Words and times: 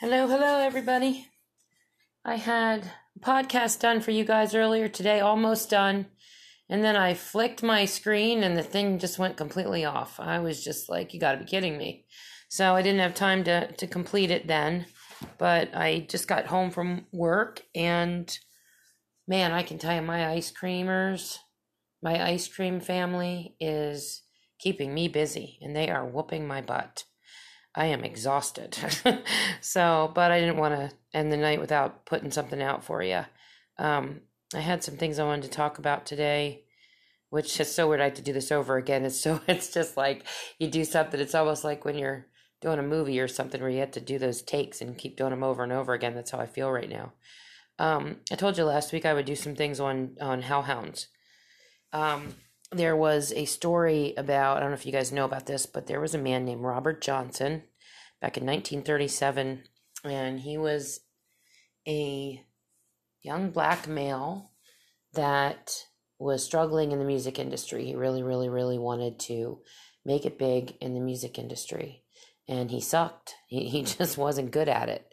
Hello, 0.00 0.26
hello, 0.26 0.56
everybody. 0.60 1.28
I 2.24 2.36
had 2.36 2.90
a 3.14 3.20
podcast 3.20 3.80
done 3.80 4.00
for 4.00 4.12
you 4.12 4.24
guys 4.24 4.54
earlier 4.54 4.88
today, 4.88 5.20
almost 5.20 5.68
done. 5.68 6.06
And 6.70 6.82
then 6.82 6.96
I 6.96 7.12
flicked 7.12 7.62
my 7.62 7.84
screen 7.84 8.42
and 8.42 8.56
the 8.56 8.62
thing 8.62 8.98
just 8.98 9.18
went 9.18 9.36
completely 9.36 9.84
off. 9.84 10.18
I 10.18 10.38
was 10.38 10.64
just 10.64 10.88
like, 10.88 11.12
you 11.12 11.20
gotta 11.20 11.36
be 11.36 11.44
kidding 11.44 11.76
me. 11.76 12.06
So 12.48 12.74
I 12.74 12.80
didn't 12.80 13.02
have 13.02 13.14
time 13.14 13.44
to, 13.44 13.70
to 13.72 13.86
complete 13.86 14.30
it 14.30 14.46
then. 14.46 14.86
But 15.36 15.76
I 15.76 16.06
just 16.08 16.26
got 16.26 16.46
home 16.46 16.70
from 16.70 17.04
work 17.12 17.60
and 17.74 18.34
man, 19.28 19.52
I 19.52 19.62
can 19.62 19.76
tell 19.76 19.94
you, 19.94 20.00
my 20.00 20.30
ice 20.30 20.50
creamers, 20.50 21.36
my 22.02 22.26
ice 22.26 22.48
cream 22.48 22.80
family 22.80 23.54
is 23.60 24.22
keeping 24.58 24.94
me 24.94 25.08
busy 25.08 25.58
and 25.60 25.76
they 25.76 25.90
are 25.90 26.06
whooping 26.06 26.48
my 26.48 26.62
butt. 26.62 27.04
I 27.74 27.86
am 27.86 28.04
exhausted. 28.04 28.76
so, 29.60 30.10
but 30.14 30.32
I 30.32 30.40
didn't 30.40 30.56
want 30.56 30.74
to 30.74 30.96
end 31.14 31.32
the 31.32 31.36
night 31.36 31.60
without 31.60 32.04
putting 32.04 32.30
something 32.30 32.60
out 32.60 32.84
for 32.84 33.02
you. 33.02 33.24
Um, 33.78 34.22
I 34.54 34.60
had 34.60 34.82
some 34.82 34.96
things 34.96 35.18
I 35.18 35.24
wanted 35.24 35.42
to 35.42 35.50
talk 35.50 35.78
about 35.78 36.04
today, 36.04 36.64
which 37.30 37.60
is 37.60 37.72
so 37.72 37.88
weird. 37.88 38.00
I 38.00 38.04
have 38.04 38.14
to 38.14 38.22
do 38.22 38.32
this 38.32 38.50
over 38.50 38.76
again. 38.76 39.04
It's 39.04 39.20
so, 39.20 39.40
it's 39.48 39.72
just 39.72 39.96
like 39.96 40.24
you 40.58 40.68
do 40.68 40.84
something. 40.84 41.20
It's 41.20 41.34
almost 41.34 41.62
like 41.62 41.84
when 41.84 41.96
you're 41.96 42.26
doing 42.60 42.78
a 42.78 42.82
movie 42.82 43.20
or 43.20 43.28
something 43.28 43.60
where 43.60 43.70
you 43.70 43.80
have 43.80 43.92
to 43.92 44.00
do 44.00 44.18
those 44.18 44.42
takes 44.42 44.80
and 44.80 44.98
keep 44.98 45.16
doing 45.16 45.30
them 45.30 45.44
over 45.44 45.62
and 45.62 45.72
over 45.72 45.94
again. 45.94 46.14
That's 46.14 46.32
how 46.32 46.40
I 46.40 46.46
feel 46.46 46.70
right 46.70 46.90
now. 46.90 47.12
Um, 47.78 48.16
I 48.30 48.34
told 48.34 48.58
you 48.58 48.64
last 48.64 48.92
week 48.92 49.06
I 49.06 49.14
would 49.14 49.24
do 49.24 49.36
some 49.36 49.54
things 49.54 49.80
on, 49.80 50.16
on 50.20 50.42
hellhounds. 50.42 51.06
Um, 51.92 52.34
there 52.72 52.94
was 52.94 53.32
a 53.32 53.46
story 53.46 54.12
about, 54.16 54.56
I 54.56 54.60
don't 54.60 54.70
know 54.70 54.74
if 54.74 54.84
you 54.84 54.92
guys 54.92 55.10
know 55.10 55.24
about 55.24 55.46
this, 55.46 55.64
but 55.64 55.86
there 55.86 56.00
was 56.00 56.14
a 56.14 56.18
man 56.18 56.44
named 56.44 56.60
Robert 56.60 57.00
Johnson 57.00 57.62
back 58.20 58.36
in 58.36 58.44
1937, 58.44 59.62
and 60.04 60.40
he 60.40 60.58
was 60.58 61.00
a 61.86 62.44
young 63.22 63.50
black 63.50 63.88
male 63.88 64.50
that 65.14 65.84
was 66.18 66.44
struggling 66.44 66.92
in 66.92 66.98
the 66.98 67.04
music 67.04 67.38
industry. 67.38 67.86
He 67.86 67.94
really, 67.94 68.22
really, 68.22 68.48
really 68.48 68.78
wanted 68.78 69.18
to 69.20 69.60
make 70.04 70.24
it 70.24 70.38
big 70.38 70.76
in 70.80 70.94
the 70.94 71.00
music 71.00 71.38
industry, 71.38 72.02
and 72.48 72.70
he 72.70 72.80
sucked. 72.80 73.34
He, 73.46 73.68
he 73.68 73.82
just 73.98 74.18
wasn't 74.18 74.50
good 74.50 74.68
at 74.68 74.88
it. 74.88 75.06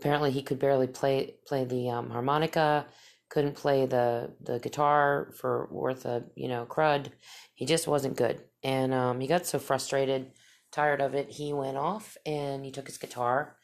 Apparently, 0.00 0.30
he 0.30 0.42
could 0.42 0.58
barely 0.58 0.86
play 0.86 1.34
play 1.46 1.64
the 1.64 1.90
um, 1.90 2.10
harmonica 2.10 2.86
couldn't 3.34 3.56
play 3.56 3.84
the 3.84 4.30
the 4.40 4.60
guitar 4.60 5.32
for 5.40 5.68
worth 5.72 6.04
a 6.04 6.24
you 6.36 6.48
know 6.48 6.66
crud. 6.66 7.10
He 7.54 7.66
just 7.66 7.88
wasn't 7.88 8.16
good, 8.16 8.40
and 8.62 8.94
um, 8.94 9.20
he 9.20 9.26
got 9.26 9.44
so 9.44 9.58
frustrated, 9.58 10.30
tired 10.74 11.00
of 11.00 11.14
it. 11.14 11.30
He 11.30 11.52
went 11.52 11.76
off 11.76 12.16
and 12.26 12.64
he 12.64 12.70
took 12.70 12.86
his 12.86 12.98
guitar, 12.98 13.56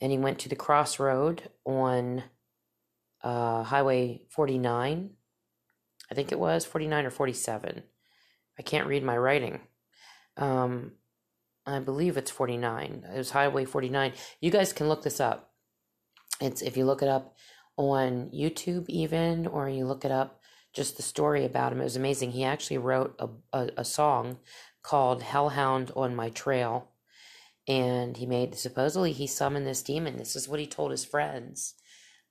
and 0.00 0.12
he 0.12 0.18
went 0.18 0.38
to 0.40 0.48
the 0.48 0.56
crossroad 0.56 1.50
on 1.64 2.24
uh, 3.22 3.62
Highway 3.64 4.22
forty 4.30 4.58
nine. 4.58 5.10
I 6.10 6.14
think 6.14 6.32
it 6.32 6.38
was 6.38 6.64
forty 6.64 6.86
nine 6.86 7.06
or 7.06 7.10
forty 7.10 7.32
seven. 7.32 7.82
I 8.58 8.62
can't 8.62 8.86
read 8.86 9.02
my 9.02 9.16
writing. 9.16 9.60
Um, 10.36 10.92
I 11.64 11.78
believe 11.78 12.16
it's 12.16 12.30
49. 12.30 13.06
It 13.14 13.16
was 13.16 13.30
Highway 13.30 13.64
49. 13.64 14.12
You 14.40 14.50
guys 14.50 14.72
can 14.72 14.88
look 14.88 15.02
this 15.02 15.20
up. 15.20 15.52
It's 16.40 16.60
if 16.60 16.76
you 16.76 16.84
look 16.84 17.02
it 17.02 17.08
up, 17.08 17.36
on 17.76 18.30
YouTube, 18.34 18.84
even, 18.88 19.46
or 19.46 19.68
you 19.68 19.86
look 19.86 20.04
it 20.04 20.10
up, 20.10 20.40
just 20.72 20.96
the 20.96 21.02
story 21.02 21.44
about 21.44 21.72
him. 21.72 21.80
It 21.80 21.84
was 21.84 21.96
amazing. 21.96 22.32
He 22.32 22.44
actually 22.44 22.78
wrote 22.78 23.14
a, 23.18 23.28
a, 23.52 23.70
a 23.78 23.84
song 23.84 24.38
called 24.82 25.22
Hellhound 25.22 25.92
on 25.94 26.16
My 26.16 26.30
Trail. 26.30 26.88
And 27.68 28.16
he 28.16 28.26
made, 28.26 28.56
supposedly, 28.56 29.12
he 29.12 29.26
summoned 29.28 29.66
this 29.66 29.82
demon. 29.82 30.16
This 30.16 30.34
is 30.34 30.48
what 30.48 30.58
he 30.58 30.66
told 30.66 30.90
his 30.90 31.04
friends, 31.04 31.74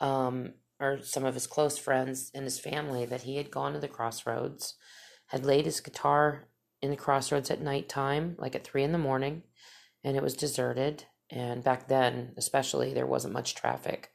um, 0.02 0.56
or 0.78 1.00
some 1.02 1.24
of 1.24 1.36
his 1.36 1.48
close 1.48 1.78
friends 1.78 2.32
and 2.36 2.44
his 2.44 2.60
family, 2.60 3.06
that 3.06 3.22
he 3.22 3.38
had 3.38 3.50
gone 3.50 3.72
to 3.72 3.80
the 3.80 3.88
crossroads, 3.88 4.76
had 5.28 5.46
laid 5.46 5.64
his 5.64 5.80
guitar 5.80 6.50
in 6.82 6.90
the 6.90 6.98
crossroads 6.98 7.50
at 7.50 7.62
nighttime, 7.62 8.36
like 8.40 8.56
at 8.56 8.66
three 8.66 8.84
in 8.84 8.92
the 8.92 8.98
morning, 8.98 9.44
and 10.04 10.18
it 10.18 10.24
was 10.24 10.36
deserted. 10.36 11.06
And 11.30 11.64
back 11.64 11.88
then, 11.88 12.34
especially, 12.36 12.94
there 12.94 13.08
wasn't 13.08 13.34
much 13.34 13.56
traffic. 13.56 14.10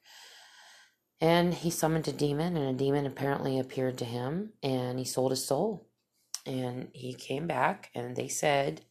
And 1.20 1.54
he 1.54 1.70
summoned 1.70 2.08
a 2.08 2.12
demon, 2.12 2.56
and 2.56 2.68
a 2.68 2.78
demon 2.78 3.06
apparently 3.06 3.58
appeared 3.58 3.98
to 3.98 4.04
him, 4.04 4.52
and 4.62 4.98
he 4.98 5.04
sold 5.04 5.30
his 5.32 5.44
soul. 5.44 5.88
And 6.44 6.88
he 6.92 7.14
came 7.14 7.46
back, 7.46 7.90
and 7.94 8.14
they 8.14 8.28
said 8.28 8.82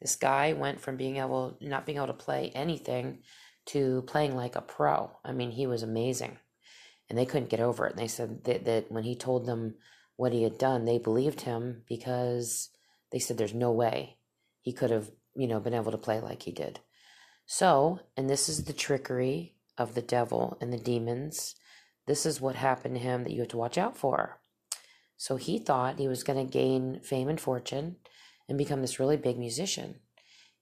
this 0.00 0.16
guy 0.16 0.52
went 0.52 0.80
from 0.80 0.96
being 0.96 1.16
able, 1.16 1.56
not 1.60 1.86
being 1.86 1.98
able 1.98 2.08
to 2.08 2.14
play 2.14 2.50
anything, 2.54 3.20
to 3.66 4.02
playing 4.06 4.34
like 4.34 4.56
a 4.56 4.60
pro. 4.60 5.10
I 5.24 5.32
mean, 5.32 5.50
he 5.50 5.66
was 5.66 5.82
amazing. 5.82 6.38
And 7.08 7.18
they 7.18 7.26
couldn't 7.26 7.50
get 7.50 7.60
over 7.60 7.86
it. 7.86 7.92
And 7.92 7.98
they 7.98 8.08
said 8.08 8.44
that, 8.44 8.64
that 8.64 8.90
when 8.90 9.04
he 9.04 9.14
told 9.14 9.46
them 9.46 9.74
what 10.16 10.32
he 10.32 10.42
had 10.42 10.58
done, 10.58 10.84
they 10.84 10.98
believed 10.98 11.42
him 11.42 11.82
because 11.88 12.70
they 13.12 13.18
said 13.18 13.36
there's 13.36 13.54
no 13.54 13.72
way 13.72 14.16
he 14.60 14.72
could 14.72 14.90
have, 14.90 15.10
you 15.34 15.46
know, 15.46 15.60
been 15.60 15.74
able 15.74 15.92
to 15.92 15.98
play 15.98 16.20
like 16.20 16.42
he 16.42 16.52
did. 16.52 16.80
So, 17.46 18.00
and 18.16 18.28
this 18.28 18.48
is 18.48 18.64
the 18.64 18.72
trickery 18.72 19.54
of 19.76 19.94
the 19.94 20.02
devil 20.02 20.56
and 20.60 20.72
the 20.72 20.78
demons 20.78 21.54
this 22.06 22.26
is 22.26 22.40
what 22.40 22.56
happened 22.56 22.96
to 22.96 23.00
him 23.00 23.24
that 23.24 23.32
you 23.32 23.40
have 23.40 23.48
to 23.48 23.56
watch 23.56 23.78
out 23.78 23.96
for. 23.96 24.40
So 25.16 25.36
he 25.36 25.58
thought 25.58 25.98
he 25.98 26.08
was 26.08 26.22
going 26.22 26.44
to 26.44 26.52
gain 26.52 27.00
fame 27.02 27.28
and 27.28 27.40
fortune 27.40 27.96
and 28.48 28.58
become 28.58 28.82
this 28.82 28.98
really 29.00 29.16
big 29.16 29.38
musician. 29.38 30.00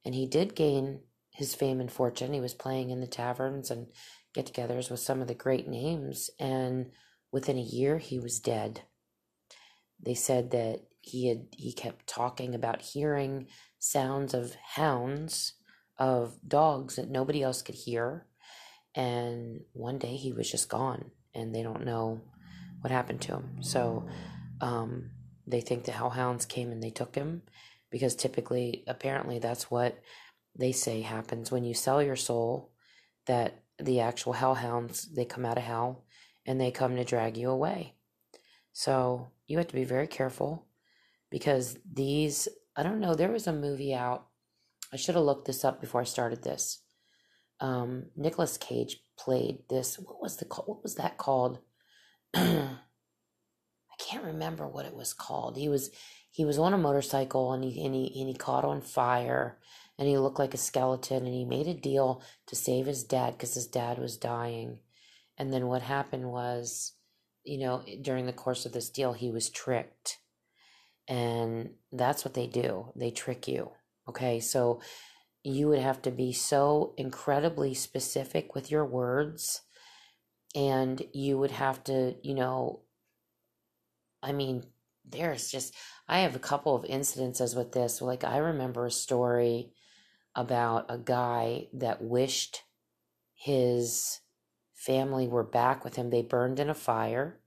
And 0.04 0.14
he 0.14 0.26
did 0.26 0.54
gain 0.54 1.00
his 1.32 1.54
fame 1.54 1.80
and 1.80 1.90
fortune. 1.90 2.32
He 2.32 2.40
was 2.40 2.54
playing 2.54 2.90
in 2.90 3.00
the 3.00 3.06
taverns 3.06 3.70
and 3.70 3.88
get 4.34 4.46
togethers 4.46 4.90
with 4.90 5.00
some 5.00 5.20
of 5.20 5.28
the 5.28 5.34
great 5.34 5.66
names. 5.66 6.30
And 6.38 6.90
within 7.32 7.58
a 7.58 7.62
year, 7.62 7.98
he 7.98 8.18
was 8.18 8.40
dead. 8.40 8.82
They 10.00 10.14
said 10.14 10.50
that 10.50 10.82
he 11.02 11.28
had 11.28 11.48
he 11.56 11.72
kept 11.72 12.06
talking 12.06 12.54
about 12.54 12.80
hearing 12.80 13.48
sounds 13.78 14.34
of 14.34 14.54
hounds 14.74 15.54
of 15.98 16.38
dogs 16.46 16.96
that 16.96 17.10
nobody 17.10 17.42
else 17.42 17.60
could 17.60 17.74
hear 17.74 18.26
and 18.94 19.60
one 19.72 19.98
day 19.98 20.16
he 20.16 20.32
was 20.32 20.50
just 20.50 20.68
gone 20.68 21.10
and 21.34 21.54
they 21.54 21.62
don't 21.62 21.84
know 21.84 22.20
what 22.80 22.90
happened 22.90 23.20
to 23.22 23.32
him. 23.32 23.62
So 23.62 24.06
um, 24.60 25.10
they 25.46 25.60
think 25.60 25.84
the 25.84 25.92
hellhounds 25.92 26.46
came 26.46 26.70
and 26.70 26.82
they 26.82 26.90
took 26.90 27.14
him 27.14 27.42
because 27.90 28.14
typically, 28.14 28.84
apparently, 28.86 29.38
that's 29.38 29.70
what 29.70 29.98
they 30.58 30.72
say 30.72 31.02
happens 31.02 31.50
when 31.50 31.64
you 31.64 31.74
sell 31.74 32.02
your 32.02 32.16
soul. 32.16 32.72
That 33.26 33.62
the 33.78 34.00
actual 34.00 34.32
hellhounds 34.32 35.12
they 35.14 35.24
come 35.24 35.44
out 35.44 35.58
of 35.58 35.64
hell 35.64 36.04
and 36.44 36.60
they 36.60 36.70
come 36.70 36.96
to 36.96 37.04
drag 37.04 37.36
you 37.36 37.50
away. 37.50 37.94
So 38.72 39.28
you 39.46 39.58
have 39.58 39.68
to 39.68 39.74
be 39.74 39.84
very 39.84 40.06
careful 40.06 40.66
because 41.30 41.78
these. 41.90 42.48
I 42.74 42.82
don't 42.82 43.00
know. 43.00 43.14
There 43.14 43.30
was 43.30 43.46
a 43.46 43.52
movie 43.52 43.94
out. 43.94 44.26
I 44.92 44.96
should 44.96 45.14
have 45.14 45.24
looked 45.24 45.46
this 45.46 45.64
up 45.64 45.80
before 45.80 46.00
I 46.00 46.04
started 46.04 46.42
this. 46.42 46.82
Um, 47.60 48.06
Nicolas 48.16 48.56
Cage 48.56 49.01
played 49.18 49.58
this. 49.68 49.98
What 49.98 50.20
was 50.20 50.36
the 50.36 50.46
what 50.46 50.82
was 50.82 50.96
that 50.96 51.18
called? 51.18 51.58
I 52.34 52.76
can't 53.98 54.24
remember 54.24 54.66
what 54.66 54.86
it 54.86 54.94
was 54.94 55.12
called. 55.12 55.56
He 55.56 55.68
was 55.68 55.90
he 56.30 56.44
was 56.44 56.58
on 56.58 56.74
a 56.74 56.78
motorcycle 56.78 57.52
and 57.52 57.62
he 57.62 57.84
and 57.84 57.94
he 57.94 58.20
and 58.20 58.28
he 58.28 58.34
caught 58.34 58.64
on 58.64 58.80
fire 58.80 59.58
and 59.98 60.08
he 60.08 60.18
looked 60.18 60.38
like 60.38 60.54
a 60.54 60.58
skeleton 60.58 61.26
and 61.26 61.34
he 61.34 61.44
made 61.44 61.68
a 61.68 61.74
deal 61.74 62.22
to 62.46 62.56
save 62.56 62.86
his 62.86 63.04
dad 63.04 63.32
because 63.32 63.54
his 63.54 63.66
dad 63.66 63.98
was 63.98 64.16
dying. 64.16 64.78
And 65.38 65.52
then 65.52 65.66
what 65.66 65.82
happened 65.82 66.30
was, 66.30 66.94
you 67.44 67.58
know, 67.58 67.84
during 68.00 68.26
the 68.26 68.32
course 68.32 68.66
of 68.66 68.72
this 68.72 68.90
deal, 68.90 69.12
he 69.12 69.30
was 69.30 69.50
tricked. 69.50 70.18
And 71.08 71.70
that's 71.90 72.24
what 72.24 72.34
they 72.34 72.46
do. 72.46 72.92
They 72.96 73.10
trick 73.10 73.48
you. 73.48 73.70
Okay. 74.08 74.40
So 74.40 74.80
you 75.44 75.68
would 75.68 75.80
have 75.80 76.00
to 76.02 76.10
be 76.10 76.32
so 76.32 76.94
incredibly 76.96 77.74
specific 77.74 78.54
with 78.54 78.70
your 78.70 78.84
words 78.84 79.62
and 80.54 81.02
you 81.12 81.38
would 81.38 81.50
have 81.50 81.82
to 81.82 82.14
you 82.22 82.34
know 82.34 82.80
i 84.22 84.32
mean 84.32 84.62
there's 85.04 85.50
just 85.50 85.74
i 86.08 86.20
have 86.20 86.36
a 86.36 86.40
couple 86.40 86.74
of 86.74 86.84
incidences 86.84 87.56
with 87.56 87.72
this. 87.72 88.00
Like 88.00 88.24
i 88.24 88.36
remember 88.36 88.86
a 88.86 88.90
story 88.90 89.72
about 90.34 90.86
a 90.88 90.98
guy 90.98 91.66
that 91.74 92.02
wished 92.02 92.62
his 93.34 94.20
family 94.74 95.28
were 95.28 95.44
back 95.44 95.84
with 95.84 95.96
him. 95.96 96.10
They 96.10 96.22
burned 96.22 96.58
in 96.58 96.70
a 96.70 96.74
fire 96.74 97.40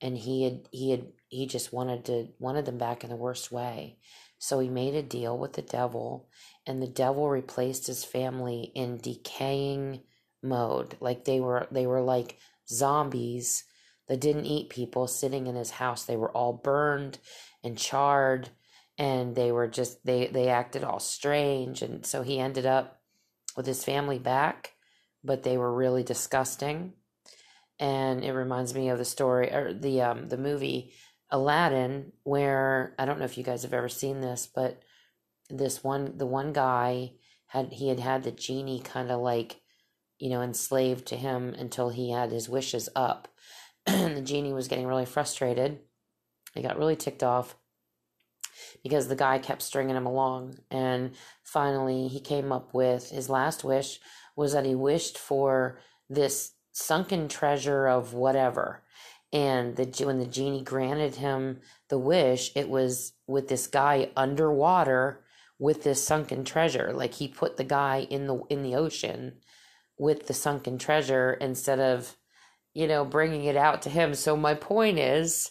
and 0.00 0.16
he 0.16 0.44
had 0.44 0.68
he 0.70 0.90
had 0.90 1.06
he 1.28 1.46
just 1.46 1.72
wanted 1.72 2.04
to 2.06 2.28
wanted 2.38 2.64
them 2.64 2.78
back 2.78 3.04
in 3.04 3.10
the 3.10 3.16
worst 3.16 3.52
way 3.52 3.98
so 4.38 4.58
he 4.58 4.68
made 4.68 4.94
a 4.94 5.02
deal 5.02 5.36
with 5.36 5.54
the 5.54 5.62
devil 5.62 6.28
and 6.66 6.82
the 6.82 6.86
devil 6.86 7.28
replaced 7.28 7.86
his 7.86 8.04
family 8.04 8.72
in 8.74 8.98
decaying 8.98 10.00
mode. 10.42 10.96
Like 11.00 11.24
they 11.24 11.40
were 11.40 11.66
they 11.70 11.86
were 11.86 12.02
like 12.02 12.38
zombies 12.68 13.64
that 14.06 14.20
didn't 14.20 14.46
eat 14.46 14.70
people 14.70 15.06
sitting 15.06 15.46
in 15.46 15.54
his 15.54 15.70
house. 15.70 16.04
They 16.04 16.16
were 16.16 16.30
all 16.30 16.52
burned 16.52 17.18
and 17.64 17.76
charred 17.76 18.50
and 18.96 19.34
they 19.34 19.52
were 19.52 19.66
just 19.68 20.04
they 20.04 20.26
they 20.28 20.48
acted 20.48 20.84
all 20.84 21.00
strange. 21.00 21.82
And 21.82 22.06
so 22.06 22.22
he 22.22 22.38
ended 22.38 22.66
up 22.66 23.00
with 23.56 23.66
his 23.66 23.84
family 23.84 24.18
back 24.18 24.74
but 25.24 25.42
they 25.42 25.56
were 25.56 25.72
really 25.72 26.02
disgusting. 26.02 26.92
And 27.80 28.24
it 28.24 28.32
reminds 28.32 28.74
me 28.74 28.88
of 28.88 28.98
the 28.98 29.04
story 29.04 29.52
or 29.52 29.72
the 29.72 30.02
um 30.02 30.28
the 30.28 30.38
movie 30.38 30.92
Aladdin, 31.30 32.12
where 32.22 32.94
I 32.98 33.04
don't 33.04 33.18
know 33.18 33.24
if 33.24 33.36
you 33.36 33.44
guys 33.44 33.62
have 33.62 33.74
ever 33.74 33.88
seen 33.88 34.20
this, 34.20 34.48
but 34.52 34.82
this 35.50 35.82
one 35.82 36.16
the 36.16 36.26
one 36.26 36.52
guy 36.52 37.12
had 37.48 37.72
he 37.72 37.88
had 37.88 38.00
had 38.00 38.22
the 38.22 38.30
genie 38.30 38.80
kind 38.80 39.10
of 39.10 39.20
like 39.20 39.60
you 40.18 40.30
know 40.30 40.42
enslaved 40.42 41.06
to 41.06 41.16
him 41.16 41.54
until 41.58 41.90
he 41.90 42.10
had 42.10 42.30
his 42.30 42.48
wishes 42.48 42.88
up. 42.96 43.28
And 43.86 44.16
the 44.16 44.22
genie 44.22 44.52
was 44.52 44.68
getting 44.68 44.86
really 44.86 45.06
frustrated. 45.06 45.80
He 46.54 46.62
got 46.62 46.78
really 46.78 46.96
ticked 46.96 47.22
off 47.22 47.56
because 48.82 49.08
the 49.08 49.16
guy 49.16 49.38
kept 49.38 49.62
stringing 49.62 49.96
him 49.96 50.06
along. 50.06 50.58
And 50.70 51.12
finally 51.42 52.08
he 52.08 52.20
came 52.20 52.52
up 52.52 52.74
with 52.74 53.10
his 53.10 53.28
last 53.28 53.64
wish 53.64 54.00
was 54.36 54.52
that 54.52 54.64
he 54.64 54.74
wished 54.74 55.18
for 55.18 55.78
this 56.08 56.52
sunken 56.72 57.28
treasure 57.28 57.86
of 57.86 58.14
whatever 58.14 58.82
and 59.32 59.76
the 59.76 60.04
when 60.04 60.18
the 60.18 60.26
genie 60.26 60.62
granted 60.62 61.16
him 61.16 61.60
the 61.88 61.98
wish 61.98 62.50
it 62.54 62.68
was 62.68 63.12
with 63.26 63.48
this 63.48 63.66
guy 63.66 64.10
underwater 64.16 65.24
with 65.58 65.82
this 65.82 66.04
sunken 66.04 66.44
treasure. 66.44 66.92
Like 66.94 67.14
he 67.14 67.28
put 67.28 67.56
the 67.56 67.64
guy 67.64 68.06
in 68.10 68.26
the 68.26 68.40
in 68.48 68.62
the 68.62 68.74
ocean 68.74 69.38
with 69.98 70.26
the 70.26 70.34
sunken 70.34 70.78
treasure 70.78 71.32
instead 71.40 71.80
of 71.80 72.16
you 72.74 72.86
know 72.86 73.04
bringing 73.04 73.44
it 73.44 73.56
out 73.56 73.82
to 73.82 73.90
him. 73.90 74.14
So 74.14 74.36
my 74.36 74.54
point 74.54 74.98
is 74.98 75.50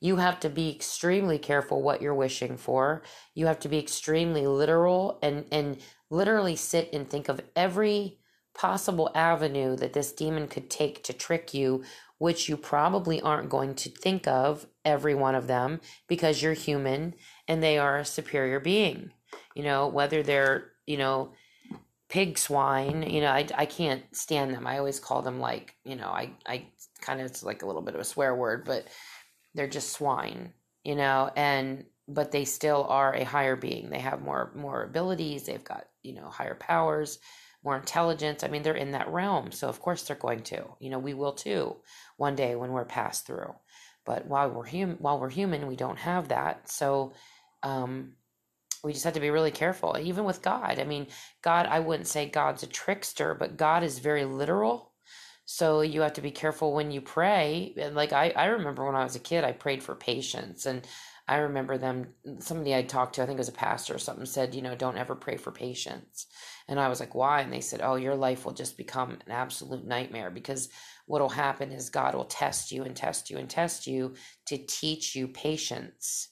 you 0.00 0.16
have 0.16 0.38
to 0.40 0.50
be 0.50 0.70
extremely 0.70 1.38
careful 1.38 1.82
what 1.82 2.02
you're 2.02 2.14
wishing 2.14 2.56
for. 2.56 3.02
You 3.34 3.46
have 3.46 3.60
to 3.60 3.68
be 3.68 3.78
extremely 3.78 4.46
literal 4.46 5.18
and 5.22 5.46
and 5.50 5.78
literally 6.10 6.56
sit 6.56 6.90
and 6.92 7.08
think 7.08 7.28
of 7.28 7.40
every 7.56 8.18
possible 8.54 9.10
avenue 9.14 9.76
that 9.76 9.92
this 9.92 10.12
demon 10.12 10.48
could 10.48 10.70
take 10.70 11.02
to 11.04 11.12
trick 11.12 11.52
you 11.52 11.84
which 12.18 12.48
you 12.48 12.56
probably 12.56 13.20
aren't 13.20 13.50
going 13.50 13.74
to 13.74 13.90
think 13.90 14.26
of 14.26 14.66
every 14.84 15.14
one 15.14 15.34
of 15.34 15.46
them 15.46 15.80
because 16.08 16.42
you're 16.42 16.54
human 16.54 17.14
and 17.46 17.62
they 17.62 17.78
are 17.78 17.98
a 17.98 18.04
superior 18.04 18.60
being 18.60 19.10
you 19.54 19.62
know, 19.62 19.88
whether 19.88 20.22
they're, 20.22 20.72
you 20.86 20.96
know, 20.96 21.32
pig 22.08 22.38
swine, 22.38 23.02
you 23.02 23.20
know, 23.20 23.30
I, 23.30 23.46
I 23.54 23.66
can't 23.66 24.02
stand 24.14 24.54
them. 24.54 24.66
I 24.66 24.78
always 24.78 25.00
call 25.00 25.22
them 25.22 25.40
like, 25.40 25.74
you 25.84 25.96
know, 25.96 26.08
I, 26.08 26.30
I 26.46 26.66
kind 27.00 27.20
of, 27.20 27.26
it's 27.26 27.42
like 27.42 27.62
a 27.62 27.66
little 27.66 27.82
bit 27.82 27.94
of 27.94 28.00
a 28.00 28.04
swear 28.04 28.34
word, 28.34 28.64
but 28.64 28.86
they're 29.54 29.66
just 29.66 29.92
swine, 29.92 30.52
you 30.84 30.94
know, 30.94 31.30
and, 31.36 31.84
but 32.06 32.30
they 32.30 32.44
still 32.44 32.84
are 32.88 33.14
a 33.14 33.24
higher 33.24 33.56
being. 33.56 33.90
They 33.90 33.98
have 33.98 34.22
more, 34.22 34.52
more 34.54 34.84
abilities. 34.84 35.44
They've 35.44 35.64
got, 35.64 35.86
you 36.02 36.14
know, 36.14 36.28
higher 36.28 36.54
powers, 36.54 37.18
more 37.64 37.76
intelligence. 37.76 38.44
I 38.44 38.48
mean, 38.48 38.62
they're 38.62 38.74
in 38.74 38.92
that 38.92 39.08
realm. 39.08 39.50
So 39.50 39.68
of 39.68 39.80
course 39.80 40.02
they're 40.02 40.16
going 40.16 40.42
to, 40.44 40.64
you 40.78 40.90
know, 40.90 41.00
we 41.00 41.14
will 41.14 41.32
too 41.32 41.76
one 42.16 42.34
day 42.34 42.54
when 42.54 42.72
we're 42.72 42.84
passed 42.84 43.26
through. 43.26 43.54
But 44.04 44.26
while 44.26 44.50
we're 44.50 44.64
human, 44.66 44.96
while 44.96 45.18
we're 45.18 45.30
human, 45.30 45.66
we 45.66 45.76
don't 45.76 45.98
have 45.98 46.28
that. 46.28 46.70
So, 46.70 47.12
um, 47.62 48.12
we 48.86 48.92
just 48.92 49.04
have 49.04 49.14
to 49.14 49.20
be 49.20 49.30
really 49.30 49.50
careful 49.50 49.96
even 50.00 50.24
with 50.24 50.42
god. 50.42 50.78
I 50.78 50.84
mean 50.84 51.08
god 51.42 51.66
i 51.66 51.80
wouldn't 51.80 52.06
say 52.06 52.28
god's 52.28 52.62
a 52.62 52.66
trickster 52.68 53.34
but 53.34 53.56
god 53.56 53.82
is 53.82 53.98
very 53.98 54.24
literal. 54.24 54.92
So 55.44 55.80
you 55.80 56.00
have 56.00 56.14
to 56.14 56.20
be 56.20 56.32
careful 56.32 56.74
when 56.74 56.90
you 56.90 57.00
pray. 57.00 57.74
And 57.76 57.94
like 57.94 58.12
i, 58.12 58.30
I 58.30 58.46
remember 58.46 58.84
when 58.84 58.94
i 58.94 59.04
was 59.04 59.16
a 59.16 59.20
kid 59.20 59.44
i 59.44 59.52
prayed 59.52 59.82
for 59.82 59.94
patience. 59.96 60.66
And 60.66 60.86
i 61.26 61.38
remember 61.38 61.76
them 61.76 62.06
somebody 62.38 62.74
i 62.74 62.82
talked 62.82 63.16
to 63.16 63.22
i 63.22 63.26
think 63.26 63.38
it 63.38 63.40
was 63.40 63.48
a 63.48 63.52
pastor 63.52 63.96
or 63.96 63.98
something 63.98 64.26
said 64.26 64.54
you 64.54 64.62
know 64.62 64.76
don't 64.76 64.98
ever 64.98 65.16
pray 65.16 65.36
for 65.36 65.50
patience. 65.50 66.26
And 66.68 66.78
i 66.78 66.88
was 66.88 67.00
like 67.00 67.14
why? 67.14 67.40
And 67.40 67.52
they 67.52 67.60
said 67.60 67.80
oh 67.82 67.96
your 67.96 68.14
life 68.14 68.44
will 68.44 68.54
just 68.54 68.76
become 68.76 69.10
an 69.26 69.32
absolute 69.32 69.84
nightmare 69.84 70.30
because 70.30 70.68
what 71.06 71.20
will 71.20 71.28
happen 71.28 71.72
is 71.72 71.90
god 71.90 72.14
will 72.14 72.24
test 72.24 72.70
you 72.70 72.82
and 72.84 72.94
test 72.94 73.30
you 73.30 73.38
and 73.38 73.48
test 73.48 73.86
you 73.86 74.14
to 74.46 74.58
teach 74.58 75.14
you 75.14 75.26
patience 75.28 76.28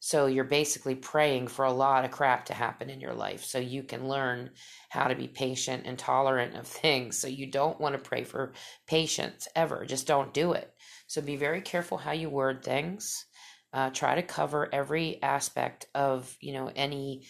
so 0.00 0.26
you're 0.26 0.44
basically 0.44 0.94
praying 0.94 1.48
for 1.48 1.64
a 1.64 1.72
lot 1.72 2.04
of 2.04 2.12
crap 2.12 2.46
to 2.46 2.54
happen 2.54 2.88
in 2.88 3.00
your 3.00 3.14
life 3.14 3.44
so 3.44 3.58
you 3.58 3.82
can 3.82 4.08
learn 4.08 4.50
how 4.90 5.08
to 5.08 5.16
be 5.16 5.26
patient 5.26 5.84
and 5.86 5.98
tolerant 5.98 6.56
of 6.56 6.66
things. 6.66 7.18
So 7.18 7.26
you 7.26 7.50
don't 7.50 7.80
want 7.80 7.94
to 7.94 8.08
pray 8.08 8.24
for 8.24 8.52
patience 8.86 9.48
ever. 9.56 9.84
Just 9.84 10.06
don't 10.06 10.32
do 10.32 10.52
it. 10.52 10.72
So 11.08 11.20
be 11.20 11.36
very 11.36 11.60
careful 11.60 11.98
how 11.98 12.12
you 12.12 12.30
word 12.30 12.62
things. 12.62 13.26
Uh, 13.72 13.90
try 13.90 14.14
to 14.14 14.22
cover 14.22 14.72
every 14.72 15.22
aspect 15.22 15.86
of 15.94 16.34
you 16.40 16.54
know 16.54 16.70
any 16.74 17.26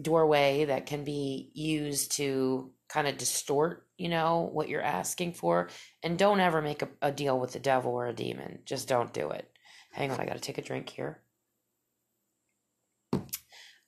doorway 0.00 0.66
that 0.66 0.86
can 0.86 1.04
be 1.04 1.50
used 1.54 2.12
to 2.12 2.72
kind 2.88 3.08
of 3.08 3.16
distort 3.16 3.86
you 4.02 4.08
know 4.08 4.50
what 4.52 4.68
you're 4.68 4.82
asking 4.82 5.32
for 5.32 5.68
and 6.02 6.18
don't 6.18 6.40
ever 6.40 6.60
make 6.60 6.82
a, 6.82 6.88
a 7.00 7.12
deal 7.12 7.38
with 7.38 7.52
the 7.52 7.58
devil 7.58 7.92
or 7.92 8.06
a 8.06 8.12
demon 8.12 8.58
just 8.64 8.88
don't 8.88 9.12
do 9.12 9.30
it 9.30 9.48
hang 9.92 10.10
on 10.10 10.20
i 10.20 10.26
gotta 10.26 10.40
take 10.40 10.58
a 10.58 10.62
drink 10.62 10.88
here 10.88 11.22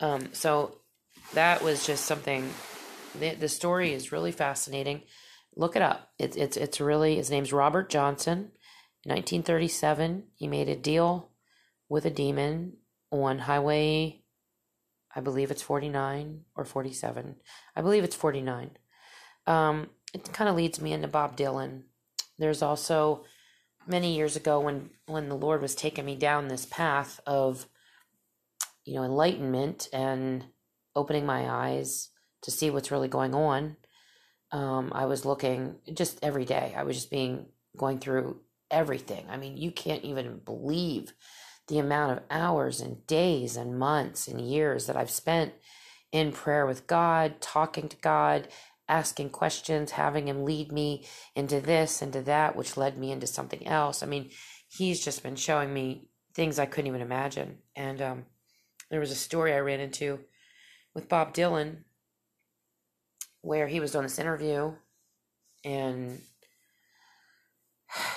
um, 0.00 0.28
so 0.32 0.78
that 1.34 1.62
was 1.62 1.86
just 1.86 2.04
something. 2.04 2.50
The, 3.18 3.34
the 3.34 3.48
story 3.48 3.92
is 3.92 4.12
really 4.12 4.32
fascinating. 4.32 5.02
Look 5.56 5.76
it 5.76 5.82
up. 5.82 6.10
It's 6.18 6.36
it's 6.36 6.56
it's 6.56 6.80
really 6.80 7.16
his 7.16 7.30
name's 7.30 7.52
Robert 7.52 7.88
Johnson. 7.88 8.50
In 9.04 9.12
1937, 9.12 10.24
he 10.34 10.48
made 10.48 10.68
a 10.68 10.76
deal 10.76 11.30
with 11.88 12.04
a 12.06 12.10
demon 12.10 12.78
on 13.10 13.38
Highway. 13.38 14.22
I 15.14 15.20
believe 15.20 15.52
it's 15.52 15.62
49 15.62 16.40
or 16.56 16.64
47. 16.64 17.36
I 17.76 17.82
believe 17.82 18.02
it's 18.02 18.16
49. 18.16 18.70
Um, 19.46 19.90
it 20.14 20.32
kind 20.32 20.48
of 20.48 20.56
leads 20.56 20.80
me 20.80 20.94
into 20.94 21.08
Bob 21.08 21.36
Dylan. 21.36 21.82
There's 22.38 22.62
also 22.62 23.24
many 23.86 24.16
years 24.16 24.36
ago 24.36 24.60
when 24.60 24.90
when 25.06 25.28
the 25.28 25.36
Lord 25.36 25.60
was 25.60 25.74
taking 25.74 26.06
me 26.06 26.16
down 26.16 26.48
this 26.48 26.66
path 26.66 27.20
of 27.26 27.66
you 28.84 28.94
know, 28.94 29.04
enlightenment 29.04 29.88
and 29.92 30.44
opening 30.94 31.26
my 31.26 31.48
eyes 31.50 32.10
to 32.42 32.50
see 32.50 32.70
what's 32.70 32.90
really 32.90 33.08
going 33.08 33.34
on. 33.34 33.76
Um, 34.52 34.92
I 34.94 35.06
was 35.06 35.24
looking 35.24 35.76
just 35.92 36.18
every 36.22 36.44
day. 36.44 36.74
I 36.76 36.84
was 36.84 36.96
just 36.96 37.10
being 37.10 37.46
going 37.76 37.98
through 37.98 38.40
everything. 38.70 39.26
I 39.30 39.36
mean, 39.36 39.56
you 39.56 39.70
can't 39.70 40.04
even 40.04 40.40
believe 40.44 41.14
the 41.68 41.78
amount 41.78 42.12
of 42.12 42.24
hours 42.30 42.80
and 42.80 43.06
days 43.06 43.56
and 43.56 43.78
months 43.78 44.28
and 44.28 44.40
years 44.40 44.86
that 44.86 44.96
I've 44.96 45.10
spent 45.10 45.54
in 46.12 46.30
prayer 46.30 46.66
with 46.66 46.86
God, 46.86 47.40
talking 47.40 47.88
to 47.88 47.96
God, 47.96 48.48
asking 48.88 49.30
questions, 49.30 49.92
having 49.92 50.28
Him 50.28 50.44
lead 50.44 50.72
me 50.72 51.06
into 51.34 51.60
this, 51.60 52.02
into 52.02 52.22
that, 52.22 52.56
which 52.56 52.76
led 52.76 52.98
me 52.98 53.12
into 53.12 53.26
something 53.26 53.66
else. 53.66 54.02
I 54.02 54.06
mean, 54.06 54.30
He's 54.68 55.04
just 55.04 55.22
been 55.22 55.36
showing 55.36 55.72
me 55.72 56.08
things 56.34 56.58
I 56.58 56.66
couldn't 56.66 56.88
even 56.88 57.00
imagine. 57.00 57.58
And 57.76 58.02
um, 58.02 58.24
there 58.90 59.00
was 59.00 59.10
a 59.10 59.16
story 59.16 59.52
I 59.54 59.58
ran 59.58 59.80
into 59.80 60.20
with 60.94 61.08
Bob 61.08 61.34
Dylan 61.34 61.78
where 63.40 63.68
he 63.68 63.80
was 63.80 63.92
doing 63.92 64.04
this 64.04 64.18
interview 64.18 64.72
and 65.64 66.20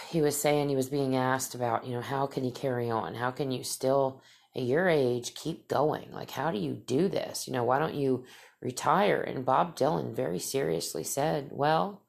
he 0.09 0.21
was 0.21 0.39
saying 0.39 0.69
he 0.69 0.75
was 0.75 0.89
being 0.89 1.15
asked 1.15 1.53
about, 1.53 1.85
you 1.85 1.93
know, 1.93 2.01
how 2.01 2.25
can 2.25 2.43
you 2.43 2.51
carry 2.51 2.89
on? 2.89 3.13
How 3.13 3.31
can 3.31 3.51
you 3.51 3.63
still 3.63 4.21
at 4.55 4.63
your 4.63 4.87
age 4.87 5.35
keep 5.35 5.67
going? 5.67 6.11
Like 6.11 6.31
how 6.31 6.51
do 6.51 6.57
you 6.57 6.73
do 6.73 7.07
this? 7.07 7.47
You 7.47 7.53
know, 7.53 7.63
why 7.63 7.77
don't 7.77 7.95
you 7.95 8.25
retire? 8.61 9.21
And 9.21 9.45
Bob 9.45 9.75
Dylan 9.75 10.13
very 10.15 10.39
seriously 10.39 11.03
said, 11.03 11.49
"Well, 11.51 12.03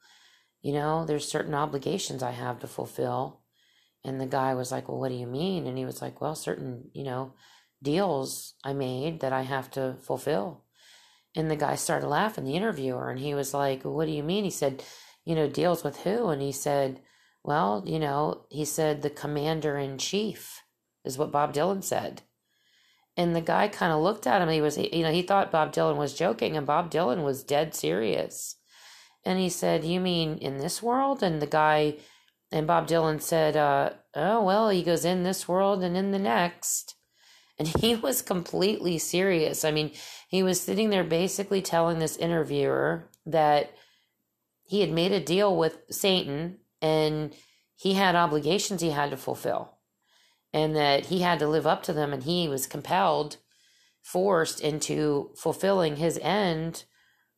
you 0.62 0.73
know, 0.73 1.05
there's 1.05 1.31
certain 1.31 1.55
obligations 1.55 2.23
I 2.23 2.33
have 2.33 2.59
to 2.61 2.67
fulfill." 2.67 3.43
And 4.05 4.21
the 4.21 4.26
guy 4.26 4.55
was 4.55 4.73
like, 4.73 4.88
"Well, 4.88 4.99
what 4.99 5.09
do 5.09 5.14
you 5.14 5.26
mean?" 5.26 5.67
And 5.67 5.76
he 5.78 5.85
was 5.85 6.00
like, 6.02 6.21
"Well, 6.21 6.35
certain, 6.35 6.90
you 6.95 7.05
know, 7.05 7.35
deals 7.83 8.55
I 8.64 8.73
made 8.73 9.21
that 9.21 9.33
I 9.33 9.43
have 9.43 9.71
to 9.73 9.97
fulfill. 10.00 10.64
And 11.35 11.50
the 11.50 11.57
guy 11.57 11.75
started 11.76 12.09
laughing, 12.09 12.45
the 12.45 12.57
interviewer, 12.57 13.11
and 13.11 13.21
he 13.21 13.35
was 13.35 13.55
like, 13.55 13.85
What 13.85 14.07
do 14.07 14.12
you 14.12 14.23
mean? 14.23 14.45
He 14.45 14.50
said, 14.50 14.83
You 15.25 15.35
know, 15.35 15.49
deals 15.49 15.85
with 15.85 15.99
who? 16.00 16.28
And 16.28 16.43
he 16.43 16.52
said, 16.52 17.00
Well, 17.45 17.83
you 17.87 17.99
know, 17.99 18.47
he 18.50 18.64
said, 18.64 19.02
The 19.02 19.11
commander 19.11 19.76
in 19.76 19.99
chief 19.99 20.62
is 21.05 21.19
what 21.19 21.33
Bob 21.33 21.55
Dylan 21.55 21.85
said. 21.85 22.23
And 23.19 23.35
the 23.35 23.41
guy 23.41 23.67
kind 23.67 23.93
of 23.93 24.01
looked 24.01 24.29
at 24.29 24.41
him. 24.41 24.49
He 24.49 24.61
was, 24.61 24.79
you 24.79 25.03
know, 25.03 25.11
he 25.11 25.23
thought 25.23 25.51
Bob 25.51 25.73
Dylan 25.73 25.97
was 25.97 26.15
joking, 26.15 26.57
and 26.57 26.65
Bob 26.65 26.89
Dylan 26.89 27.25
was 27.25 27.43
dead 27.43 27.75
serious. 27.75 28.55
And 29.25 29.41
he 29.41 29.49
said, 29.49 29.85
You 29.85 29.99
mean 29.99 30.39
in 30.39 30.59
this 30.59 30.81
world? 30.81 31.21
And 31.21 31.43
the 31.43 31.47
guy, 31.49 31.97
and 32.53 32.69
Bob 32.69 32.87
Dylan 32.87 33.21
said, 33.21 33.57
uh, 33.57 33.91
Oh, 34.15 34.45
well, 34.45 34.69
he 34.69 34.85
goes 34.85 35.05
in 35.05 35.25
this 35.25 35.49
world 35.49 35.83
and 35.83 35.97
in 35.97 36.13
the 36.13 36.19
next. 36.21 36.95
And 37.59 37.67
he 37.81 37.97
was 37.97 38.23
completely 38.23 38.99
serious. 38.99 39.65
I 39.65 39.73
mean, 39.73 39.91
he 40.29 40.45
was 40.45 40.61
sitting 40.61 40.91
there 40.91 41.03
basically 41.03 41.61
telling 41.61 41.99
this 41.99 42.17
interviewer 42.17 43.11
that 43.27 43.73
he 44.63 44.81
had 44.81 44.93
made 44.93 45.11
a 45.11 45.19
deal 45.19 45.57
with 45.57 45.79
Satan 45.91 46.59
and 46.81 47.35
he 47.75 47.95
had 47.95 48.15
obligations 48.15 48.81
he 48.81 48.91
had 48.91 49.11
to 49.11 49.17
fulfill 49.17 49.78
and 50.52 50.75
that 50.76 51.07
he 51.07 51.21
had 51.21 51.38
to 51.38 51.49
live 51.49 51.67
up 51.67 51.83
to 51.85 51.93
them 51.93 52.12
and 52.12 52.23
he 52.23 52.49
was 52.49 52.67
compelled 52.67 53.37
forced 54.02 54.61
into 54.61 55.31
fulfilling 55.37 55.97
his 55.97 56.19
end 56.23 56.85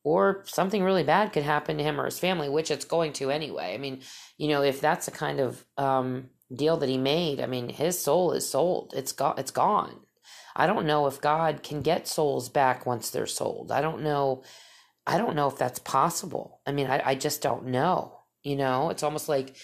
or 0.05 0.45
something 0.47 0.83
really 0.83 1.02
bad 1.02 1.33
could 1.33 1.43
happen 1.43 1.76
to 1.76 1.83
him 1.83 2.00
or 2.00 2.05
his 2.05 2.19
family, 2.19 2.49
which 2.49 2.71
it's 2.71 2.85
going 2.85 3.12
to 3.14 3.31
anyway. 3.31 3.75
I 3.75 3.79
mean, 3.79 4.00
you 4.38 4.49
know, 4.49 4.62
if 4.62 4.81
that's 4.81 5.07
the 5.07 5.12
kind 5.12 5.40
of 5.40 5.64
um, 5.76 6.31
deal 6.55 6.76
that 6.76 6.88
he 6.88 6.97
made, 6.97 7.40
I 7.40 7.47
mean, 7.47 7.69
his 7.69 7.99
soul 7.99 8.33
is 8.33 8.49
sold. 8.49 8.93
It's 8.97 9.12
got 9.12 9.38
it's 9.38 9.50
gone. 9.50 10.00
I 10.57 10.67
don't 10.67 10.87
know 10.87 11.07
if 11.07 11.21
God 11.21 11.62
can 11.62 11.83
get 11.83 12.09
souls 12.09 12.49
back 12.49 12.87
once 12.87 13.11
they're 13.11 13.26
sold. 13.26 13.71
I 13.73 13.81
don't 13.81 14.02
know. 14.02 14.43
I 15.07 15.19
don't 15.19 15.37
know 15.37 15.49
if 15.49 15.59
that's 15.59 15.79
possible. 15.81 16.61
I 16.67 16.73
mean, 16.73 16.87
I, 16.87 17.02
I 17.05 17.14
just 17.14 17.43
don't 17.43 17.67
know. 17.67 18.19
You 18.43 18.57
know, 18.57 18.90
it's 18.90 19.02
almost 19.02 19.29
like 19.29 19.57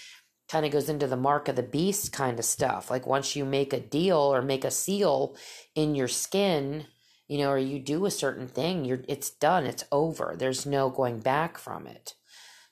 kind 0.49 0.65
of 0.65 0.71
goes 0.71 0.89
into 0.89 1.07
the 1.07 1.17
mark 1.17 1.47
of 1.47 1.55
the 1.55 1.63
beast 1.63 2.13
kind 2.13 2.39
of 2.39 2.45
stuff. 2.45 2.89
Like 2.89 3.05
once 3.05 3.35
you 3.35 3.45
make 3.45 3.73
a 3.73 3.79
deal 3.79 4.17
or 4.17 4.41
make 4.41 4.63
a 4.63 4.71
seal 4.71 5.35
in 5.75 5.95
your 5.95 6.07
skin, 6.07 6.85
you 7.27 7.39
know, 7.39 7.49
or 7.49 7.57
you 7.57 7.79
do 7.79 8.05
a 8.05 8.11
certain 8.11 8.47
thing, 8.47 8.85
you're 8.85 9.01
it's 9.07 9.29
done, 9.29 9.65
it's 9.65 9.83
over. 9.91 10.35
There's 10.37 10.65
no 10.65 10.89
going 10.89 11.19
back 11.19 11.57
from 11.57 11.87
it. 11.87 12.13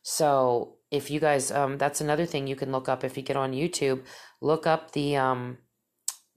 So 0.02 0.78
if 0.92 1.12
you 1.12 1.20
guys 1.20 1.52
um 1.52 1.78
that's 1.78 2.02
another 2.02 2.26
thing 2.26 2.48
you 2.48 2.56
can 2.56 2.72
look 2.72 2.88
up 2.88 3.04
if 3.04 3.18
you 3.18 3.24
get 3.24 3.36
on 3.36 3.52
YouTube, 3.52 4.04
look 4.42 4.66
up 4.66 4.92
the 4.92 5.18
um 5.18 5.58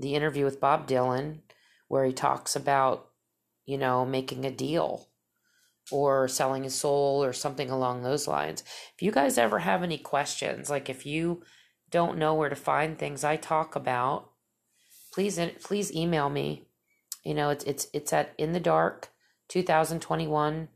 the 0.01 0.15
interview 0.15 0.45
with 0.45 0.61
Bob 0.61 0.89
Dylan 0.89 1.41
where 1.89 2.05
he 2.05 2.13
talks 2.13 2.55
about, 2.55 3.09
you 3.65 3.79
know, 3.79 4.05
making 4.05 4.45
a 4.45 4.51
deal 4.51 5.08
or 5.91 6.29
selling 6.29 6.65
his 6.65 6.75
soul 6.75 7.23
or 7.23 7.33
something 7.33 7.71
along 7.71 8.03
those 8.03 8.29
lines. 8.29 8.63
If 8.95 9.03
you 9.03 9.11
guys 9.11 9.39
ever 9.39 9.61
have 9.61 9.83
any 9.83 9.99
questions, 9.99 10.71
like 10.71 10.89
if 10.89 11.07
you 11.07 11.43
don't 11.91 12.19
know 12.19 12.35
where 12.35 12.51
to 12.51 12.57
find 12.57 12.99
things 12.99 13.25
I 13.25 13.37
talk 13.37 13.75
about, 13.77 14.31
please 15.13 15.41
please 15.63 15.95
email 15.95 16.29
me. 16.29 16.65
You 17.25 17.35
know, 17.35 17.51
it's 17.51 17.65
it's 17.65 17.89
it's 17.93 18.13
at 18.13 18.35
in 18.39 18.53
the 18.53 18.61
dark 18.61 19.09
2021 19.49 20.69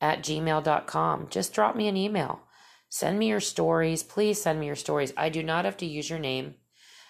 at 0.00 0.22
gmail.com. 0.22 1.28
Just 1.30 1.52
drop 1.52 1.76
me 1.76 1.88
an 1.88 1.96
email. 1.96 2.40
Send 2.88 3.18
me 3.18 3.28
your 3.28 3.40
stories. 3.40 4.02
Please 4.02 4.42
send 4.42 4.60
me 4.60 4.66
your 4.66 4.76
stories. 4.76 5.12
I 5.16 5.28
do 5.28 5.42
not 5.42 5.64
have 5.64 5.76
to 5.78 5.86
use 5.86 6.10
your 6.10 6.18
name. 6.18 6.56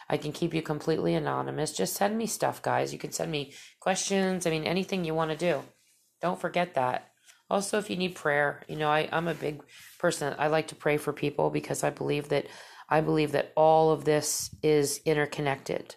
I 0.08 0.16
can 0.16 0.32
keep 0.32 0.52
you 0.54 0.62
completely 0.62 1.14
anonymous. 1.14 1.72
Just 1.72 1.94
send 1.94 2.18
me 2.18 2.26
stuff, 2.26 2.62
guys. 2.62 2.92
You 2.92 2.98
can 2.98 3.12
send 3.12 3.30
me 3.30 3.54
questions. 3.80 4.46
I 4.46 4.50
mean, 4.50 4.64
anything 4.64 5.04
you 5.04 5.14
want 5.14 5.30
to 5.30 5.36
do. 5.36 5.62
Don't 6.20 6.40
forget 6.40 6.74
that. 6.74 7.11
Also, 7.52 7.76
if 7.76 7.90
you 7.90 7.96
need 7.96 8.14
prayer, 8.14 8.62
you 8.66 8.76
know, 8.76 8.88
I, 8.88 9.10
I'm 9.12 9.28
a 9.28 9.34
big 9.34 9.60
person. 9.98 10.34
I 10.38 10.46
like 10.46 10.68
to 10.68 10.74
pray 10.74 10.96
for 10.96 11.12
people 11.12 11.50
because 11.50 11.84
I 11.84 11.90
believe 11.90 12.30
that 12.30 12.46
I 12.88 13.02
believe 13.02 13.32
that 13.32 13.52
all 13.54 13.90
of 13.90 14.06
this 14.06 14.54
is 14.62 15.02
interconnected. 15.04 15.96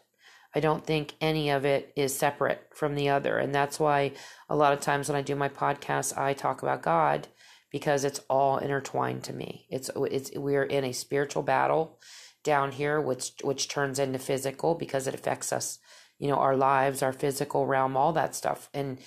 I 0.54 0.60
don't 0.60 0.86
think 0.86 1.14
any 1.22 1.52
of 1.52 1.64
it 1.64 1.94
is 1.96 2.14
separate 2.14 2.68
from 2.74 2.96
the 2.96 3.08
other. 3.08 3.38
And 3.38 3.56
that's 3.56 3.80
why 3.80 4.12
a 4.50 4.56
lot 4.56 4.74
of 4.74 4.82
times 4.82 5.08
when 5.08 5.16
I 5.16 5.22
do 5.22 5.34
my 5.34 5.48
podcast, 5.48 6.18
I 6.18 6.34
talk 6.34 6.62
about 6.62 6.82
God 6.84 7.30
because 7.72 8.04
it's 8.04 8.20
all 8.30 8.58
intertwined 8.58 9.24
to 9.24 9.34
me. 9.34 9.66
It's 9.70 9.90
it's 9.96 10.32
we're 10.36 10.64
in 10.64 10.84
a 10.84 10.92
spiritual 10.92 11.44
battle 11.44 12.02
down 12.44 12.74
here 12.74 13.00
which 13.00 13.32
which 13.44 13.70
turns 13.70 13.98
into 13.98 14.20
physical 14.20 14.76
because 14.76 15.08
it 15.08 15.16
affects 15.16 15.54
us 15.54 15.80
you 16.20 16.28
know 16.28 16.36
our 16.36 16.56
lives 16.56 17.02
our 17.02 17.12
physical 17.12 17.66
realm 17.66 17.98
all 17.98 18.14
that 18.14 18.36
stuff 18.36 18.70
and 18.74 19.00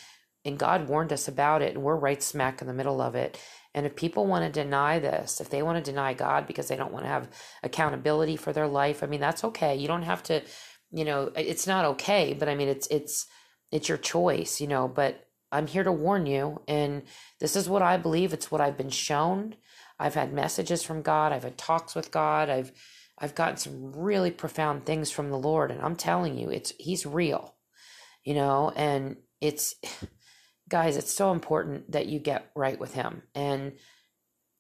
and 0.49 0.59
god 0.59 0.89
warned 0.89 1.13
us 1.13 1.29
about 1.29 1.63
it 1.63 1.75
and 1.75 1.85
we're 1.85 1.97
right 1.97 2.23
smack 2.23 2.61
in 2.61 2.67
the 2.67 2.75
middle 2.75 3.01
of 3.01 3.15
it. 3.15 3.41
And 3.75 3.87
if 3.87 3.95
people 3.95 4.27
want 4.27 4.45
to 4.45 4.63
deny 4.65 4.99
this 4.99 5.41
if 5.41 5.51
they 5.51 5.63
want 5.63 5.83
to 5.83 5.91
deny 5.91 6.15
god 6.15 6.47
because 6.47 6.69
they 6.69 6.77
don't 6.77 6.93
want 6.93 7.05
to 7.05 7.11
have 7.11 7.29
accountability 7.63 8.37
for 8.37 8.53
their 8.53 8.67
life 8.67 9.03
i 9.03 9.07
mean 9.07 9.21
that's 9.21 9.45
okay. 9.45 9.77
You 9.77 9.87
don't 9.89 10.03
have 10.03 10.23
to 10.25 10.43
you 10.91 11.05
know 11.05 11.31
it's 11.37 11.67
not 11.67 11.85
okay 11.85 12.35
but 12.35 12.49
i 12.49 12.55
mean 12.55 12.69
it's 12.69 12.89
it's 12.89 13.27
it's 13.71 13.89
your 13.89 13.99
choice 13.99 14.61
you 14.61 14.67
know 14.67 14.89
but 14.89 15.29
i'm 15.53 15.67
here 15.67 15.85
to 15.85 15.93
warn 15.93 16.25
you 16.25 16.63
and 16.67 17.03
this 17.41 17.55
is 17.55 17.69
what 17.69 17.83
i 17.83 17.97
believe. 17.97 18.33
It's 18.33 18.51
what 18.51 18.61
i've 18.61 18.79
been 18.79 18.91
shown. 18.91 19.55
I've 19.99 20.15
had 20.15 20.33
messages 20.33 20.83
from 20.83 21.03
god. 21.03 21.33
I've 21.33 21.43
had 21.45 21.59
talks 21.59 21.95
with 21.95 22.11
god. 22.11 22.49
I've 22.49 22.73
I've 23.19 23.35
gotten 23.35 23.57
some 23.57 23.93
really 23.93 24.31
profound 24.31 24.87
things 24.87 25.11
from 25.11 25.31
the 25.31 25.39
Lord, 25.39 25.71
and 25.71 25.81
I'm 25.83 25.97
telling 25.97 26.39
you, 26.39 26.51
it's 26.51 26.73
He's 26.79 27.05
real, 27.05 27.57
you 28.25 28.35
know, 28.35 28.73
and 28.77 29.17
it's 29.41 29.75
guys, 30.69 30.97
it's 30.97 31.13
so 31.13 31.33
important 31.33 31.91
that 31.93 32.07
you 32.07 32.19
get 32.19 32.51
right 32.55 32.79
with 32.79 32.95
Him. 32.95 33.23
And 33.35 33.73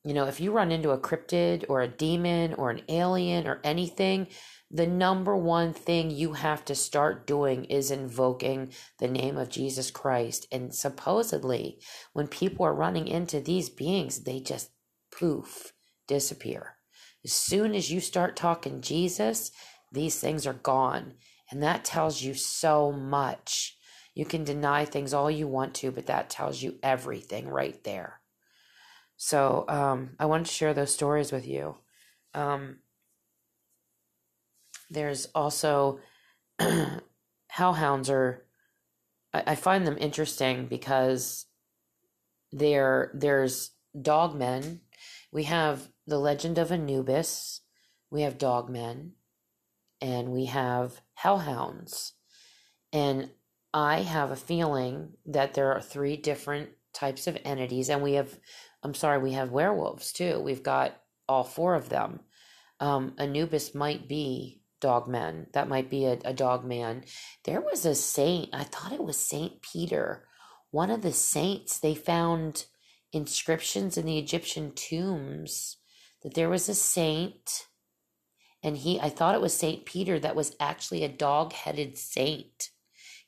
you 0.05 0.15
know, 0.15 0.27
if 0.27 0.41
you 0.41 0.53
run 0.53 0.73
into 0.73 0.91
a 0.91 0.99
cryptid 0.99 1.65
or 1.69 1.83
a 1.83 1.89
demon 1.89 2.55
or 2.55 2.71
an 2.71 2.83
alien 2.89 3.47
or 3.47 3.61
anything, 3.65 4.29
the 4.71 4.87
number 4.87 5.37
one 5.37 5.73
thing 5.73 6.11
you 6.11 6.35
have 6.35 6.65
to 6.67 6.75
start 6.75 7.27
doing 7.27 7.65
is 7.65 7.91
invoking 7.91 8.73
the 9.01 9.09
name 9.09 9.37
of 9.37 9.49
Jesus 9.49 9.91
Christ. 9.91 10.47
And 10.53 10.75
supposedly, 10.75 11.81
when 12.13 12.29
people 12.29 12.65
are 12.65 12.75
running 12.75 13.09
into 13.09 13.41
these 13.41 13.71
beings, 13.71 14.21
they 14.25 14.41
just 14.41 14.71
poof 15.11 15.73
disappear. 16.07 16.77
As 17.25 17.33
soon 17.33 17.75
as 17.75 17.91
you 17.91 18.01
start 18.01 18.37
talking 18.37 18.81
Jesus, 18.81 19.51
these 19.93 20.21
things 20.21 20.47
are 20.47 20.55
gone. 20.55 21.15
And 21.51 21.63
that 21.63 21.85
tells 21.85 22.23
you 22.23 22.35
so 22.35 22.93
much. 22.93 23.78
You 24.19 24.25
can 24.25 24.43
deny 24.43 24.85
things 24.85 25.15
all 25.15 25.31
you 25.31 25.47
want 25.47 25.75
to, 25.77 25.93
but 25.93 26.07
that 26.07 26.29
tells 26.29 26.61
you 26.61 26.81
everything 26.83 27.49
right 27.49 27.81
there. 27.85 28.21
So 29.17 29.65
um, 29.69 30.17
I 30.19 30.27
wanted 30.27 30.47
to 30.47 30.53
share 30.53 30.75
those 30.75 30.93
stories 30.93 31.31
with 31.31 31.47
you. 31.47 31.77
Um, 32.35 32.79
there's 34.91 35.27
also 35.37 36.01
hellhounds 37.49 38.11
are. 38.11 38.45
I, 39.33 39.45
I 39.47 39.55
find 39.55 39.87
them 39.87 39.97
interesting 40.01 40.67
because 40.67 41.47
there 42.51 43.13
there's 43.15 43.71
dogmen. 43.97 44.81
We 45.31 45.45
have 45.45 45.91
the 46.09 46.19
legend 46.19 46.59
of 46.59 46.73
Anubis, 46.73 47.61
we 48.11 48.23
have 48.23 48.37
dogmen, 48.37 49.11
and 50.01 50.31
we 50.31 50.47
have 50.47 51.03
hellhounds. 51.15 52.15
And 52.93 53.31
I 53.73 54.03
have 54.03 54.31
a 54.31 54.37
feeling 54.37 55.15
that 55.27 55.55
there 55.55 55.73
are 55.73 55.81
three 55.81 56.17
different 56.17 56.71
types 56.95 57.27
of 57.27 57.39
entities, 57.45 57.89
and 57.89 58.03
we 58.03 58.15
have, 58.15 58.39
I'm 58.83 58.95
sorry, 58.95 59.19
we 59.19 59.33
have 59.33 59.51
werewolves 59.51 60.13
too. 60.13 60.41
We've 60.41 60.63
got 60.63 61.01
all 61.29 61.45
four 61.45 61.75
of 61.75 61.89
them. 61.89 62.21
Um, 62.81 63.15
Anubis 63.19 63.75
might 63.75 64.09
be 64.09 64.63
dog 64.81 65.07
dogmen. 65.09 65.53
That 65.53 65.69
might 65.69 65.91
be 65.91 66.05
a, 66.05 66.19
a 66.25 66.33
dog 66.33 66.65
man. 66.65 67.05
There 67.45 67.61
was 67.61 67.85
a 67.85 67.95
saint, 67.95 68.51
I 68.53 68.65
thought 68.65 68.93
it 68.93 69.03
was 69.03 69.19
Saint 69.19 69.61
Peter, 69.61 70.25
one 70.71 70.91
of 70.91 71.03
the 71.03 71.13
saints. 71.13 71.79
They 71.79 71.95
found 71.95 72.67
inscriptions 73.13 73.97
in 73.99 74.07
the 74.07 74.19
Egyptian 74.19 74.73
tombs 74.73 75.79
that 76.23 76.35
there 76.35 76.49
was 76.49 76.69
a 76.69 76.75
saint 76.75 77.67
and 78.63 78.77
he 78.77 79.01
I 79.01 79.09
thought 79.09 79.35
it 79.35 79.41
was 79.41 79.55
Saint 79.55 79.85
Peter 79.85 80.19
that 80.19 80.37
was 80.37 80.57
actually 80.59 81.05
a 81.05 81.09
dog-headed 81.09 81.97
saint. 81.97 82.71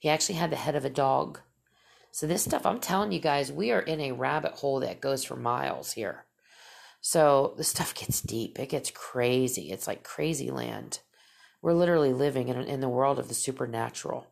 He 0.01 0.09
actually 0.09 0.37
had 0.37 0.51
the 0.51 0.57
head 0.57 0.75
of 0.75 0.85
a 0.85 0.91
dog. 0.91 1.41
So 2.11 2.27
this 2.27 2.43
stuff 2.43 2.67
I'm 2.67 2.81
telling 2.81 3.13
you 3.13 3.21
guys, 3.21 3.53
we 3.53 3.71
are 3.71 3.81
in 3.81 4.01
a 4.01 4.13
rabbit 4.13 4.55
hole 4.55 4.81
that 4.81 5.01
goes 5.01 5.23
for 5.23 5.37
miles 5.37 5.93
here. 5.93 6.25
So 7.01 7.55
the 7.57 7.65
stuff 7.65 7.95
gets 7.95 8.21
deep. 8.21 8.59
It 8.59 8.71
gets 8.71 8.91
crazy. 8.91 9.71
It's 9.71 9.87
like 9.87 10.03
crazy 10.03 10.51
land. 10.51 11.01
We're 11.63 11.75
literally 11.75 12.13
living 12.13 12.49
in 12.49 12.57
in 12.63 12.81
the 12.81 12.89
world 12.89 13.19
of 13.19 13.29
the 13.29 13.35
supernatural. 13.35 14.27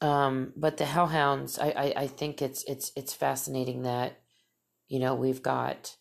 Um, 0.00 0.52
but 0.56 0.78
the 0.78 0.86
hellhounds, 0.86 1.58
I, 1.58 1.68
I 1.68 1.92
I 1.96 2.06
think 2.06 2.42
it's 2.42 2.64
it's 2.64 2.90
it's 2.96 3.12
fascinating 3.12 3.82
that 3.82 4.18
you 4.88 4.98
know 4.98 5.14
we've 5.14 5.42
got 5.42 5.96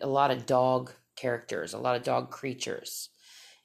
a 0.00 0.08
lot 0.08 0.30
of 0.30 0.46
dog 0.46 0.92
characters, 1.14 1.74
a 1.74 1.78
lot 1.78 1.96
of 1.96 2.02
dog 2.02 2.30
creatures. 2.30 3.10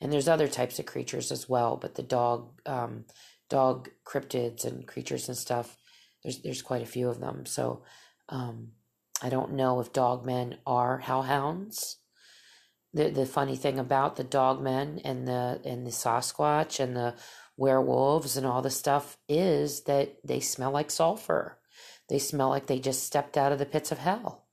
And 0.01 0.11
there's 0.11 0.27
other 0.27 0.49
types 0.49 0.79
of 0.79 0.85
creatures 0.85 1.31
as 1.31 1.47
well, 1.47 1.77
but 1.77 1.95
the 1.95 2.03
dog 2.03 2.59
um, 2.65 3.05
dog 3.53 3.89
cryptids 4.05 4.65
and 4.65 4.87
creatures 4.87 5.27
and 5.27 5.37
stuff, 5.37 5.77
there's 6.23 6.41
there's 6.41 6.61
quite 6.61 6.81
a 6.81 6.93
few 6.95 7.09
of 7.09 7.19
them. 7.19 7.45
So 7.45 7.83
um, 8.29 8.71
I 9.21 9.29
don't 9.29 9.53
know 9.53 9.79
if 9.79 9.93
dogmen 9.93 10.57
are 10.65 10.97
hellhounds. 10.97 11.97
The 12.93 13.09
the 13.09 13.25
funny 13.25 13.55
thing 13.55 13.79
about 13.79 14.15
the 14.15 14.23
dogmen 14.23 15.01
and 15.03 15.27
the 15.27 15.61
and 15.65 15.85
the 15.85 15.91
Sasquatch 15.91 16.79
and 16.79 16.95
the 16.95 17.15
werewolves 17.57 18.37
and 18.37 18.45
all 18.47 18.61
the 18.61 18.71
stuff 18.71 19.17
is 19.29 19.83
that 19.83 20.17
they 20.23 20.39
smell 20.39 20.71
like 20.71 20.89
sulfur. 20.89 21.59
They 22.09 22.19
smell 22.19 22.49
like 22.49 22.67
they 22.67 22.79
just 22.79 23.03
stepped 23.03 23.37
out 23.37 23.51
of 23.51 23.59
the 23.59 23.65
pits 23.65 23.91
of 23.91 23.99
hell 23.99 24.43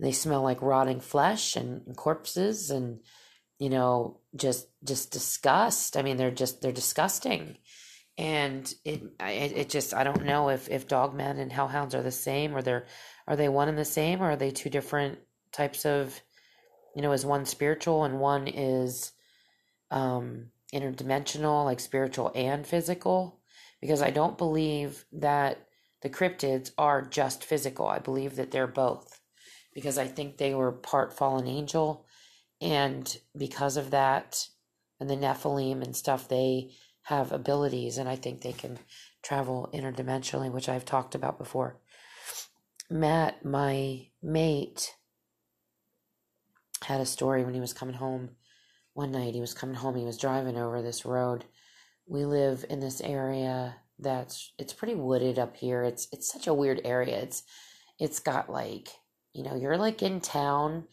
they 0.00 0.12
smell 0.12 0.42
like 0.42 0.62
rotting 0.62 1.00
flesh 1.00 1.56
and, 1.56 1.82
and 1.86 1.96
corpses 1.96 2.70
and 2.70 3.00
you 3.58 3.68
know 3.68 4.18
just 4.34 4.68
just 4.82 5.12
disgust 5.12 5.96
i 5.96 6.02
mean 6.02 6.16
they're 6.16 6.30
just 6.30 6.62
they're 6.62 6.72
disgusting 6.72 7.56
and 8.18 8.74
it 8.84 9.02
it, 9.20 9.52
it 9.56 9.68
just 9.68 9.94
i 9.94 10.04
don't 10.04 10.24
know 10.24 10.48
if 10.48 10.68
if 10.68 10.88
dogmen 10.88 11.38
and 11.38 11.52
hellhounds 11.52 11.94
are 11.94 12.02
the 12.02 12.10
same 12.10 12.54
or 12.54 12.62
they're 12.62 12.86
are 13.26 13.36
they 13.36 13.48
one 13.48 13.68
and 13.68 13.78
the 13.78 13.84
same 13.84 14.20
or 14.20 14.32
are 14.32 14.36
they 14.36 14.50
two 14.50 14.70
different 14.70 15.18
types 15.52 15.84
of 15.86 16.20
you 16.94 17.02
know 17.02 17.12
is 17.12 17.24
one 17.24 17.44
spiritual 17.44 18.04
and 18.04 18.18
one 18.20 18.46
is 18.46 19.12
um 19.90 20.46
interdimensional 20.74 21.64
like 21.64 21.80
spiritual 21.80 22.30
and 22.34 22.66
physical 22.66 23.40
because 23.80 24.02
i 24.02 24.10
don't 24.10 24.38
believe 24.38 25.04
that 25.12 25.66
the 26.02 26.10
cryptids 26.10 26.70
are 26.78 27.02
just 27.02 27.44
physical. 27.44 27.86
I 27.86 27.98
believe 27.98 28.36
that 28.36 28.50
they're 28.50 28.66
both 28.66 29.20
because 29.74 29.98
I 29.98 30.06
think 30.06 30.36
they 30.36 30.54
were 30.54 30.72
part 30.72 31.12
fallen 31.12 31.46
angel. 31.46 32.06
And 32.60 33.16
because 33.36 33.76
of 33.76 33.90
that, 33.90 34.46
and 34.98 35.08
the 35.08 35.16
Nephilim 35.16 35.82
and 35.82 35.96
stuff, 35.96 36.28
they 36.28 36.70
have 37.04 37.32
abilities, 37.32 37.98
and 37.98 38.08
I 38.08 38.16
think 38.16 38.40
they 38.40 38.52
can 38.52 38.78
travel 39.22 39.70
interdimensionally, 39.74 40.50
which 40.50 40.68
I've 40.68 40.84
talked 40.84 41.14
about 41.14 41.38
before. 41.38 41.76
Matt, 42.88 43.44
my 43.44 44.08
mate, 44.22 44.94
had 46.84 47.00
a 47.00 47.06
story 47.06 47.44
when 47.44 47.54
he 47.54 47.60
was 47.60 47.72
coming 47.72 47.94
home 47.94 48.30
one 48.94 49.12
night. 49.12 49.34
He 49.34 49.40
was 49.40 49.54
coming 49.54 49.76
home, 49.76 49.96
he 49.96 50.04
was 50.04 50.18
driving 50.18 50.56
over 50.56 50.82
this 50.82 51.04
road. 51.04 51.44
We 52.06 52.24
live 52.24 52.64
in 52.68 52.80
this 52.80 53.00
area 53.00 53.76
that's 54.02 54.52
it's 54.58 54.72
pretty 54.72 54.94
wooded 54.94 55.38
up 55.38 55.56
here. 55.56 55.82
It's 55.82 56.08
it's 56.12 56.32
such 56.32 56.46
a 56.46 56.54
weird 56.54 56.80
area. 56.84 57.18
It's 57.18 57.42
it's 57.98 58.18
got 58.18 58.50
like, 58.50 58.88
you 59.32 59.44
know, 59.44 59.54
you're 59.54 59.76
like 59.76 60.02
in 60.02 60.20
town. 60.20 60.84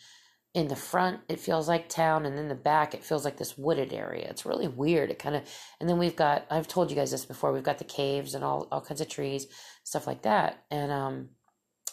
In 0.57 0.69
the 0.69 0.75
front, 0.75 1.19
it 1.29 1.39
feels 1.39 1.67
like 1.67 1.87
town, 1.87 2.25
and 2.25 2.35
then 2.35 2.47
the 2.47 2.55
back, 2.55 2.95
it 2.95 3.03
feels 3.03 3.23
like 3.23 3.37
this 3.37 3.59
wooded 3.59 3.93
area. 3.93 4.27
It's 4.27 4.43
really 4.43 4.67
weird. 4.67 5.11
It 5.11 5.19
kind 5.19 5.35
of, 5.35 5.43
and 5.79 5.87
then 5.87 5.99
we've 5.99 6.15
got, 6.15 6.47
I've 6.49 6.67
told 6.67 6.89
you 6.89 6.95
guys 6.95 7.11
this 7.11 7.25
before, 7.25 7.53
we've 7.53 7.61
got 7.61 7.77
the 7.77 7.83
caves 7.83 8.33
and 8.33 8.43
all, 8.43 8.67
all 8.71 8.81
kinds 8.81 8.99
of 8.99 9.07
trees, 9.07 9.45
stuff 9.83 10.07
like 10.07 10.23
that. 10.23 10.63
And 10.71 10.91
um, 10.91 11.29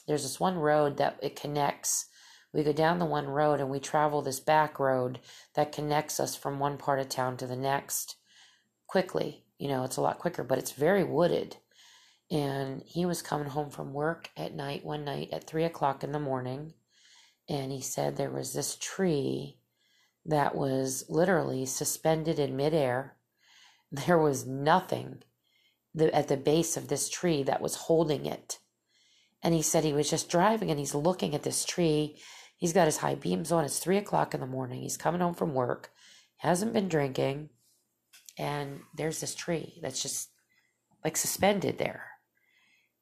there's 0.09 0.23
this 0.23 0.41
one 0.41 0.57
road 0.57 0.97
that 0.97 1.19
it 1.23 1.37
connects. 1.37 2.07
We 2.55 2.63
go 2.63 2.73
down 2.73 3.01
the 3.01 3.05
one 3.05 3.27
road 3.27 3.61
and 3.61 3.69
we 3.69 3.81
travel 3.81 4.23
this 4.23 4.41
back 4.41 4.81
road 4.81 5.21
that 5.57 5.71
connects 5.71 6.19
us 6.19 6.35
from 6.35 6.59
one 6.59 6.79
part 6.79 7.01
of 7.01 7.11
town 7.11 7.37
to 7.37 7.47
the 7.47 7.57
next 7.57 8.17
quickly. 8.87 9.45
You 9.59 9.69
know, 9.69 9.85
it's 9.85 9.99
a 9.99 10.01
lot 10.01 10.19
quicker, 10.19 10.43
but 10.43 10.57
it's 10.57 10.73
very 10.73 11.05
wooded. 11.05 11.59
And 12.31 12.83
he 12.87 13.05
was 13.05 13.21
coming 13.21 13.49
home 13.49 13.69
from 13.69 13.93
work 13.93 14.31
at 14.39 14.55
night 14.55 14.87
one 14.87 15.05
night 15.05 15.29
at 15.35 15.47
three 15.47 15.65
o'clock 15.65 16.03
in 16.03 16.13
the 16.13 16.19
morning. 16.19 16.73
And 17.49 17.71
he 17.71 17.81
said 17.81 18.17
there 18.17 18.31
was 18.31 18.53
this 18.53 18.77
tree 18.77 19.59
that 20.25 20.55
was 20.55 21.05
literally 21.09 21.67
suspended 21.67 22.39
in 22.39 22.57
midair. 22.57 23.17
There 23.93 24.19
was 24.19 24.45
nothing 24.45 25.23
at 26.13 26.27
the 26.27 26.37
base 26.37 26.77
of 26.77 26.89
this 26.89 27.09
tree 27.09 27.45
that 27.45 27.61
was 27.61 27.77
holding 27.77 28.27
it. 28.27 28.59
And 29.41 29.55
he 29.55 29.63
said 29.63 29.85
he 29.85 29.93
was 29.93 30.11
just 30.11 30.29
driving 30.29 30.69
and 30.71 30.81
he's 30.81 30.97
looking 30.97 31.33
at 31.33 31.45
this 31.45 31.65
tree. 31.65 32.17
He's 32.57 32.73
got 32.73 32.87
his 32.87 32.97
high 32.97 33.15
beams 33.15 33.53
on. 33.53 33.65
It's 33.65 33.79
three 33.79 33.99
o'clock 33.99 34.35
in 34.35 34.41
the 34.41 34.47
morning. 34.47 34.83
He's 34.83 34.97
coming 34.97 35.21
home 35.21 35.35
from 35.35 35.55
work, 35.55 35.93
hasn't 36.39 36.73
been 36.73 36.89
drinking. 36.89 37.51
And 38.37 38.81
there's 38.97 39.21
this 39.21 39.35
tree 39.35 39.79
that's 39.81 40.03
just 40.03 40.31
like 41.05 41.17
suspended 41.17 41.79
there. 41.79 42.07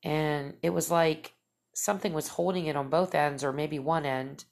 And 0.04 0.54
it 0.62 0.70
was 0.70 0.90
like 0.90 1.32
something 1.74 2.12
was 2.12 2.28
holding 2.28 2.66
it 2.66 2.76
on 2.76 2.88
both 2.88 3.14
ends 3.14 3.42
or 3.44 3.52
maybe 3.52 3.78
one 3.78 4.06
end. 4.06 4.44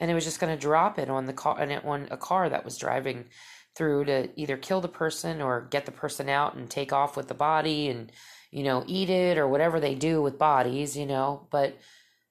And 0.00 0.10
it 0.10 0.14
was 0.14 0.24
just 0.24 0.40
going 0.40 0.54
to 0.54 0.60
drop 0.60 0.98
it 0.98 1.08
on 1.08 1.26
the 1.26 1.32
car 1.32 1.60
and 1.60 1.72
on 1.84 2.08
a 2.10 2.16
car 2.16 2.48
that 2.48 2.64
was 2.64 2.78
driving 2.78 3.26
through 3.74 4.04
to 4.06 4.28
either 4.36 4.56
kill 4.56 4.80
the 4.80 4.88
person 4.88 5.40
or 5.40 5.68
get 5.70 5.86
the 5.86 5.92
person 5.92 6.28
out 6.28 6.54
and 6.54 6.68
take 6.68 6.92
off 6.92 7.16
with 7.16 7.28
the 7.28 7.34
body 7.34 7.88
and 7.88 8.12
you 8.52 8.62
know, 8.62 8.84
eat 8.86 9.10
it 9.10 9.38
or 9.38 9.48
whatever 9.48 9.80
they 9.80 9.94
do 9.96 10.22
with 10.22 10.38
bodies, 10.38 10.96
you 10.96 11.06
know. 11.06 11.48
But 11.50 11.76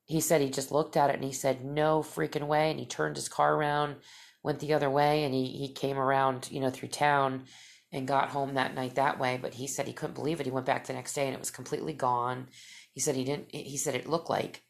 he 0.05 0.21
said 0.21 0.39
he 0.39 0.49
just 0.49 0.71
looked 0.71 0.95
at 0.95 1.09
it 1.09 1.15
and 1.15 1.23
he 1.23 1.33
said, 1.33 1.65
no 1.65 2.01
freaking 2.03 2.47
way. 2.47 2.69
And 2.69 2.79
he 2.79 2.85
turned 2.85 3.15
his 3.17 3.27
car 3.27 3.55
around, 3.55 3.95
went 4.43 4.59
the 4.59 4.73
other 4.73 4.89
way, 4.89 5.23
and 5.23 5.33
he, 5.33 5.47
he 5.47 5.73
came 5.73 5.97
around, 5.97 6.47
you 6.51 6.59
know, 6.61 6.69
through 6.69 6.89
town 6.89 7.45
and 7.91 8.07
got 8.07 8.29
home 8.29 8.53
that 8.53 8.75
night 8.75 8.95
that 8.95 9.19
way. 9.19 9.39
But 9.41 9.55
he 9.55 9.65
said 9.67 9.87
he 9.87 9.93
couldn't 9.93 10.13
believe 10.13 10.39
it. 10.39 10.45
He 10.45 10.51
went 10.51 10.67
back 10.67 10.85
the 10.85 10.93
next 10.93 11.15
day 11.15 11.25
and 11.25 11.33
it 11.33 11.39
was 11.39 11.51
completely 11.51 11.93
gone. 11.93 12.47
He 12.93 12.99
said 12.99 13.15
he 13.15 13.23
didn't, 13.23 13.53
he 13.53 13.77
said 13.77 13.95
it 13.95 14.09
looked 14.09 14.29
like, 14.29 14.63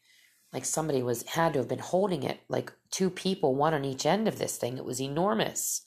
like 0.52 0.64
somebody 0.64 1.02
was, 1.02 1.22
had 1.22 1.54
to 1.54 1.60
have 1.60 1.68
been 1.68 1.78
holding 1.78 2.22
it, 2.22 2.40
like 2.48 2.72
two 2.90 3.10
people, 3.10 3.54
one 3.54 3.74
on 3.74 3.84
each 3.84 4.06
end 4.06 4.28
of 4.28 4.38
this 4.38 4.56
thing. 4.56 4.76
It 4.76 4.84
was 4.84 5.00
enormous. 5.00 5.82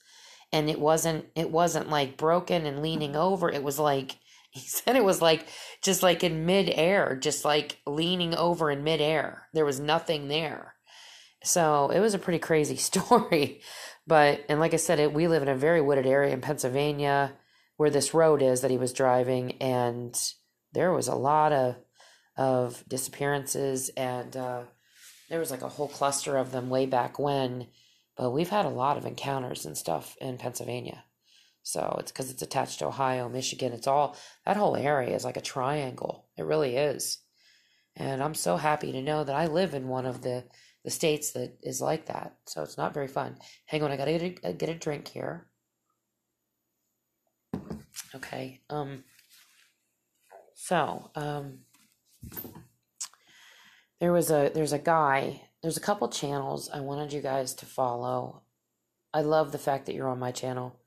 And 0.52 0.68
it 0.68 0.80
wasn't, 0.80 1.26
it 1.34 1.50
wasn't 1.50 1.88
like 1.88 2.16
broken 2.16 2.66
and 2.66 2.82
leaning 2.82 3.16
over. 3.16 3.50
It 3.50 3.62
was 3.62 3.78
like, 3.78 4.16
he 4.50 4.60
said 4.60 4.96
it 4.96 5.04
was 5.04 5.20
like 5.20 5.46
just 5.82 6.02
like 6.02 6.24
in 6.24 6.46
midair, 6.46 7.16
just 7.16 7.44
like 7.44 7.78
leaning 7.86 8.34
over 8.34 8.70
in 8.70 8.84
midair. 8.84 9.48
There 9.52 9.64
was 9.64 9.80
nothing 9.80 10.28
there. 10.28 10.74
So 11.42 11.90
it 11.90 12.00
was 12.00 12.14
a 12.14 12.18
pretty 12.18 12.38
crazy 12.38 12.76
story. 12.76 13.60
But, 14.06 14.44
and 14.48 14.60
like 14.60 14.74
I 14.74 14.78
said, 14.78 15.00
it, 15.00 15.12
we 15.12 15.28
live 15.28 15.42
in 15.42 15.48
a 15.48 15.56
very 15.56 15.80
wooded 15.80 16.06
area 16.06 16.32
in 16.32 16.40
Pennsylvania 16.40 17.32
where 17.76 17.90
this 17.90 18.14
road 18.14 18.40
is 18.40 18.60
that 18.60 18.70
he 18.70 18.78
was 18.78 18.92
driving. 18.92 19.52
And 19.60 20.18
there 20.72 20.92
was 20.92 21.08
a 21.08 21.14
lot 21.14 21.52
of, 21.52 21.76
of 22.36 22.84
disappearances 22.88 23.88
and, 23.96 24.36
uh, 24.36 24.62
there 25.28 25.40
was 25.40 25.50
like 25.50 25.62
a 25.62 25.68
whole 25.68 25.88
cluster 25.88 26.36
of 26.36 26.52
them 26.52 26.70
way 26.70 26.86
back 26.86 27.18
when, 27.18 27.66
but 28.16 28.30
we've 28.30 28.48
had 28.48 28.64
a 28.64 28.70
lot 28.70 28.96
of 28.96 29.06
encounters 29.06 29.66
and 29.66 29.76
stuff 29.76 30.16
in 30.20 30.38
Pennsylvania. 30.38 31.04
So 31.62 31.96
it's 31.98 32.12
because 32.12 32.30
it's 32.30 32.42
attached 32.42 32.78
to 32.78 32.86
Ohio, 32.86 33.28
Michigan. 33.28 33.72
It's 33.72 33.88
all 33.88 34.16
that 34.44 34.56
whole 34.56 34.76
area 34.76 35.16
is 35.16 35.24
like 35.24 35.36
a 35.36 35.40
triangle. 35.40 36.28
It 36.36 36.44
really 36.44 36.76
is. 36.76 37.18
And 37.96 38.22
I'm 38.22 38.34
so 38.34 38.56
happy 38.56 38.92
to 38.92 39.02
know 39.02 39.24
that 39.24 39.34
I 39.34 39.46
live 39.46 39.74
in 39.74 39.88
one 39.88 40.06
of 40.06 40.22
the, 40.22 40.44
the 40.84 40.90
states 40.92 41.32
that 41.32 41.58
is 41.62 41.80
like 41.80 42.06
that. 42.06 42.36
So 42.46 42.62
it's 42.62 42.78
not 42.78 42.94
very 42.94 43.08
fun. 43.08 43.36
Hang 43.64 43.82
on, 43.82 43.90
I 43.90 43.96
gotta 43.96 44.12
get 44.16 44.44
a, 44.44 44.52
get 44.52 44.68
a 44.68 44.74
drink 44.74 45.08
here. 45.08 45.48
Okay. 48.14 48.60
Um. 48.70 49.02
So 50.54 51.10
um. 51.16 51.65
There 54.00 54.12
was 54.12 54.30
a 54.30 54.50
there's 54.52 54.72
a 54.72 54.78
guy. 54.78 55.42
There's 55.62 55.76
a 55.76 55.80
couple 55.80 56.08
channels 56.08 56.68
I 56.72 56.80
wanted 56.80 57.12
you 57.12 57.20
guys 57.20 57.54
to 57.54 57.66
follow. 57.66 58.42
I 59.12 59.22
love 59.22 59.52
the 59.52 59.58
fact 59.58 59.86
that 59.86 59.94
you're 59.94 60.08
on 60.08 60.18
my 60.18 60.30
channel 60.32 60.80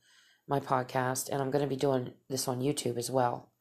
my 0.50 0.60
podcast, 0.60 1.30
and 1.30 1.42
I'm 1.42 1.52
going 1.52 1.64
to 1.64 1.70
be 1.70 1.76
doing 1.76 2.12
this 2.28 2.48
on 2.48 2.60
YouTube 2.60 2.98
as 2.98 3.12
well. 3.12 3.52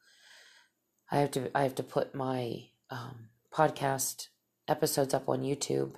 I 1.11 1.17
have 1.17 1.31
to 1.31 1.55
I 1.55 1.63
have 1.63 1.75
to 1.75 1.83
put 1.83 2.15
my 2.15 2.63
um, 2.89 3.29
podcast 3.53 4.27
episodes 4.67 5.13
up 5.13 5.29
on 5.29 5.43
YouTube, 5.43 5.93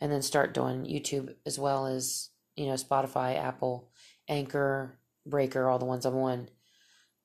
and 0.00 0.10
then 0.10 0.22
start 0.22 0.54
doing 0.54 0.86
YouTube 0.86 1.34
as 1.46 1.58
well 1.58 1.86
as 1.86 2.30
you 2.56 2.66
know 2.66 2.74
Spotify, 2.74 3.38
Apple, 3.38 3.90
Anchor, 4.28 4.98
Breaker, 5.26 5.68
all 5.68 5.78
the 5.78 5.84
ones 5.84 6.06
I'm 6.06 6.16
on. 6.16 6.48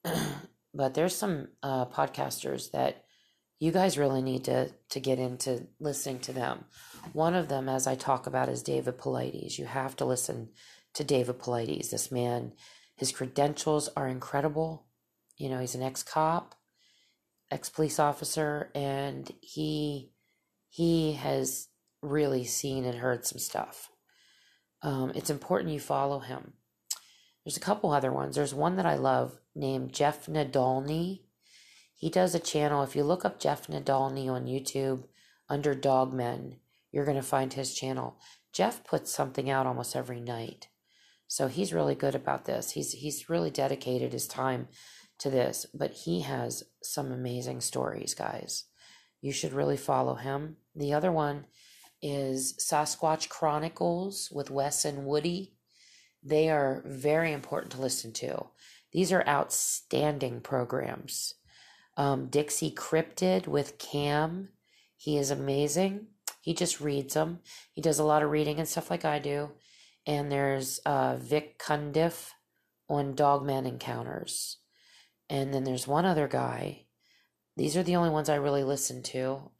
but 0.73 0.93
there's 0.93 1.15
some 1.15 1.47
uh, 1.63 1.86
podcasters 1.86 2.71
that 2.71 3.06
you 3.60 3.72
guys 3.72 3.98
really 3.98 4.22
need 4.22 4.45
to 4.45 4.72
to 4.89 5.00
get 5.00 5.19
into 5.19 5.67
listening 5.80 6.19
to 6.19 6.34
them. 6.34 6.65
One 7.13 7.36
of 7.36 7.50
them, 7.50 7.69
as 7.69 7.88
I 7.88 7.95
talk 7.95 8.28
about, 8.28 8.50
is 8.50 8.63
David 8.63 8.98
Paulides. 8.98 9.58
You 9.58 9.65
have 9.65 9.95
to 9.98 10.06
listen 10.06 10.50
to 10.93 11.04
David 11.04 11.39
Paulides. 11.39 11.91
This 11.91 12.12
man 12.12 12.54
his 13.00 13.13
credentials 13.13 13.88
are 13.95 14.10
incredible. 14.10 14.86
You 15.38 15.48
know, 15.48 15.60
he's 15.60 15.74
an 15.74 15.82
ex 15.82 16.04
cop, 16.04 16.54
ex 17.50 17.69
police 17.69 17.98
officer, 17.98 18.72
and 18.76 19.32
he 19.39 20.12
he 20.67 21.13
has 21.13 21.69
really 22.02 22.43
seen 22.43 22.84
and 22.84 23.00
heard 23.00 23.26
some 23.26 23.39
stuff. 23.39 23.89
Um, 24.82 25.13
it's 25.15 25.30
important 25.30 25.74
you 25.74 25.80
follow 25.80 26.19
him. 26.19 26.54
There's 27.45 27.56
a 27.56 27.62
couple 27.62 27.91
other 27.91 28.12
ones. 28.12 28.36
There's 28.36 28.54
one 28.54 28.76
that 28.76 28.86
I 28.86 28.95
love 28.95 29.39
named 29.56 29.93
Jeff 29.93 30.26
Nadolny. 30.26 31.22
He 31.99 32.09
does 32.09 32.33
a 32.33 32.39
channel. 32.39 32.81
If 32.81 32.95
you 32.95 33.03
look 33.03 33.25
up 33.25 33.41
Jeff 33.41 33.67
Nadolny 33.67 34.29
on 34.29 34.45
YouTube 34.45 35.03
under 35.49 35.75
Dogmen, 35.75 36.55
you're 36.93 37.03
going 37.03 37.17
to 37.17 37.21
find 37.21 37.51
his 37.51 37.73
channel. 37.73 38.17
Jeff 38.53 38.85
puts 38.85 39.12
something 39.12 39.49
out 39.49 39.67
almost 39.67 39.97
every 39.97 40.21
night. 40.21 40.69
So 41.27 41.49
he's 41.49 41.73
really 41.73 41.95
good 41.95 42.15
about 42.15 42.45
this. 42.45 42.71
He's 42.71 42.93
he's 42.93 43.29
really 43.29 43.51
dedicated 43.51 44.13
his 44.13 44.27
time 44.27 44.69
to 45.17 45.29
this, 45.29 45.65
but 45.73 45.91
he 45.91 46.21
has 46.21 46.63
some 46.81 47.12
amazing 47.12 47.59
stories, 47.59 48.13
guys. 48.13 48.63
You 49.19 49.33
should 49.33 49.51
really 49.51 49.77
follow 49.77 50.15
him. 50.15 50.55
The 50.73 50.93
other 50.93 51.12
one 51.12 51.47
is 52.01 52.57
Sasquatch 52.65 53.27
Chronicles 53.27 54.31
with 54.31 54.49
Wes 54.49 54.85
and 54.85 55.05
Woody. 55.05 55.53
They 56.23 56.49
are 56.49 56.81
very 56.85 57.33
important 57.33 57.73
to 57.73 57.81
listen 57.81 58.13
to. 58.13 58.45
These 58.93 59.12
are 59.12 59.27
outstanding 59.27 60.39
programs. 60.39 61.35
Um, 61.99 62.29
Dixie 62.29 62.71
Cryptid 62.71 63.45
with 63.45 63.77
Cam. 63.77 64.49
He 64.97 65.17
is 65.19 65.29
amazing. 65.29 66.07
He 66.41 66.55
just 66.55 66.81
reads 66.81 67.13
them. 67.13 67.39
He 67.73 67.81
does 67.81 67.99
a 67.99 68.03
lot 68.03 68.23
of 68.23 68.31
reading 68.31 68.57
and 68.57 68.67
stuff 68.67 68.89
like 68.89 69.05
I 69.05 69.19
do 69.19 69.51
and 70.09 70.31
there's 70.31 70.79
uh, 70.88 71.17
Vic 71.17 71.59
Cundiff 71.59 72.31
on 72.89 73.13
Dogman 73.13 73.67
Encounters. 73.67 74.57
And 75.29 75.53
then 75.53 75.63
there's 75.63 75.88
one 75.88 76.05
other 76.05 76.27
guy. 76.27 76.85
These 77.55 77.77
are 77.77 77.83
the 77.83 77.95
only 77.95 78.09
ones 78.09 78.27
I 78.27 78.35
really 78.35 78.63
listen 78.63 79.03
to. 79.03 79.51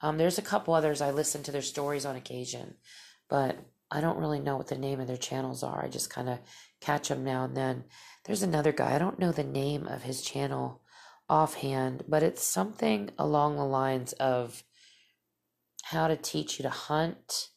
Um, 0.00 0.16
there's 0.16 0.38
a 0.38 0.42
couple 0.42 0.72
others 0.72 1.02
I 1.02 1.10
listen 1.10 1.42
to 1.42 1.52
their 1.52 1.60
stories 1.60 2.06
on 2.06 2.16
occasion, 2.16 2.76
but 3.28 3.58
I 3.90 4.00
don't 4.00 4.18
really 4.18 4.40
know 4.40 4.56
what 4.56 4.68
the 4.68 4.78
name 4.78 4.98
of 4.98 5.08
their 5.08 5.18
channels 5.18 5.62
are. 5.62 5.84
I 5.84 5.88
just 5.88 6.08
kind 6.08 6.30
of 6.30 6.38
catch 6.80 7.08
them 7.08 7.22
now 7.22 7.44
and 7.44 7.54
then. 7.54 7.84
There's 8.24 8.42
another 8.42 8.72
guy. 8.72 8.94
I 8.94 8.98
don't 8.98 9.18
know 9.18 9.32
the 9.32 9.44
name 9.44 9.86
of 9.86 10.04
his 10.04 10.22
channel 10.22 10.80
offhand, 11.28 12.04
but 12.08 12.22
it's 12.22 12.42
something 12.42 13.10
along 13.18 13.56
the 13.56 13.64
lines 13.64 14.12
of 14.14 14.64
how 15.84 16.08
to 16.08 16.16
teach 16.16 16.58
you 16.58 16.62
to 16.62 16.70
hunt. 16.70 17.48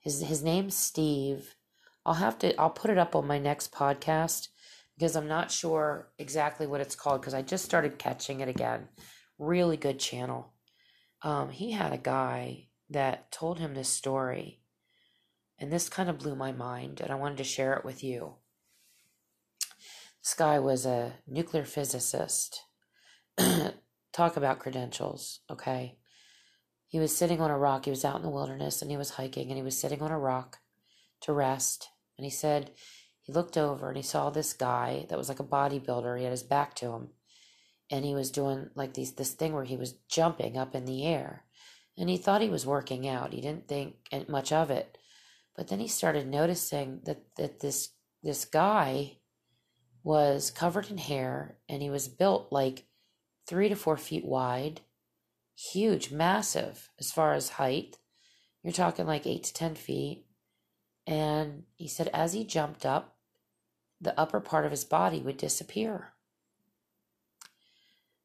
His 0.00 0.22
his 0.22 0.42
name's 0.42 0.76
Steve. 0.76 1.56
I'll 2.04 2.14
have 2.14 2.38
to 2.38 2.58
I'll 2.60 2.70
put 2.70 2.90
it 2.90 2.98
up 2.98 3.14
on 3.14 3.26
my 3.26 3.38
next 3.38 3.72
podcast 3.72 4.48
because 4.96 5.16
I'm 5.16 5.28
not 5.28 5.50
sure 5.50 6.10
exactly 6.18 6.66
what 6.66 6.80
it's 6.80 6.94
called 6.94 7.20
because 7.20 7.34
I 7.34 7.42
just 7.42 7.64
started 7.64 7.98
catching 7.98 8.40
it 8.40 8.48
again. 8.48 8.88
Really 9.38 9.76
good 9.76 9.98
channel. 9.98 10.52
Um, 11.22 11.50
he 11.50 11.72
had 11.72 11.92
a 11.92 11.98
guy 11.98 12.68
that 12.88 13.30
told 13.30 13.58
him 13.58 13.74
this 13.74 13.88
story, 13.88 14.60
and 15.58 15.72
this 15.72 15.88
kind 15.88 16.08
of 16.08 16.18
blew 16.18 16.34
my 16.34 16.52
mind, 16.52 17.00
and 17.00 17.10
I 17.10 17.14
wanted 17.14 17.38
to 17.38 17.44
share 17.44 17.74
it 17.74 17.84
with 17.84 18.02
you. 18.02 18.36
This 20.22 20.34
guy 20.34 20.58
was 20.58 20.84
a 20.84 21.14
nuclear 21.26 21.64
physicist. 21.64 22.62
Talk 24.12 24.36
about 24.36 24.58
credentials, 24.58 25.40
okay? 25.50 25.96
He 26.88 26.98
was 26.98 27.16
sitting 27.16 27.40
on 27.40 27.50
a 27.50 27.58
rock. 27.58 27.84
He 27.84 27.90
was 27.90 28.04
out 28.04 28.16
in 28.16 28.22
the 28.22 28.28
wilderness 28.28 28.82
and 28.82 28.90
he 28.90 28.96
was 28.96 29.10
hiking 29.10 29.48
and 29.48 29.56
he 29.56 29.62
was 29.62 29.78
sitting 29.78 30.02
on 30.02 30.10
a 30.10 30.18
rock 30.18 30.58
to 31.22 31.32
rest. 31.32 31.88
And 32.18 32.24
he 32.24 32.30
said 32.30 32.72
he 33.22 33.32
looked 33.32 33.56
over 33.56 33.88
and 33.88 33.96
he 33.96 34.02
saw 34.02 34.30
this 34.30 34.52
guy 34.52 35.06
that 35.08 35.18
was 35.18 35.28
like 35.28 35.40
a 35.40 35.44
bodybuilder. 35.44 36.18
He 36.18 36.24
had 36.24 36.32
his 36.32 36.42
back 36.42 36.74
to 36.76 36.86
him. 36.86 37.08
And 37.90 38.04
he 38.04 38.14
was 38.14 38.30
doing 38.30 38.70
like 38.74 38.94
these 38.94 39.12
this 39.12 39.32
thing 39.32 39.52
where 39.52 39.64
he 39.64 39.76
was 39.76 39.94
jumping 40.08 40.56
up 40.56 40.74
in 40.74 40.84
the 40.84 41.04
air. 41.06 41.44
And 41.96 42.08
he 42.08 42.16
thought 42.16 42.40
he 42.40 42.48
was 42.48 42.66
working 42.66 43.06
out. 43.06 43.32
He 43.32 43.40
didn't 43.40 43.68
think 43.68 43.96
much 44.28 44.52
of 44.52 44.70
it. 44.70 44.96
But 45.56 45.68
then 45.68 45.80
he 45.80 45.88
started 45.88 46.28
noticing 46.28 47.00
that, 47.04 47.22
that 47.36 47.60
this 47.60 47.90
this 48.22 48.44
guy 48.44 49.18
was 50.02 50.50
covered 50.50 50.90
in 50.90 50.98
hair 50.98 51.58
and 51.68 51.82
he 51.82 51.90
was 51.90 52.08
built 52.08 52.50
like 52.50 52.86
three 53.46 53.68
to 53.68 53.76
four 53.76 53.96
feet 53.96 54.24
wide, 54.24 54.80
huge, 55.56 56.10
massive 56.10 56.90
as 56.98 57.12
far 57.12 57.34
as 57.34 57.50
height. 57.50 57.98
You're 58.62 58.72
talking 58.72 59.06
like 59.06 59.26
eight 59.26 59.44
to 59.44 59.54
10 59.54 59.74
feet. 59.74 60.24
And 61.06 61.64
he 61.76 61.88
said 61.88 62.08
as 62.12 62.32
he 62.32 62.44
jumped 62.44 62.86
up, 62.86 63.16
the 64.00 64.18
upper 64.18 64.40
part 64.40 64.64
of 64.64 64.70
his 64.70 64.84
body 64.84 65.20
would 65.20 65.36
disappear. 65.36 66.14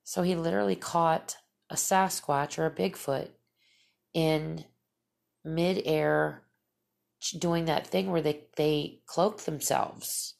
So 0.03 0.21
he 0.21 0.35
literally 0.35 0.75
caught 0.75 1.37
a 1.69 1.75
Sasquatch 1.75 2.57
or 2.57 2.65
a 2.65 2.71
Bigfoot 2.71 3.29
in 4.13 4.65
midair 5.43 6.43
doing 7.39 7.65
that 7.65 7.87
thing 7.87 8.11
where 8.11 8.21
they, 8.21 8.43
they 8.55 8.99
cloak 9.05 9.41
themselves. 9.41 10.35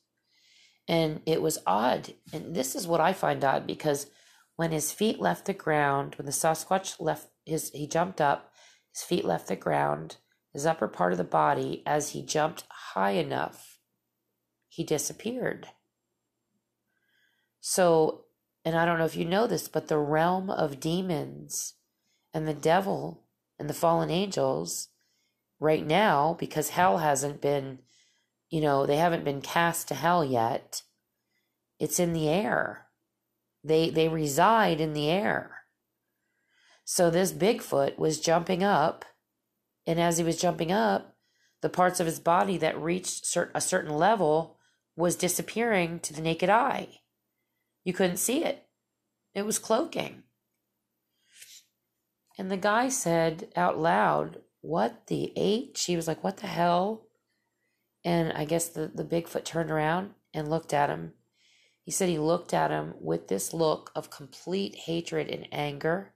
And 0.87 1.21
it 1.25 1.41
was 1.41 1.57
odd. 1.65 2.13
And 2.31 2.55
this 2.55 2.75
is 2.75 2.87
what 2.87 3.01
I 3.01 3.13
find 3.13 3.43
odd 3.43 3.65
because 3.65 4.07
when 4.55 4.71
his 4.71 4.91
feet 4.91 5.19
left 5.19 5.45
the 5.45 5.53
ground, 5.53 6.15
when 6.15 6.25
the 6.25 6.31
Sasquatch 6.31 6.99
left 6.99 7.27
his, 7.45 7.71
he 7.71 7.87
jumped 7.87 8.21
up, 8.21 8.51
his 8.93 9.03
feet 9.03 9.25
left 9.25 9.47
the 9.47 9.55
ground, 9.55 10.17
his 10.53 10.65
upper 10.65 10.87
part 10.87 11.11
of 11.11 11.17
the 11.17 11.23
body, 11.23 11.83
as 11.85 12.09
he 12.09 12.21
jumped 12.21 12.63
high 12.69 13.11
enough, 13.11 13.79
he 14.69 14.83
disappeared. 14.83 15.67
So, 17.59 18.25
and 18.63 18.75
I 18.75 18.85
don't 18.85 18.97
know 18.97 19.05
if 19.05 19.17
you 19.17 19.25
know 19.25 19.47
this, 19.47 19.67
but 19.67 19.87
the 19.87 19.97
realm 19.97 20.49
of 20.49 20.79
demons 20.79 21.73
and 22.33 22.47
the 22.47 22.53
devil 22.53 23.23
and 23.59 23.69
the 23.69 23.73
fallen 23.73 24.09
angels 24.09 24.89
right 25.59 25.85
now, 25.85 26.35
because 26.39 26.69
hell 26.69 26.99
hasn't 26.99 27.41
been, 27.41 27.79
you 28.49 28.61
know, 28.61 28.85
they 28.85 28.97
haven't 28.97 29.25
been 29.25 29.41
cast 29.41 29.87
to 29.89 29.95
hell 29.95 30.23
yet, 30.23 30.83
it's 31.79 31.99
in 31.99 32.13
the 32.13 32.29
air. 32.29 32.87
They 33.65 33.89
they 33.89 34.07
reside 34.07 34.79
in 34.79 34.93
the 34.93 35.09
air. 35.09 35.63
So 36.83 37.09
this 37.09 37.33
Bigfoot 37.33 37.97
was 37.97 38.19
jumping 38.19 38.63
up, 38.63 39.05
and 39.87 39.99
as 39.99 40.19
he 40.19 40.23
was 40.23 40.39
jumping 40.39 40.71
up, 40.71 41.15
the 41.63 41.69
parts 41.69 41.99
of 41.99 42.05
his 42.05 42.19
body 42.19 42.57
that 42.57 42.79
reached 42.79 43.35
a 43.55 43.61
certain 43.61 43.95
level 43.95 44.59
was 44.95 45.15
disappearing 45.15 45.99
to 46.01 46.13
the 46.13 46.21
naked 46.21 46.47
eye. 46.47 46.99
You 47.83 47.91
couldn't 47.91 48.17
see 48.17 48.43
it. 48.43 48.67
It 49.33 49.47
was 49.47 49.57
cloaking. 49.57 50.23
And 52.37 52.51
the 52.51 52.57
guy 52.57 52.89
said 52.89 53.51
out 53.55 53.79
loud, 53.79 54.41
What 54.61 55.07
the 55.07 55.33
H? 55.35 55.79
She 55.79 55.95
was 55.95 56.07
like, 56.07 56.23
What 56.23 56.37
the 56.37 56.47
hell? 56.47 57.07
And 58.03 58.31
I 58.33 58.45
guess 58.45 58.67
the, 58.67 58.91
the 58.93 59.03
Bigfoot 59.03 59.43
turned 59.43 59.71
around 59.71 60.11
and 60.35 60.51
looked 60.51 60.71
at 60.71 60.91
him 60.91 61.13
he 61.85 61.91
said 61.91 62.09
he 62.09 62.17
looked 62.17 62.51
at 62.51 62.71
him 62.71 62.95
with 62.99 63.27
this 63.27 63.53
look 63.53 63.91
of 63.95 64.09
complete 64.09 64.75
hatred 64.75 65.29
and 65.29 65.47
anger. 65.51 66.15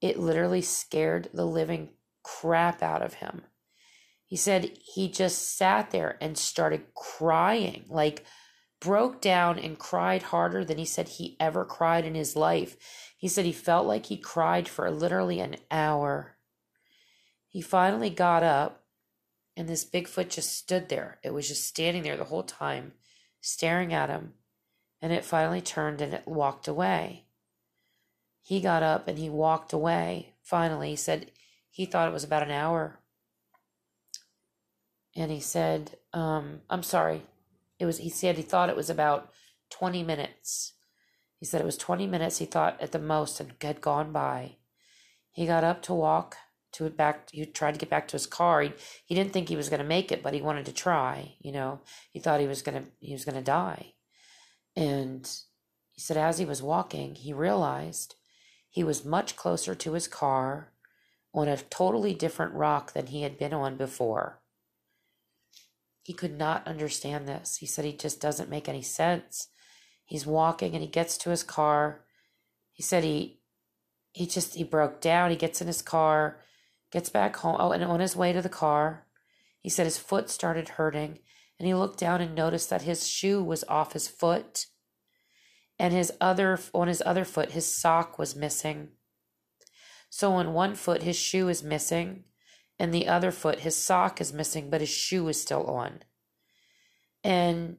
It 0.00 0.16
literally 0.16 0.62
scared 0.62 1.28
the 1.34 1.44
living 1.44 1.90
crap 2.22 2.84
out 2.84 3.02
of 3.02 3.14
him. 3.14 3.42
He 4.26 4.36
said 4.36 4.78
he 4.94 5.10
just 5.10 5.56
sat 5.56 5.90
there 5.90 6.16
and 6.20 6.38
started 6.38 6.94
crying, 6.94 7.84
like 7.88 8.24
broke 8.80 9.20
down 9.20 9.58
and 9.58 9.76
cried 9.76 10.22
harder 10.22 10.64
than 10.64 10.78
he 10.78 10.84
said 10.84 11.08
he 11.08 11.36
ever 11.40 11.64
cried 11.64 12.04
in 12.04 12.14
his 12.14 12.36
life. 12.36 12.76
He 13.18 13.26
said 13.26 13.44
he 13.44 13.52
felt 13.52 13.88
like 13.88 14.06
he 14.06 14.16
cried 14.16 14.68
for 14.68 14.88
literally 14.88 15.40
an 15.40 15.56
hour. 15.68 16.36
He 17.48 17.60
finally 17.60 18.10
got 18.10 18.44
up, 18.44 18.84
and 19.56 19.68
this 19.68 19.84
Bigfoot 19.84 20.28
just 20.28 20.56
stood 20.56 20.88
there. 20.90 21.18
It 21.24 21.34
was 21.34 21.48
just 21.48 21.64
standing 21.64 22.04
there 22.04 22.16
the 22.16 22.24
whole 22.24 22.44
time, 22.44 22.92
staring 23.40 23.92
at 23.92 24.10
him 24.10 24.34
and 25.00 25.12
it 25.12 25.24
finally 25.24 25.60
turned 25.60 26.00
and 26.00 26.14
it 26.14 26.26
walked 26.26 26.68
away. 26.68 27.24
He 28.42 28.60
got 28.60 28.82
up 28.82 29.08
and 29.08 29.18
he 29.18 29.28
walked 29.28 29.72
away. 29.72 30.34
Finally, 30.42 30.90
he 30.90 30.96
said 30.96 31.30
he 31.70 31.84
thought 31.84 32.08
it 32.08 32.14
was 32.14 32.24
about 32.24 32.42
an 32.42 32.50
hour. 32.50 33.00
And 35.14 35.30
he 35.30 35.40
said, 35.40 35.96
um, 36.12 36.60
I'm 36.70 36.82
sorry. 36.82 37.22
It 37.78 37.86
was 37.86 37.98
he 37.98 38.08
said 38.08 38.36
he 38.36 38.42
thought 38.42 38.70
it 38.70 38.76
was 38.76 38.90
about 38.90 39.30
20 39.70 40.02
minutes. 40.02 40.74
He 41.38 41.44
said 41.44 41.60
it 41.60 41.66
was 41.66 41.76
20 41.76 42.06
minutes 42.06 42.38
he 42.38 42.46
thought 42.46 42.80
at 42.80 42.92
the 42.92 42.98
most 42.98 43.38
had 43.38 43.80
gone 43.80 44.12
by. 44.12 44.56
He 45.32 45.46
got 45.46 45.64
up 45.64 45.82
to 45.82 45.94
walk 45.94 46.36
to 46.72 46.86
it 46.86 46.96
back 46.96 47.30
he 47.30 47.44
tried 47.44 47.72
to 47.72 47.78
get 47.78 47.90
back 47.90 48.08
to 48.08 48.12
his 48.12 48.26
car. 48.26 48.62
He, 48.62 48.72
he 49.04 49.14
didn't 49.14 49.32
think 49.32 49.48
he 49.48 49.56
was 49.56 49.68
going 49.68 49.82
to 49.82 49.86
make 49.86 50.12
it, 50.12 50.22
but 50.22 50.34
he 50.34 50.40
wanted 50.40 50.66
to 50.66 50.72
try, 50.72 51.34
you 51.40 51.52
know. 51.52 51.80
He 52.12 52.20
thought 52.20 52.40
he 52.40 52.46
was 52.46 52.62
going 52.62 52.82
to 52.82 52.90
he 53.00 53.12
was 53.12 53.24
going 53.24 53.36
to 53.36 53.42
die. 53.42 53.94
And 54.76 55.26
he 55.92 56.00
said, 56.00 56.16
as 56.18 56.38
he 56.38 56.44
was 56.44 56.62
walking, 56.62 57.14
he 57.14 57.32
realized 57.32 58.16
he 58.68 58.84
was 58.84 59.04
much 59.04 59.34
closer 59.34 59.74
to 59.74 59.94
his 59.94 60.06
car 60.06 60.72
on 61.32 61.48
a 61.48 61.56
totally 61.56 62.14
different 62.14 62.52
rock 62.52 62.92
than 62.92 63.06
he 63.06 63.22
had 63.22 63.38
been 63.38 63.54
on 63.54 63.76
before. 63.76 64.40
He 66.02 66.12
could 66.12 66.36
not 66.36 66.66
understand 66.66 67.26
this. 67.26 67.56
He 67.56 67.66
said 67.66 67.84
he 67.84 67.92
just 67.92 68.20
doesn't 68.20 68.50
make 68.50 68.68
any 68.68 68.82
sense. 68.82 69.48
He's 70.04 70.26
walking 70.26 70.74
and 70.74 70.82
he 70.82 70.88
gets 70.88 71.18
to 71.18 71.30
his 71.30 71.42
car. 71.42 72.04
He 72.72 72.82
said 72.82 73.02
he 73.02 73.40
he 74.12 74.26
just 74.26 74.54
he 74.54 74.64
broke 74.64 75.00
down. 75.00 75.30
He 75.30 75.36
gets 75.36 75.60
in 75.60 75.66
his 75.66 75.82
car, 75.82 76.38
gets 76.92 77.08
back 77.10 77.36
home. 77.36 77.56
Oh, 77.58 77.72
and 77.72 77.82
on 77.82 78.00
his 78.00 78.16
way 78.16 78.32
to 78.32 78.40
the 78.40 78.48
car, 78.48 79.06
he 79.60 79.68
said 79.68 79.84
his 79.84 79.98
foot 79.98 80.30
started 80.30 80.70
hurting 80.70 81.18
and 81.58 81.66
he 81.66 81.74
looked 81.74 81.98
down 81.98 82.20
and 82.20 82.34
noticed 82.34 82.70
that 82.70 82.82
his 82.82 83.08
shoe 83.08 83.42
was 83.42 83.64
off 83.68 83.92
his 83.92 84.08
foot 84.08 84.66
and 85.78 85.92
his 85.92 86.12
other 86.20 86.58
on 86.74 86.88
his 86.88 87.02
other 87.04 87.24
foot 87.24 87.52
his 87.52 87.66
sock 87.66 88.18
was 88.18 88.36
missing. 88.36 88.88
So 90.10 90.32
on 90.32 90.52
one 90.52 90.74
foot 90.74 91.02
his 91.02 91.16
shoe 91.16 91.48
is 91.48 91.62
missing 91.62 92.24
and 92.78 92.92
the 92.92 93.08
other 93.08 93.30
foot 93.30 93.60
his 93.60 93.76
sock 93.76 94.20
is 94.20 94.32
missing 94.32 94.70
but 94.70 94.80
his 94.80 94.90
shoe 94.90 95.26
is 95.28 95.40
still 95.40 95.64
on. 95.64 96.00
And 97.24 97.78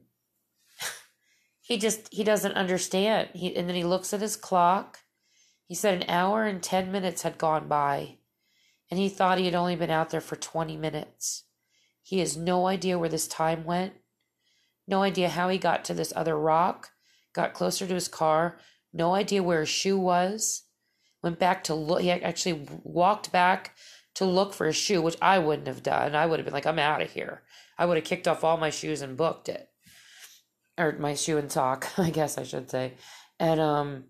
he 1.60 1.78
just 1.78 2.12
he 2.12 2.24
doesn't 2.24 2.52
understand. 2.52 3.30
He 3.34 3.54
and 3.56 3.68
then 3.68 3.76
he 3.76 3.84
looks 3.84 4.12
at 4.12 4.20
his 4.20 4.36
clock. 4.36 5.00
He 5.66 5.74
said 5.74 5.94
an 5.94 6.08
hour 6.08 6.44
and 6.44 6.62
10 6.62 6.90
minutes 6.90 7.22
had 7.22 7.38
gone 7.38 7.68
by 7.68 8.16
and 8.90 8.98
he 8.98 9.08
thought 9.08 9.38
he 9.38 9.44
had 9.44 9.54
only 9.54 9.76
been 9.76 9.90
out 9.90 10.10
there 10.10 10.20
for 10.20 10.34
20 10.34 10.76
minutes 10.76 11.44
he 12.08 12.20
has 12.20 12.38
no 12.38 12.66
idea 12.66 12.98
where 12.98 13.10
this 13.10 13.28
time 13.28 13.64
went, 13.64 13.92
no 14.86 15.02
idea 15.02 15.28
how 15.28 15.50
he 15.50 15.58
got 15.58 15.84
to 15.84 15.92
this 15.92 16.10
other 16.16 16.38
rock, 16.38 16.92
got 17.34 17.52
closer 17.52 17.86
to 17.86 17.92
his 17.92 18.08
car, 18.08 18.58
no 18.94 19.14
idea 19.14 19.42
where 19.42 19.60
his 19.60 19.68
shoe 19.68 19.98
was. 19.98 20.62
Went 21.22 21.38
back 21.38 21.62
to 21.64 21.74
look, 21.74 22.00
he 22.00 22.10
actually 22.10 22.66
walked 22.82 23.30
back 23.30 23.76
to 24.14 24.24
look 24.24 24.54
for 24.54 24.64
his 24.64 24.76
shoe, 24.76 25.02
which 25.02 25.18
I 25.20 25.38
wouldn't 25.38 25.66
have 25.66 25.82
done. 25.82 26.14
I 26.14 26.24
would 26.24 26.38
have 26.38 26.46
been 26.46 26.54
like, 26.54 26.64
I'm 26.64 26.78
out 26.78 27.02
of 27.02 27.10
here. 27.10 27.42
I 27.76 27.84
would 27.84 27.98
have 27.98 28.06
kicked 28.06 28.26
off 28.26 28.42
all 28.42 28.56
my 28.56 28.70
shoes 28.70 29.02
and 29.02 29.14
booked 29.14 29.50
it. 29.50 29.68
Or 30.78 30.92
my 30.92 31.12
shoe 31.12 31.36
and 31.36 31.52
sock, 31.52 31.88
I 31.98 32.08
guess 32.08 32.38
I 32.38 32.44
should 32.44 32.70
say. 32.70 32.94
And 33.38 33.60
um 33.60 34.04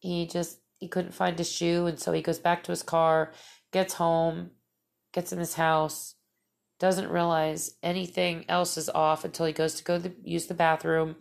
he 0.00 0.26
just 0.26 0.58
he 0.78 0.88
couldn't 0.88 1.14
find 1.14 1.38
his 1.38 1.52
shoe 1.52 1.86
and 1.86 2.00
so 2.00 2.10
he 2.10 2.22
goes 2.22 2.40
back 2.40 2.64
to 2.64 2.72
his 2.72 2.82
car, 2.82 3.30
gets 3.70 3.94
home, 3.94 4.50
gets 5.12 5.32
in 5.32 5.38
his 5.38 5.54
house, 5.54 6.16
doesn't 6.80 7.10
realize 7.10 7.74
anything 7.82 8.46
else 8.48 8.76
is 8.76 8.88
off 8.88 9.24
until 9.24 9.46
he 9.46 9.52
goes 9.52 9.74
to 9.74 9.84
go 9.84 9.98
the, 9.98 10.14
use 10.24 10.46
the 10.46 10.54
bathroom. 10.54 11.16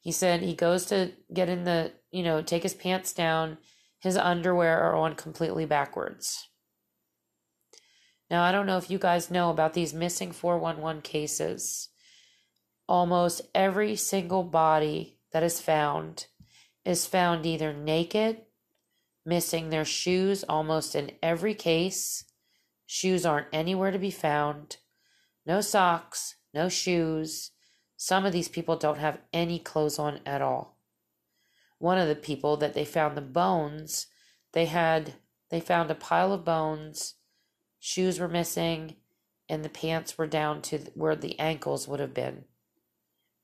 He 0.00 0.10
said 0.10 0.40
he 0.40 0.54
goes 0.54 0.86
to 0.86 1.12
get 1.32 1.48
in 1.48 1.64
the, 1.64 1.92
you 2.10 2.22
know, 2.22 2.42
take 2.42 2.64
his 2.64 2.74
pants 2.74 3.12
down. 3.12 3.58
His 4.00 4.16
underwear 4.16 4.80
are 4.80 4.96
on 4.96 5.14
completely 5.14 5.66
backwards. 5.66 6.48
Now, 8.30 8.42
I 8.42 8.50
don't 8.50 8.66
know 8.66 8.78
if 8.78 8.90
you 8.90 8.98
guys 8.98 9.30
know 9.30 9.50
about 9.50 9.74
these 9.74 9.92
missing 9.92 10.32
411 10.32 11.02
cases. 11.02 11.90
Almost 12.88 13.42
every 13.54 13.94
single 13.94 14.42
body 14.42 15.18
that 15.32 15.42
is 15.42 15.60
found 15.60 16.26
is 16.84 17.06
found 17.06 17.44
either 17.44 17.72
naked, 17.72 18.38
missing 19.24 19.68
their 19.68 19.84
shoes 19.84 20.42
almost 20.48 20.96
in 20.96 21.12
every 21.22 21.54
case. 21.54 22.24
Shoes 22.86 23.24
aren't 23.24 23.48
anywhere 23.52 23.90
to 23.90 23.98
be 23.98 24.10
found. 24.10 24.78
No 25.44 25.60
socks, 25.60 26.36
no 26.54 26.68
shoes. 26.68 27.50
Some 27.96 28.24
of 28.24 28.32
these 28.32 28.48
people 28.48 28.76
don't 28.76 28.98
have 28.98 29.20
any 29.32 29.58
clothes 29.58 29.98
on 29.98 30.20
at 30.26 30.42
all. 30.42 30.78
One 31.78 31.98
of 31.98 32.08
the 32.08 32.14
people 32.14 32.56
that 32.58 32.74
they 32.74 32.84
found 32.84 33.16
the 33.16 33.22
bones, 33.22 34.06
they 34.52 34.66
had 34.66 35.14
they 35.50 35.60
found 35.60 35.90
a 35.90 35.94
pile 35.94 36.32
of 36.32 36.44
bones 36.44 37.14
shoes 37.84 38.20
were 38.20 38.28
missing, 38.28 38.94
and 39.48 39.64
the 39.64 39.68
pants 39.68 40.16
were 40.16 40.26
down 40.28 40.62
to 40.62 40.78
where 40.94 41.16
the 41.16 41.36
ankles 41.40 41.88
would 41.88 41.98
have 41.98 42.14
been. 42.14 42.44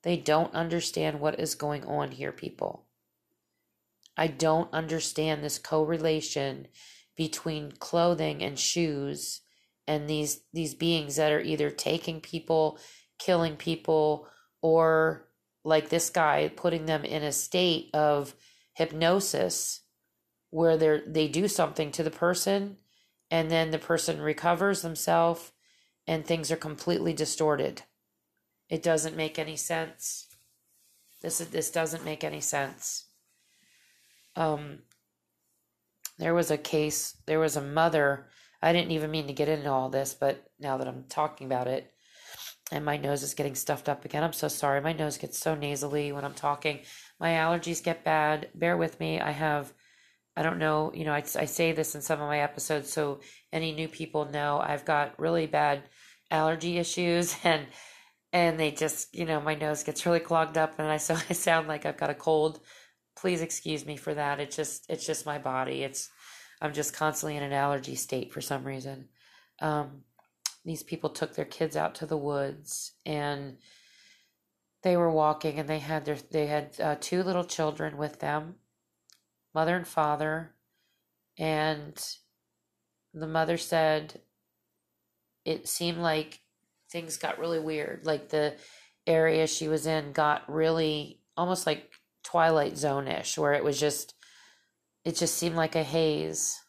They 0.03 0.17
don't 0.17 0.55
understand 0.55 1.19
what 1.19 1.41
is 1.41 1.57
going 1.57 1.85
on 1.85 2.13
here, 2.13 2.31
people. 2.31 2.87
I 4.17 4.29
don't 4.29 4.73
understand 4.73 5.43
this 5.43 5.59
correlation 5.59 6.69
between 7.17 7.73
clothing 7.73 8.41
and 8.41 8.57
shoes 8.57 9.41
and 9.89 10.09
these 10.09 10.43
these 10.53 10.75
beings 10.75 11.17
that 11.17 11.33
are 11.33 11.41
either 11.41 11.71
taking 11.71 12.21
people, 12.21 12.79
killing 13.19 13.57
people, 13.57 14.29
or 14.63 15.29
like 15.65 15.89
this 15.89 16.11
guy 16.11 16.53
putting 16.55 16.87
them 16.87 17.05
in 17.05 17.25
a 17.25 17.33
state 17.33 17.91
of 17.95 18.35
hypnosis 18.75 19.81
where 20.51 20.77
they 20.77 21.01
they 21.07 21.29
do 21.29 21.49
something 21.49 21.91
to 21.91 22.03
the 22.03 22.11
person 22.11 22.77
and 23.31 23.51
then 23.51 23.71
the 23.71 23.79
person 23.79 24.21
recovers 24.21 24.83
themselves 24.83 25.53
and 26.07 26.25
things 26.25 26.51
are 26.51 26.57
completely 26.57 27.13
distorted. 27.13 27.83
It 28.69 28.83
doesn't 28.83 29.17
make 29.17 29.39
any 29.39 29.57
sense. 29.57 30.27
This 31.21 31.41
is, 31.41 31.49
this 31.49 31.71
doesn't 31.71 32.05
make 32.05 32.25
any 32.25 32.41
sense. 32.41 33.07
Um, 34.37 34.81
there 36.19 36.35
was 36.35 36.51
a 36.51 36.59
case. 36.59 37.17
There 37.27 37.41
was 37.41 37.57
a 37.57 37.63
mother. 37.63 38.27
I 38.61 38.73
didn't 38.73 38.93
even 38.93 39.11
mean 39.11 39.27
to 39.29 39.33
get 39.33 39.49
into 39.49 39.71
all 39.71 39.89
this, 39.89 40.15
but 40.15 40.45
now 40.59 40.79
that 40.79 40.89
I'm 40.89 41.05
talking 41.09 41.47
about 41.47 41.69
it, 41.69 41.93
and 42.71 42.85
my 42.85 42.97
nose 42.97 43.23
is 43.23 43.35
getting 43.35 43.55
stuffed 43.55 43.89
up 43.89 44.05
again. 44.05 44.23
I'm 44.23 44.33
so 44.33 44.49
sorry. 44.49 44.81
My 44.81 44.93
nose 44.93 45.17
gets 45.17 45.39
so 45.39 45.55
nasally 45.55 46.13
when 46.13 46.25
I'm 46.25 46.35
talking. 46.35 46.81
My 47.19 47.31
allergies 47.31 47.83
get 47.83 48.05
bad. 48.05 48.49
Bear 48.55 48.77
with 48.77 49.01
me. 49.01 49.21
I 49.21 49.31
have 49.31 49.73
I 50.37 50.43
don't 50.43 50.59
know, 50.59 50.93
you 50.95 51.05
know, 51.05 51.13
I, 51.13 51.25
I 51.35 51.47
say 51.47 51.73
this 51.73 51.97
in 51.97 52.01
some 52.01 52.21
of 52.21 52.29
my 52.29 52.39
episodes 52.39 52.93
so 52.93 53.19
any 53.53 53.73
new 53.73 53.89
people 53.89 54.27
know 54.27 54.61
I've 54.61 54.85
got 54.85 55.19
really 55.19 55.49
bad 55.49 55.83
allergy 56.31 56.79
issues 56.79 57.35
and 57.45 57.67
and 58.33 58.61
they 58.61 58.71
just, 58.71 59.13
you 59.15 59.25
know, 59.25 59.41
my 59.41 59.55
nose 59.57 59.83
gets 59.83 60.07
really 60.07 60.21
clogged 60.21 60.57
up 60.57 60.79
and 60.79 60.87
I 60.87 60.99
so 60.99 61.15
I 61.31 61.33
sound 61.33 61.67
like 61.67 61.87
I've 61.87 61.97
got 61.97 62.11
a 62.11 62.15
cold. 62.15 62.61
Please 63.17 63.43
excuse 63.43 63.85
me 63.85 63.97
for 63.97 64.15
that. 64.15 64.39
It's 64.39 64.55
just 64.55 64.87
it's 64.89 65.05
just 65.05 65.27
my 65.27 65.39
body. 65.39 65.83
It's 65.83 66.09
I'm 66.61 66.73
just 66.73 66.95
constantly 66.95 67.37
in 67.37 67.43
an 67.43 67.53
allergy 67.53 67.95
state 67.95 68.33
for 68.33 68.41
some 68.41 68.65
reason. 68.65 69.09
Um, 69.61 70.03
these 70.65 70.83
people 70.83 71.11
took 71.11 71.35
their 71.35 71.45
kids 71.45 71.77
out 71.77 71.95
to 71.97 72.07
the 72.07 72.17
woods 72.17 72.93
and 73.07 73.59
they 74.83 74.97
were 74.97 75.11
walking 75.11 75.59
and 75.59 75.69
they 75.69 75.79
had 75.79 76.05
their 76.05 76.19
they 76.31 76.47
had 76.47 76.81
uh, 76.81 76.97
two 77.01 77.23
little 77.23 77.45
children 77.45 77.97
with 77.97 78.21
them 78.21 78.57
mother 79.55 79.77
and 79.77 79.89
father. 79.89 80.55
And 81.37 82.01
the 83.15 83.27
mother 83.27 83.57
said 83.57 84.21
it 85.45 85.69
seemed 85.69 85.99
like 85.99 86.41
things 86.91 87.17
got 87.17 87.39
really 87.39 87.59
weird. 87.59 88.07
Like 88.07 88.29
the 88.29 88.55
area 89.07 89.47
she 89.47 89.69
was 89.69 89.87
in 89.87 90.13
got 90.13 90.49
really 90.53 91.21
almost 91.37 91.67
like 91.67 91.91
Twilight 92.23 92.77
Zone 92.77 93.09
ish, 93.09 93.39
where 93.39 93.55
it 93.55 93.65
was 93.65 93.81
just, 93.81 94.15
it 95.09 95.17
just 95.17 95.39
seemed 95.39 95.57
like 95.57 95.75
a 95.75 95.83
haze. 95.83 96.63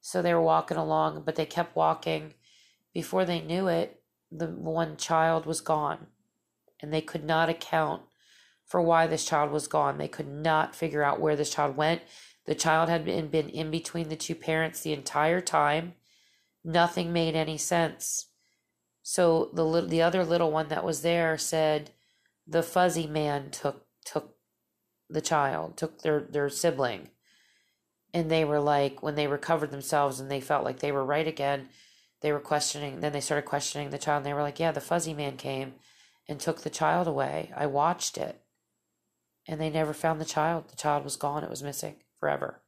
So 0.00 0.22
they 0.22 0.32
were 0.32 0.40
walking 0.40 0.76
along, 0.76 1.24
but 1.26 1.34
they 1.34 1.44
kept 1.44 1.74
walking. 1.74 2.34
Before 2.92 3.24
they 3.24 3.40
knew 3.40 3.66
it, 3.66 4.00
the 4.30 4.46
one 4.46 4.96
child 4.96 5.44
was 5.44 5.60
gone. 5.60 6.06
And 6.80 6.92
they 6.92 7.00
could 7.00 7.24
not 7.24 7.48
account 7.48 8.02
for 8.64 8.80
why 8.80 9.08
this 9.08 9.24
child 9.24 9.50
was 9.50 9.66
gone. 9.66 9.98
They 9.98 10.06
could 10.06 10.28
not 10.28 10.76
figure 10.76 11.02
out 11.02 11.18
where 11.18 11.34
this 11.34 11.50
child 11.50 11.76
went. 11.76 12.02
The 12.46 12.54
child 12.54 12.88
had 12.88 13.04
been, 13.04 13.26
been 13.26 13.48
in 13.48 13.72
between 13.72 14.08
the 14.08 14.14
two 14.14 14.36
parents 14.36 14.80
the 14.80 14.92
entire 14.92 15.40
time. 15.40 15.94
Nothing 16.62 17.12
made 17.12 17.34
any 17.34 17.58
sense. 17.58 18.26
So 19.02 19.50
the 19.52 19.80
the 19.80 20.00
other 20.00 20.24
little 20.24 20.52
one 20.52 20.68
that 20.68 20.84
was 20.84 21.02
there 21.02 21.36
said 21.36 21.90
the 22.46 22.62
fuzzy 22.62 23.08
man 23.08 23.50
took 23.50 23.84
took 24.04 24.36
the 25.10 25.20
child, 25.20 25.76
took 25.76 26.02
their 26.02 26.20
their 26.20 26.48
sibling. 26.48 27.08
And 28.14 28.30
they 28.30 28.46
were 28.46 28.60
like 28.60 29.02
when 29.02 29.16
they 29.16 29.26
recovered 29.26 29.70
themselves 29.70 30.20
and 30.20 30.30
they 30.30 30.40
felt 30.40 30.64
like 30.64 30.78
they 30.78 30.92
were 30.92 31.04
right 31.04 31.28
again, 31.28 31.68
they 32.22 32.32
were 32.32 32.40
questioning 32.40 33.00
then 33.00 33.12
they 33.12 33.20
started 33.20 33.44
questioning 33.44 33.90
the 33.90 33.98
child 33.98 34.18
and 34.18 34.26
they 34.26 34.32
were 34.32 34.40
like, 34.40 34.58
"Yeah, 34.58 34.72
the 34.72 34.80
fuzzy 34.80 35.12
man 35.12 35.36
came 35.36 35.74
and 36.26 36.40
took 36.40 36.62
the 36.62 36.70
child 36.70 37.06
away. 37.06 37.52
I 37.54 37.66
watched 37.66 38.16
it." 38.16 38.40
and 39.46 39.60
they 39.60 39.70
never 39.70 39.92
found 39.92 40.20
the 40.20 40.24
child. 40.24 40.68
The 40.68 40.76
child 40.76 41.04
was 41.04 41.16
gone, 41.16 41.44
it 41.44 41.50
was 41.50 41.62
missing 41.62 41.96
forever. 42.18 42.60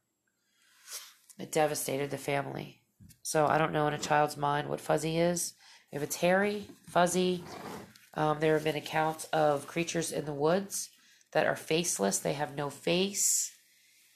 It 1.39 1.51
devastated 1.51 2.09
the 2.11 2.17
family. 2.17 2.81
So 3.21 3.45
I 3.45 3.57
don't 3.57 3.73
know 3.73 3.87
in 3.87 3.93
a 3.93 3.99
child's 3.99 4.37
mind 4.37 4.69
what 4.69 4.81
fuzzy 4.81 5.17
is. 5.17 5.53
If 5.91 6.01
it's 6.01 6.17
hairy, 6.17 6.67
fuzzy, 6.87 7.43
um, 8.13 8.39
there 8.39 8.53
have 8.53 8.63
been 8.63 8.75
accounts 8.75 9.25
of 9.25 9.67
creatures 9.67 10.11
in 10.11 10.25
the 10.25 10.33
woods 10.33 10.89
that 11.31 11.45
are 11.45 11.55
faceless. 11.55 12.19
They 12.19 12.33
have 12.33 12.55
no 12.55 12.69
face, 12.69 13.51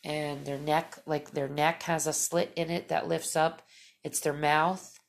and 0.04 0.46
their 0.46 0.58
neck, 0.58 0.98
like 1.06 1.32
their 1.32 1.50
neck, 1.50 1.84
has 1.84 2.08
a 2.08 2.14
slit 2.14 2.54
in 2.56 2.70
it 2.70 2.88
that 2.90 3.08
lifts 3.08 3.36
up. 3.36 3.62
It's 4.04 4.20
their 4.20 4.34
mouth. 4.34 5.00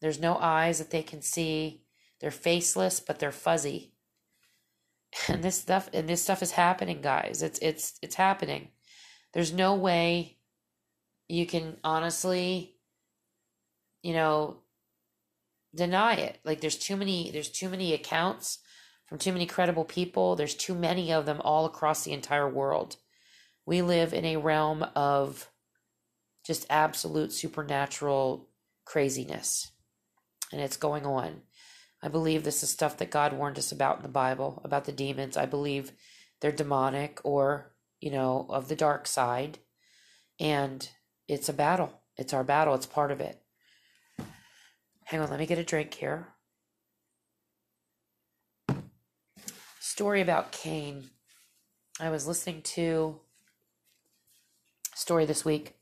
There's 0.00 0.20
no 0.20 0.36
eyes 0.36 0.78
that 0.78 0.90
they 0.90 1.02
can 1.02 1.22
see. 1.22 1.84
They're 2.20 2.30
faceless, 2.30 3.00
but 3.00 3.18
they're 3.18 3.32
fuzzy 3.32 3.92
and 5.28 5.42
this 5.42 5.60
stuff 5.60 5.88
and 5.92 6.08
this 6.08 6.22
stuff 6.22 6.42
is 6.42 6.52
happening 6.52 7.00
guys 7.00 7.42
it's 7.42 7.58
it's 7.60 7.98
it's 8.02 8.14
happening 8.14 8.68
there's 9.32 9.52
no 9.52 9.74
way 9.74 10.38
you 11.28 11.46
can 11.46 11.76
honestly 11.84 12.76
you 14.02 14.12
know 14.12 14.58
deny 15.74 16.14
it 16.14 16.38
like 16.44 16.60
there's 16.60 16.76
too 16.76 16.96
many 16.96 17.30
there's 17.30 17.50
too 17.50 17.68
many 17.68 17.94
accounts 17.94 18.58
from 19.06 19.18
too 19.18 19.32
many 19.32 19.46
credible 19.46 19.84
people 19.84 20.36
there's 20.36 20.54
too 20.54 20.74
many 20.74 21.12
of 21.12 21.26
them 21.26 21.40
all 21.42 21.66
across 21.66 22.04
the 22.04 22.12
entire 22.12 22.48
world 22.48 22.96
we 23.66 23.82
live 23.82 24.12
in 24.12 24.24
a 24.24 24.36
realm 24.36 24.84
of 24.94 25.48
just 26.46 26.66
absolute 26.68 27.32
supernatural 27.32 28.48
craziness 28.84 29.70
and 30.52 30.60
it's 30.60 30.76
going 30.76 31.06
on 31.06 31.42
I 32.02 32.08
believe 32.08 32.42
this 32.42 32.62
is 32.62 32.70
stuff 32.70 32.98
that 32.98 33.12
God 33.12 33.32
warned 33.32 33.58
us 33.58 33.70
about 33.70 33.98
in 33.98 34.02
the 34.02 34.08
Bible, 34.08 34.60
about 34.64 34.86
the 34.86 34.92
demons. 34.92 35.36
I 35.36 35.46
believe 35.46 35.92
they're 36.40 36.50
demonic 36.50 37.20
or, 37.22 37.72
you 38.00 38.10
know, 38.10 38.46
of 38.48 38.68
the 38.68 38.74
dark 38.74 39.06
side. 39.06 39.58
And 40.40 40.88
it's 41.28 41.48
a 41.48 41.52
battle. 41.52 42.02
It's 42.16 42.34
our 42.34 42.42
battle. 42.42 42.74
It's 42.74 42.86
part 42.86 43.12
of 43.12 43.20
it. 43.20 43.40
Hang 45.04 45.20
on, 45.20 45.30
let 45.30 45.38
me 45.38 45.46
get 45.46 45.58
a 45.58 45.64
drink 45.64 45.94
here. 45.94 46.26
Story 49.78 50.20
about 50.20 50.50
Cain. 50.50 51.04
I 52.00 52.10
was 52.10 52.26
listening 52.26 52.62
to 52.62 53.20
story 55.02 55.26
this 55.26 55.44
week 55.44 55.74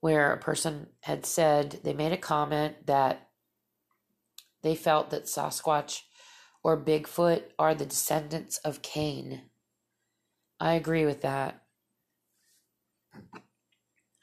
where 0.00 0.32
a 0.32 0.38
person 0.38 0.88
had 1.02 1.24
said 1.24 1.78
they 1.84 1.92
made 1.92 2.12
a 2.12 2.16
comment 2.16 2.86
that 2.86 3.28
they 4.62 4.74
felt 4.74 5.10
that 5.10 5.26
Sasquatch 5.26 6.00
or 6.64 6.82
Bigfoot 6.82 7.42
are 7.58 7.74
the 7.74 7.86
descendants 7.86 8.58
of 8.58 8.82
Cain. 8.82 9.42
I 10.58 10.74
agree 10.74 11.04
with 11.04 11.22
that. 11.22 11.62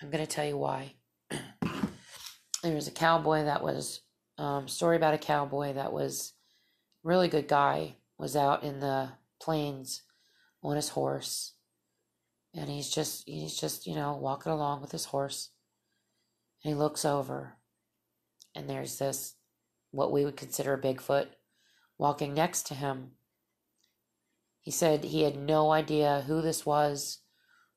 I'm 0.02 0.10
going 0.10 0.26
to 0.26 0.28
tell 0.28 0.46
you 0.46 0.58
why. 0.58 0.94
there 1.30 2.76
was 2.76 2.88
a 2.88 2.92
cowboy 2.92 3.46
that 3.46 3.64
was 3.64 4.02
um, 4.38 4.68
story 4.68 4.96
about 4.96 5.14
a 5.14 5.18
cowboy 5.18 5.74
that 5.74 5.94
was 5.94 6.34
really 7.04 7.28
good 7.28 7.48
guy 7.48 7.96
was 8.18 8.36
out 8.36 8.64
in 8.64 8.80
the 8.80 9.10
plains 9.42 10.02
on 10.64 10.76
his 10.76 10.90
horse 10.90 11.54
and 12.60 12.70
he's 12.70 12.90
just 12.90 13.24
he's 13.28 13.60
just 13.60 13.88
you 13.88 13.96
know 13.96 14.16
walking 14.16 14.52
along 14.52 14.82
with 14.82 14.92
his 14.92 15.06
horse 15.06 15.50
and 16.64 16.74
he 16.74 16.78
looks 16.78 17.06
over 17.06 17.56
and 18.54 18.70
there's 18.70 19.00
this 19.00 19.36
what 19.92 20.12
we 20.12 20.26
would 20.26 20.38
consider 20.38 20.74
a 20.74 20.82
Bigfoot 20.82 21.28
walking 21.98 22.34
next 22.34 22.68
to 22.68 22.74
him. 22.74 23.12
He 24.62 24.72
said 24.72 25.04
he 25.04 25.24
had 25.24 25.38
no 25.38 25.72
idea 25.72 26.24
who 26.28 26.42
this 26.42 26.66
was, 26.66 27.20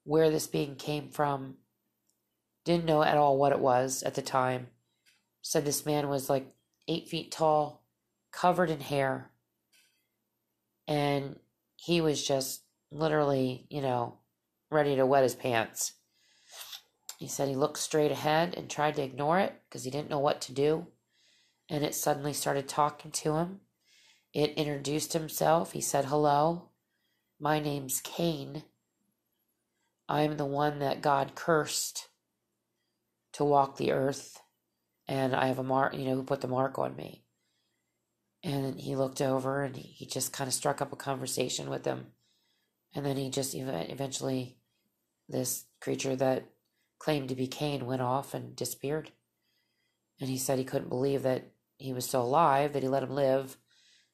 where 0.05 0.31
this 0.31 0.47
being 0.47 0.77
came 0.77 1.09
from, 1.09 1.57
didn't 2.65 2.85
know 2.85 3.03
at 3.03 3.17
all 3.17 3.39
what 3.39 3.53
it 3.53 3.61
was 3.61 4.03
at 4.03 4.15
the 4.15 4.23
time. 4.23 4.69
Said 5.43 5.65
this 5.65 5.87
man 5.87 6.09
was 6.09 6.29
like 6.29 6.47
eight 6.89 7.09
feet 7.09 7.33
tall, 7.33 7.85
covered 8.31 8.71
in 8.71 8.81
hair, 8.81 9.31
and 10.87 11.39
he 11.77 12.01
was 12.01 12.27
just 12.27 12.63
literally, 12.91 13.67
you 13.71 13.81
know, 13.81 14.19
ready 14.73 14.97
to 14.97 15.07
wet 15.07 15.23
his 15.23 15.35
pants. 15.35 15.95
He 17.19 17.29
said 17.29 17.49
he 17.49 17.55
looked 17.55 17.79
straight 17.79 18.11
ahead 18.11 18.55
and 18.57 18.69
tried 18.69 18.97
to 18.97 19.03
ignore 19.03 19.39
it 19.39 19.55
because 19.69 19.85
he 19.85 19.91
didn't 19.91 20.11
know 20.11 20.19
what 20.19 20.41
to 20.43 20.53
do. 20.53 20.89
And 21.69 21.85
it 21.85 21.95
suddenly 21.95 22.33
started 22.33 22.69
talking 22.69 23.11
to 23.13 23.37
him. 23.37 23.61
It 24.33 24.55
introduced 24.55 25.13
himself. 25.13 25.73
He 25.73 25.81
said, 25.81 26.07
Hello, 26.07 26.71
my 27.39 27.61
name's 27.61 28.01
Cain. 28.01 28.65
I'm 30.09 30.37
the 30.37 30.45
one 30.45 30.81
that 30.81 31.01
God 31.01 31.35
cursed 31.35 32.09
to 33.35 33.45
walk 33.45 33.77
the 33.77 33.93
earth. 33.93 34.41
And 35.07 35.35
I 35.35 35.47
have 35.47 35.59
a 35.59 35.65
mark, 35.65 35.95
you 35.95 36.07
know, 36.07 36.15
who 36.15 36.25
put 36.25 36.41
the 36.41 36.49
mark 36.49 36.79
on 36.79 36.97
me. 36.97 37.25
And 38.43 38.81
he 38.81 38.97
looked 38.97 39.21
over 39.21 39.63
and 39.63 39.77
he 39.77 40.07
just 40.07 40.33
kind 40.33 40.49
of 40.49 40.55
struck 40.55 40.81
up 40.81 40.93
a 40.93 40.97
conversation 40.97 41.71
with 41.71 41.85
him. 41.85 42.07
And 42.95 43.07
then 43.07 43.17
he 43.17 43.31
just 43.31 43.55
eventually, 43.55 44.59
this 45.33 45.65
creature 45.81 46.15
that 46.17 46.45
claimed 46.99 47.29
to 47.29 47.35
be 47.35 47.49
Cain 47.49 47.87
went 47.87 48.03
off 48.03 48.35
and 48.35 48.55
disappeared. 48.55 49.11
And 50.21 50.31
he 50.31 50.39
said 50.39 50.59
he 50.59 50.65
couldn't 50.65 50.89
believe 50.89 51.25
that 51.25 51.51
he 51.79 51.93
was 51.93 52.07
still 52.07 52.23
alive, 52.23 52.73
that 52.73 52.83
he 52.83 52.89
let 52.89 53.03
him 53.03 53.11
live. 53.11 53.57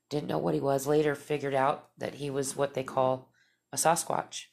Didn't 0.08 0.28
know 0.28 0.38
what 0.38 0.54
he 0.54 0.60
was. 0.60 0.86
Later 0.86 1.14
figured 1.14 1.54
out 1.54 1.90
that 1.98 2.14
he 2.14 2.30
was 2.30 2.56
what 2.56 2.72
they 2.72 2.82
call 2.82 3.30
a 3.72 3.76
Sasquatch. 3.76 4.44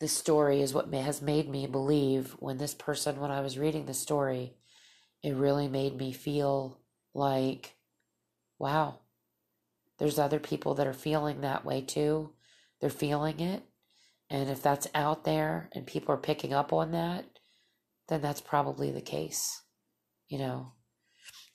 This 0.00 0.16
story 0.16 0.62
is 0.62 0.72
what 0.72 0.92
has 0.94 1.20
made 1.20 1.50
me 1.50 1.66
believe 1.66 2.34
when 2.38 2.56
this 2.56 2.72
person, 2.72 3.20
when 3.20 3.30
I 3.30 3.42
was 3.42 3.58
reading 3.58 3.84
the 3.84 3.92
story, 3.92 4.54
it 5.22 5.34
really 5.34 5.68
made 5.68 5.98
me 5.98 6.12
feel 6.12 6.78
like, 7.12 7.76
wow, 8.58 9.00
there's 9.98 10.18
other 10.18 10.40
people 10.40 10.74
that 10.76 10.86
are 10.86 10.94
feeling 10.94 11.42
that 11.42 11.66
way 11.66 11.82
too. 11.82 12.30
They're 12.80 12.90
feeling 12.90 13.40
it. 13.40 13.62
And 14.28 14.48
if 14.48 14.62
that's 14.62 14.88
out 14.94 15.24
there 15.24 15.68
and 15.72 15.86
people 15.86 16.14
are 16.14 16.18
picking 16.18 16.52
up 16.52 16.72
on 16.72 16.92
that, 16.92 17.24
then 18.08 18.22
that's 18.22 18.40
probably 18.40 18.90
the 18.90 19.00
case. 19.00 19.62
You 20.28 20.38
know, 20.38 20.72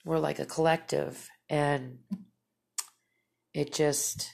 we're 0.04 0.20
like 0.20 0.40
a 0.40 0.46
collective. 0.46 1.30
And 1.50 2.00
it 3.54 3.74
just, 3.74 4.32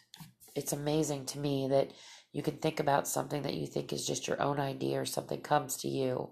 it's 0.55 0.73
amazing 0.73 1.25
to 1.27 1.39
me 1.39 1.67
that 1.69 1.91
you 2.33 2.41
can 2.41 2.57
think 2.57 2.79
about 2.79 3.07
something 3.07 3.43
that 3.43 3.53
you 3.53 3.67
think 3.67 3.93
is 3.93 4.05
just 4.05 4.27
your 4.27 4.41
own 4.41 4.59
idea 4.59 4.99
or 4.99 5.05
something 5.05 5.41
comes 5.41 5.77
to 5.77 5.87
you 5.87 6.31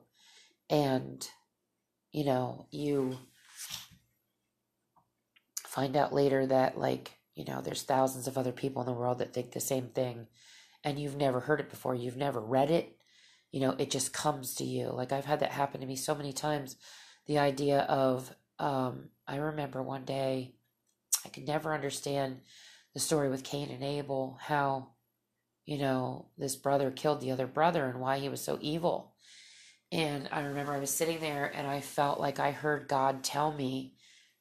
and, 0.69 1.27
you 2.11 2.25
know, 2.25 2.67
you 2.71 3.17
find 5.65 5.95
out 5.95 6.13
later 6.13 6.45
that, 6.45 6.77
like, 6.77 7.17
you 7.35 7.45
know, 7.45 7.61
there's 7.61 7.83
thousands 7.83 8.27
of 8.27 8.37
other 8.37 8.51
people 8.51 8.81
in 8.81 8.85
the 8.85 8.93
world 8.93 9.19
that 9.19 9.33
think 9.33 9.51
the 9.51 9.59
same 9.59 9.87
thing 9.87 10.27
and 10.83 10.99
you've 10.99 11.17
never 11.17 11.39
heard 11.39 11.59
it 11.59 11.69
before, 11.69 11.95
you've 11.95 12.17
never 12.17 12.39
read 12.39 12.71
it, 12.71 12.97
you 13.51 13.59
know, 13.59 13.75
it 13.77 13.91
just 13.91 14.13
comes 14.13 14.55
to 14.55 14.63
you. 14.63 14.89
Like 14.89 15.11
I've 15.11 15.25
had 15.25 15.39
that 15.41 15.51
happen 15.51 15.81
to 15.81 15.87
me 15.87 15.95
so 15.95 16.15
many 16.15 16.33
times. 16.33 16.75
The 17.27 17.39
idea 17.39 17.81
of, 17.81 18.33
um, 18.59 19.09
I 19.27 19.37
remember 19.37 19.81
one 19.81 20.05
day, 20.05 20.53
I 21.25 21.29
could 21.29 21.47
never 21.47 21.73
understand 21.73 22.41
the 22.93 22.99
story 22.99 23.29
with 23.29 23.43
Cain 23.43 23.69
and 23.69 23.83
Abel, 23.83 24.37
how, 24.41 24.89
you 25.65 25.77
know, 25.77 26.27
this 26.37 26.55
brother 26.55 26.91
killed 26.91 27.21
the 27.21 27.31
other 27.31 27.47
brother 27.47 27.85
and 27.85 27.99
why 27.99 28.19
he 28.19 28.29
was 28.29 28.41
so 28.41 28.57
evil. 28.61 29.13
And 29.91 30.29
I 30.31 30.41
remember 30.41 30.73
I 30.73 30.79
was 30.79 30.91
sitting 30.91 31.19
there 31.19 31.51
and 31.53 31.67
I 31.67 31.81
felt 31.81 32.19
like 32.19 32.39
I 32.39 32.51
heard 32.51 32.87
God 32.87 33.23
tell 33.23 33.51
me, 33.51 33.93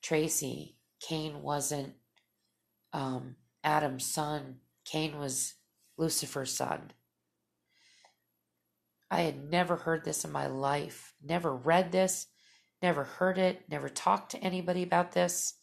Tracy, 0.03 0.77
Cain 1.01 1.43
wasn't 1.43 1.95
um, 2.93 3.37
Adam's 3.65 4.07
son. 4.07 4.57
Cain 4.85 5.19
was 5.19 5.55
Lucifer's 5.99 6.55
son. 6.55 6.93
I 9.11 9.23
had 9.23 9.51
never 9.51 9.77
heard 9.77 10.05
this 10.05 10.25
in 10.25 10.33
my 10.33 10.47
life, 10.47 11.15
never 11.23 11.55
read 11.55 11.93
this, 11.93 12.27
never 12.83 13.05
heard 13.05 13.39
it, 13.39 13.65
never 13.69 13.89
talked 13.89 14.31
to 14.33 14.39
anybody 14.39 14.83
about 14.83 15.13
this, 15.13 15.55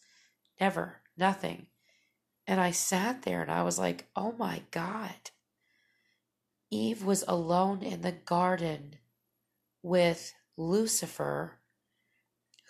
never, 0.60 1.00
nothing. 1.16 1.66
And 2.46 2.60
I 2.60 2.70
sat 2.70 3.22
there 3.22 3.42
and 3.42 3.50
I 3.50 3.62
was 3.62 3.78
like, 3.78 4.06
oh 4.14 4.32
my 4.32 4.62
God. 4.70 5.30
Eve 6.70 7.04
was 7.04 7.24
alone 7.26 7.82
in 7.82 8.02
the 8.02 8.12
garden 8.12 8.96
with 9.82 10.34
Lucifer, 10.56 11.60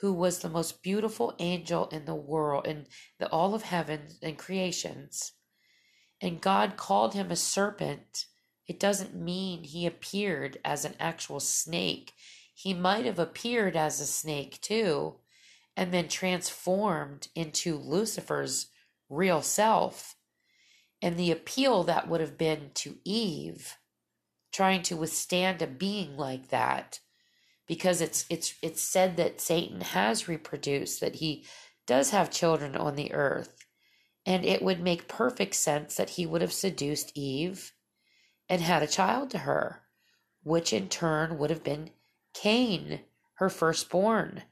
who 0.00 0.12
was 0.12 0.38
the 0.38 0.50
most 0.50 0.82
beautiful 0.82 1.34
angel 1.38 1.88
in 1.88 2.04
the 2.04 2.14
world, 2.14 2.66
in 2.66 2.86
the 3.18 3.28
all 3.30 3.54
of 3.54 3.62
heaven 3.62 4.08
and 4.22 4.36
creations 4.36 5.32
and 6.20 6.40
God 6.40 6.76
called 6.76 7.14
him 7.14 7.30
a 7.30 7.36
serpent, 7.36 8.26
it 8.66 8.80
doesn't 8.80 9.14
mean 9.14 9.64
he 9.64 9.86
appeared 9.86 10.58
as 10.64 10.84
an 10.84 10.94
actual 10.98 11.40
snake. 11.40 12.12
He 12.54 12.74
might 12.74 13.04
have 13.04 13.18
appeared 13.18 13.76
as 13.76 14.00
a 14.00 14.06
snake 14.06 14.60
too, 14.60 15.16
and 15.76 15.92
then 15.92 16.08
transformed 16.08 17.28
into 17.34 17.76
Lucifer's 17.76 18.68
real 19.08 19.42
self. 19.42 20.16
And 21.02 21.16
the 21.16 21.30
appeal 21.30 21.84
that 21.84 22.08
would 22.08 22.20
have 22.20 22.38
been 22.38 22.70
to 22.74 22.96
Eve 23.04 23.76
trying 24.52 24.82
to 24.82 24.96
withstand 24.96 25.60
a 25.60 25.66
being 25.66 26.16
like 26.16 26.48
that 26.48 27.00
because 27.66 28.00
it's 28.00 28.24
it's 28.30 28.54
it's 28.62 28.80
said 28.80 29.16
that 29.18 29.40
Satan 29.40 29.82
has 29.82 30.28
reproduced 30.28 31.00
that 31.00 31.16
he 31.16 31.44
does 31.86 32.10
have 32.10 32.30
children 32.30 32.74
on 32.74 32.96
the 32.96 33.12
earth 33.12 33.55
and 34.26 34.44
it 34.44 34.60
would 34.60 34.82
make 34.82 35.06
perfect 35.06 35.54
sense 35.54 35.94
that 35.94 36.10
he 36.10 36.26
would 36.26 36.42
have 36.42 36.52
seduced 36.52 37.12
Eve 37.14 37.72
and 38.48 38.60
had 38.60 38.82
a 38.82 38.88
child 38.88 39.30
to 39.30 39.38
her, 39.38 39.82
which 40.42 40.72
in 40.72 40.88
turn 40.88 41.38
would 41.38 41.50
have 41.50 41.62
been 41.62 41.90
Cain, 42.34 43.00
her 43.34 43.48
firstborn, 43.48 44.42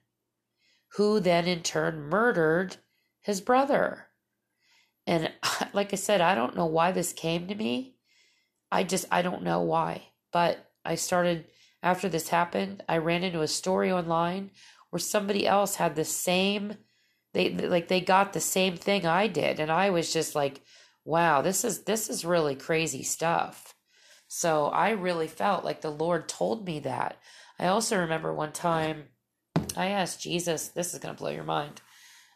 who 0.96 1.18
then 1.18 1.46
in 1.46 1.62
turn 1.62 2.00
murdered 2.00 2.76
his 3.20 3.40
brother. 3.40 4.06
And 5.06 5.32
like 5.72 5.92
I 5.92 5.96
said, 5.96 6.20
I 6.20 6.36
don't 6.36 6.56
know 6.56 6.66
why 6.66 6.92
this 6.92 7.12
came 7.12 7.48
to 7.48 7.54
me. 7.54 7.96
I 8.70 8.84
just, 8.84 9.06
I 9.10 9.22
don't 9.22 9.42
know 9.42 9.60
why. 9.60 10.02
But 10.32 10.70
I 10.84 10.94
started, 10.94 11.46
after 11.82 12.08
this 12.08 12.28
happened, 12.28 12.84
I 12.88 12.98
ran 12.98 13.24
into 13.24 13.42
a 13.42 13.48
story 13.48 13.90
online 13.90 14.50
where 14.90 15.00
somebody 15.00 15.46
else 15.46 15.76
had 15.76 15.96
the 15.96 16.04
same 16.04 16.76
they 17.34 17.50
like 17.50 17.88
they 17.88 18.00
got 18.00 18.32
the 18.32 18.40
same 18.40 18.76
thing 18.76 19.04
I 19.04 19.26
did 19.26 19.60
and 19.60 19.70
I 19.70 19.90
was 19.90 20.12
just 20.12 20.34
like 20.34 20.62
wow 21.04 21.42
this 21.42 21.64
is 21.64 21.82
this 21.82 22.08
is 22.08 22.24
really 22.24 22.54
crazy 22.54 23.02
stuff. 23.02 23.74
So 24.26 24.66
I 24.66 24.90
really 24.90 25.28
felt 25.28 25.64
like 25.64 25.80
the 25.80 25.90
Lord 25.90 26.28
told 26.28 26.64
me 26.64 26.80
that. 26.80 27.18
I 27.58 27.66
also 27.66 27.98
remember 27.98 28.32
one 28.32 28.52
time 28.52 29.04
I 29.76 29.88
asked 29.88 30.22
Jesus 30.22 30.68
this 30.68 30.94
is 30.94 31.00
going 31.00 31.14
to 31.14 31.18
blow 31.18 31.30
your 31.30 31.44
mind. 31.44 31.82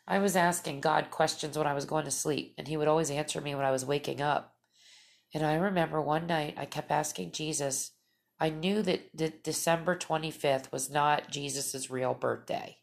I 0.07 0.19
was 0.19 0.37
asking 0.37 0.81
God 0.81 1.11
questions 1.11 1.57
when 1.57 1.67
I 1.67 1.75
was 1.75 1.85
going 1.85 2.05
to 2.05 2.11
sleep 2.11 2.55
and 2.59 2.69
he 2.69 2.77
would 2.77 2.89
always 2.89 3.11
answer 3.11 3.41
me 3.41 3.55
when 3.55 3.65
I 3.65 3.71
was 3.71 3.85
waking 3.85 4.21
up. 4.21 4.55
And 5.35 5.45
I 5.45 5.55
remember 5.55 6.01
one 6.01 6.27
night 6.27 6.55
I 6.59 6.67
kept 6.67 6.91
asking 6.91 7.33
Jesus 7.33 7.93
I 8.41 8.51
knew 8.51 8.83
that 8.83 9.43
December 9.43 9.97
25th 9.97 10.71
was 10.71 10.91
not 10.91 11.31
Jesus's 11.31 11.91
real 11.91 12.15
birthday 12.15 12.78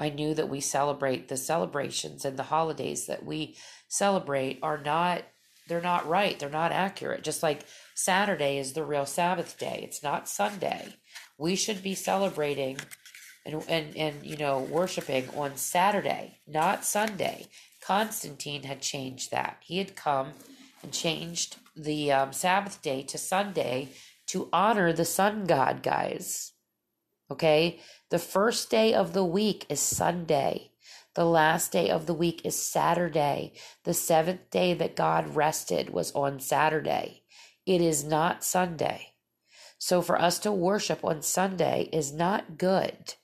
I 0.00 0.08
knew 0.08 0.32
that 0.34 0.48
we 0.48 0.60
celebrate 0.60 1.28
the 1.28 1.36
celebrations 1.36 2.24
and 2.24 2.38
the 2.38 2.44
holidays 2.44 3.06
that 3.06 3.24
we 3.24 3.56
celebrate 3.88 4.58
are 4.62 4.78
not 4.78 5.24
they're 5.68 5.80
not 5.80 6.08
right. 6.08 6.36
They're 6.36 6.50
not 6.50 6.72
accurate. 6.72 7.22
Just 7.22 7.44
like 7.44 7.64
Saturday 7.94 8.58
is 8.58 8.72
the 8.72 8.82
real 8.82 9.06
Sabbath 9.06 9.56
day. 9.56 9.82
It's 9.84 10.02
not 10.02 10.28
Sunday. 10.28 10.96
We 11.38 11.54
should 11.54 11.80
be 11.80 11.94
celebrating 11.94 12.78
and 13.46 13.64
and 13.68 13.96
and 13.96 14.26
you 14.26 14.36
know 14.36 14.58
worshiping 14.58 15.28
on 15.36 15.56
Saturday, 15.56 16.40
not 16.46 16.84
Sunday. 16.84 17.46
Constantine 17.80 18.64
had 18.64 18.80
changed 18.80 19.30
that. 19.30 19.58
He 19.60 19.78
had 19.78 19.94
come 19.94 20.32
and 20.82 20.92
changed 20.92 21.56
the 21.76 22.10
um, 22.10 22.32
Sabbath 22.32 22.82
day 22.82 23.02
to 23.04 23.18
Sunday 23.18 23.90
to 24.26 24.48
honor 24.52 24.92
the 24.92 25.04
sun 25.04 25.46
god, 25.46 25.82
guys. 25.82 26.49
Okay? 27.30 27.80
The 28.10 28.18
first 28.18 28.70
day 28.70 28.94
of 28.94 29.12
the 29.12 29.24
week 29.24 29.66
is 29.68 29.80
Sunday. 29.80 30.72
The 31.14 31.24
last 31.24 31.72
day 31.72 31.90
of 31.90 32.06
the 32.06 32.14
week 32.14 32.42
is 32.44 32.56
Saturday. 32.56 33.52
The 33.84 33.94
seventh 33.94 34.50
day 34.50 34.74
that 34.74 34.96
God 34.96 35.34
rested 35.34 35.90
was 35.90 36.12
on 36.12 36.40
Saturday. 36.40 37.22
It 37.66 37.80
is 37.80 38.04
not 38.04 38.44
Sunday. 38.44 39.14
So 39.78 40.02
for 40.02 40.20
us 40.20 40.38
to 40.40 40.52
worship 40.52 41.04
on 41.04 41.22
Sunday 41.22 41.88
is 41.92 42.12
not 42.12 42.58
good. 42.58 43.14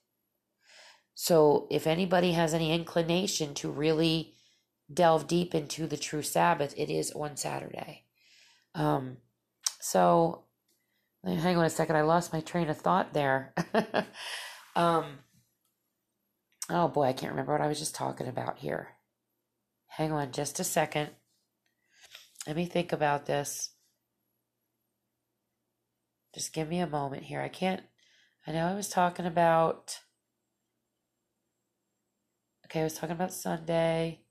So 1.15 1.67
if 1.71 1.87
anybody 1.87 2.33
has 2.33 2.55
any 2.55 2.73
inclination 2.73 3.55
to 3.55 3.71
really 3.71 4.35
delve 4.93 5.27
deep 5.27 5.55
into 5.55 5.87
the 5.87 5.97
true 5.97 6.23
Sabbath, 6.23 6.75
it 6.77 6.91
is 6.91 7.11
on 7.13 7.37
Saturday. 7.37 8.05
Um, 8.75 9.19
so 9.81 10.46
hang 11.25 11.57
on 11.57 11.65
a 11.65 11.71
second, 11.71 11.97
I 11.97 12.03
lost 12.03 12.33
my 12.33 12.41
train 12.41 12.69
of 12.69 12.79
thought 12.79 13.13
there. 13.13 13.55
um, 14.77 15.05
oh 16.71 16.89
boy, 16.89 17.05
I 17.05 17.13
can't 17.13 17.33
remember 17.33 17.53
what 17.53 17.61
I 17.61 17.69
was 17.69 17.79
just 17.79 17.95
talking 17.95 18.29
about 18.29 18.59
here. 18.59 18.89
Hang 19.89 20.13
on 20.13 20.33
just 20.33 20.61
a 20.61 20.65
second. 20.65 21.11
Let 22.47 22.57
me 22.57 22.67
think 22.67 22.93
about 22.93 23.27
this. 23.27 23.71
Just 26.35 26.53
give 26.53 26.69
me 26.69 26.81
a 26.81 26.87
moment 26.87 27.25
here. 27.25 27.41
I 27.41 27.49
can't. 27.49 27.83
I 28.47 28.53
know 28.53 28.67
I 28.67 28.75
was 28.75 28.89
talking 28.89 29.27
about. 29.27 30.01
Okay, 32.67 32.81
I 32.81 32.85
was 32.85 32.95
talking 32.95 33.17
about 33.17 33.33
Sunday. 33.33 34.26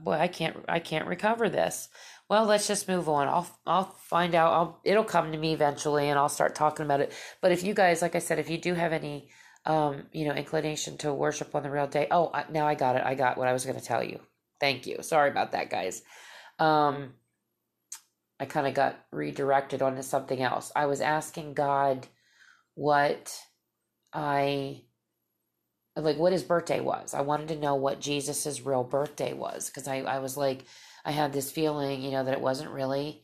Boy, 0.00 0.12
I 0.12 0.28
can't. 0.28 0.56
I 0.68 0.78
can't 0.78 1.06
recover 1.06 1.48
this. 1.48 1.88
Well, 2.28 2.44
let's 2.44 2.66
just 2.66 2.88
move 2.88 3.08
on. 3.08 3.28
I'll. 3.28 3.60
I'll 3.66 3.84
find 3.84 4.34
out. 4.34 4.52
I'll. 4.52 4.80
It'll 4.84 5.04
come 5.04 5.32
to 5.32 5.38
me 5.38 5.52
eventually, 5.52 6.08
and 6.08 6.18
I'll 6.18 6.28
start 6.28 6.54
talking 6.54 6.84
about 6.84 7.00
it. 7.00 7.12
But 7.40 7.52
if 7.52 7.62
you 7.62 7.74
guys, 7.74 8.02
like 8.02 8.14
I 8.14 8.20
said, 8.20 8.38
if 8.38 8.50
you 8.50 8.58
do 8.58 8.74
have 8.74 8.92
any, 8.92 9.28
um, 9.66 10.04
you 10.12 10.26
know, 10.26 10.34
inclination 10.34 10.96
to 10.98 11.12
worship 11.12 11.54
on 11.54 11.62
the 11.62 11.70
real 11.70 11.86
day. 11.86 12.08
Oh, 12.10 12.32
now 12.50 12.66
I 12.66 12.74
got 12.74 12.96
it. 12.96 13.02
I 13.04 13.14
got 13.14 13.38
what 13.38 13.48
I 13.48 13.52
was 13.52 13.64
going 13.64 13.78
to 13.78 13.84
tell 13.84 14.02
you. 14.02 14.20
Thank 14.60 14.86
you. 14.86 15.02
Sorry 15.02 15.30
about 15.30 15.52
that, 15.52 15.70
guys. 15.70 16.02
Um, 16.58 17.14
I 18.38 18.44
kind 18.44 18.66
of 18.66 18.74
got 18.74 18.98
redirected 19.10 19.82
onto 19.82 20.02
something 20.02 20.42
else. 20.42 20.72
I 20.74 20.86
was 20.86 21.00
asking 21.00 21.54
God 21.54 22.06
what 22.74 23.38
I 24.12 24.82
like 25.96 26.18
what 26.18 26.32
his 26.32 26.42
birthday 26.42 26.80
was. 26.80 27.14
I 27.14 27.20
wanted 27.20 27.48
to 27.48 27.58
know 27.58 27.74
what 27.74 28.00
Jesus's 28.00 28.64
real 28.64 28.84
birthday 28.84 29.32
was 29.32 29.68
because 29.68 29.88
I, 29.88 29.98
I 29.98 30.18
was 30.20 30.36
like 30.36 30.64
I 31.04 31.10
had 31.10 31.32
this 31.32 31.50
feeling, 31.50 32.02
you 32.02 32.10
know, 32.12 32.24
that 32.24 32.34
it 32.34 32.40
wasn't 32.40 32.70
really 32.70 33.22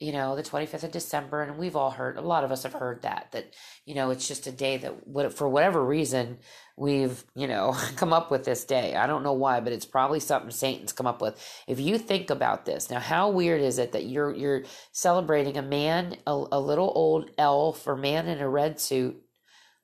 you 0.00 0.12
know, 0.12 0.36
the 0.36 0.44
25th 0.44 0.84
of 0.84 0.92
December. 0.92 1.42
And 1.42 1.58
we've 1.58 1.74
all 1.74 1.90
heard, 1.90 2.16
a 2.16 2.20
lot 2.20 2.44
of 2.44 2.52
us 2.52 2.62
have 2.62 2.72
heard 2.72 3.02
that, 3.02 3.28
that, 3.32 3.52
you 3.84 3.96
know, 3.96 4.10
it's 4.10 4.28
just 4.28 4.46
a 4.46 4.52
day 4.52 4.76
that, 4.76 5.32
for 5.32 5.48
whatever 5.48 5.84
reason, 5.84 6.38
we've, 6.76 7.24
you 7.34 7.48
know, 7.48 7.76
come 7.96 8.12
up 8.12 8.30
with 8.30 8.44
this 8.44 8.64
day. 8.64 8.94
I 8.94 9.08
don't 9.08 9.24
know 9.24 9.32
why, 9.32 9.58
but 9.60 9.72
it's 9.72 9.86
probably 9.86 10.20
something 10.20 10.52
Satan's 10.52 10.92
come 10.92 11.08
up 11.08 11.20
with. 11.20 11.44
If 11.66 11.80
you 11.80 11.98
think 11.98 12.30
about 12.30 12.64
this, 12.64 12.90
now, 12.90 13.00
how 13.00 13.30
weird 13.30 13.60
is 13.60 13.78
it 13.78 13.92
that 13.92 14.06
you're, 14.06 14.32
you're 14.32 14.62
celebrating 14.92 15.56
a 15.56 15.62
man, 15.62 16.16
a, 16.26 16.44
a 16.52 16.60
little 16.60 16.92
old 16.94 17.32
elf 17.36 17.86
or 17.86 17.96
man 17.96 18.28
in 18.28 18.38
a 18.38 18.48
red 18.48 18.78
suit 18.78 19.20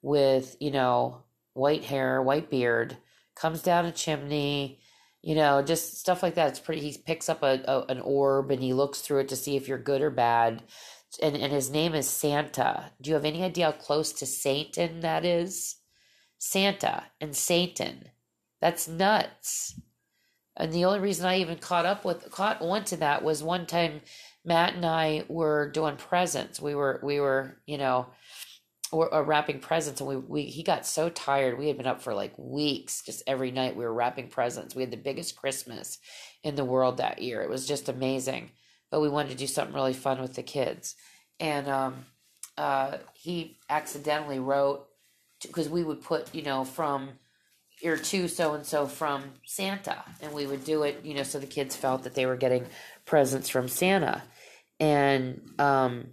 with, 0.00 0.56
you 0.60 0.70
know, 0.70 1.23
white 1.54 1.84
hair, 1.84 2.20
white 2.22 2.50
beard, 2.50 2.98
comes 3.34 3.62
down 3.62 3.86
a 3.86 3.92
chimney, 3.92 4.80
you 5.22 5.34
know, 5.34 5.62
just 5.62 5.98
stuff 5.98 6.22
like 6.22 6.34
that. 6.34 6.48
It's 6.48 6.60
pretty. 6.60 6.82
He 6.82 6.98
picks 6.98 7.28
up 7.28 7.42
a, 7.42 7.62
a, 7.66 7.84
an 7.86 8.00
orb 8.00 8.50
and 8.50 8.62
he 8.62 8.74
looks 8.74 9.00
through 9.00 9.20
it 9.20 9.28
to 9.30 9.36
see 9.36 9.56
if 9.56 9.66
you're 9.66 9.78
good 9.78 10.02
or 10.02 10.10
bad. 10.10 10.62
And 11.22 11.36
and 11.36 11.52
his 11.52 11.70
name 11.70 11.94
is 11.94 12.08
Santa. 12.08 12.92
Do 13.00 13.08
you 13.08 13.14
have 13.14 13.24
any 13.24 13.42
idea 13.42 13.66
how 13.66 13.72
close 13.72 14.12
to 14.14 14.26
Satan 14.26 15.00
that 15.00 15.24
is? 15.24 15.76
Santa 16.38 17.04
and 17.20 17.34
Satan. 17.34 18.10
That's 18.60 18.86
nuts. 18.86 19.80
And 20.56 20.72
the 20.72 20.84
only 20.84 21.00
reason 21.00 21.26
I 21.26 21.38
even 21.38 21.56
caught 21.56 21.86
up 21.86 22.04
with 22.04 22.30
caught 22.30 22.60
on 22.60 22.84
to 22.84 22.96
that 22.98 23.24
was 23.24 23.42
one 23.42 23.66
time 23.66 24.02
Matt 24.44 24.74
and 24.74 24.84
I 24.84 25.24
were 25.28 25.70
doing 25.70 25.96
presents. 25.96 26.60
We 26.60 26.74
were 26.74 27.00
we 27.02 27.18
were 27.18 27.56
you 27.66 27.78
know 27.78 28.08
or, 28.94 29.12
or 29.12 29.24
wrapping 29.24 29.58
presents 29.58 30.00
and 30.00 30.08
we, 30.08 30.16
we 30.16 30.42
he 30.44 30.62
got 30.62 30.86
so 30.86 31.08
tired 31.08 31.58
we 31.58 31.66
had 31.66 31.76
been 31.76 31.86
up 31.86 32.00
for 32.00 32.14
like 32.14 32.32
weeks 32.38 33.02
just 33.02 33.24
every 33.26 33.50
night 33.50 33.74
we 33.74 33.84
were 33.84 33.92
wrapping 33.92 34.28
presents. 34.28 34.72
We 34.74 34.82
had 34.82 34.92
the 34.92 34.96
biggest 34.96 35.34
christmas 35.34 35.98
in 36.44 36.54
the 36.54 36.64
world 36.64 36.98
that 36.98 37.20
year. 37.20 37.42
It 37.42 37.50
was 37.50 37.66
just 37.66 37.88
amazing. 37.88 38.52
But 38.92 39.00
we 39.00 39.08
wanted 39.08 39.30
to 39.30 39.36
do 39.36 39.48
something 39.48 39.74
really 39.74 39.94
fun 39.94 40.20
with 40.20 40.34
the 40.34 40.44
kids. 40.44 40.94
And 41.40 41.68
um, 41.68 42.06
uh, 42.56 42.98
he 43.14 43.58
accidentally 43.68 44.38
wrote 44.38 44.86
because 45.42 45.68
we 45.68 45.82
would 45.82 46.00
put 46.00 46.32
you 46.32 46.42
know 46.42 46.64
from 46.64 47.08
or 47.84 47.96
to 47.96 48.28
so 48.28 48.54
and 48.54 48.64
so 48.64 48.86
from 48.86 49.24
santa 49.44 50.04
and 50.22 50.32
we 50.32 50.46
would 50.46 50.64
do 50.64 50.84
it 50.84 51.00
you 51.02 51.14
know 51.14 51.24
so 51.24 51.40
the 51.40 51.46
kids 51.46 51.74
felt 51.74 52.04
that 52.04 52.14
they 52.14 52.26
were 52.26 52.36
getting 52.36 52.64
presents 53.06 53.48
from 53.48 53.66
santa. 53.66 54.22
And 54.78 55.40
um, 55.58 56.10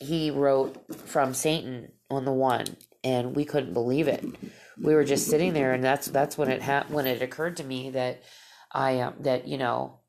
he 0.00 0.30
wrote 0.30 0.82
from 1.06 1.34
satan 1.34 1.92
on 2.10 2.24
the 2.24 2.32
one 2.32 2.66
and 3.02 3.34
we 3.36 3.44
couldn't 3.44 3.72
believe 3.72 4.08
it. 4.08 4.24
We 4.80 4.94
were 4.94 5.04
just 5.04 5.28
sitting 5.28 5.52
there 5.52 5.72
and 5.72 5.82
that's 5.82 6.06
that's 6.06 6.36
when 6.36 6.50
it 6.50 6.62
ha- 6.62 6.86
when 6.88 7.06
it 7.06 7.22
occurred 7.22 7.56
to 7.58 7.64
me 7.64 7.90
that 7.90 8.22
i 8.72 9.00
um, 9.00 9.14
that 9.20 9.46
you 9.46 9.58
know 9.58 10.00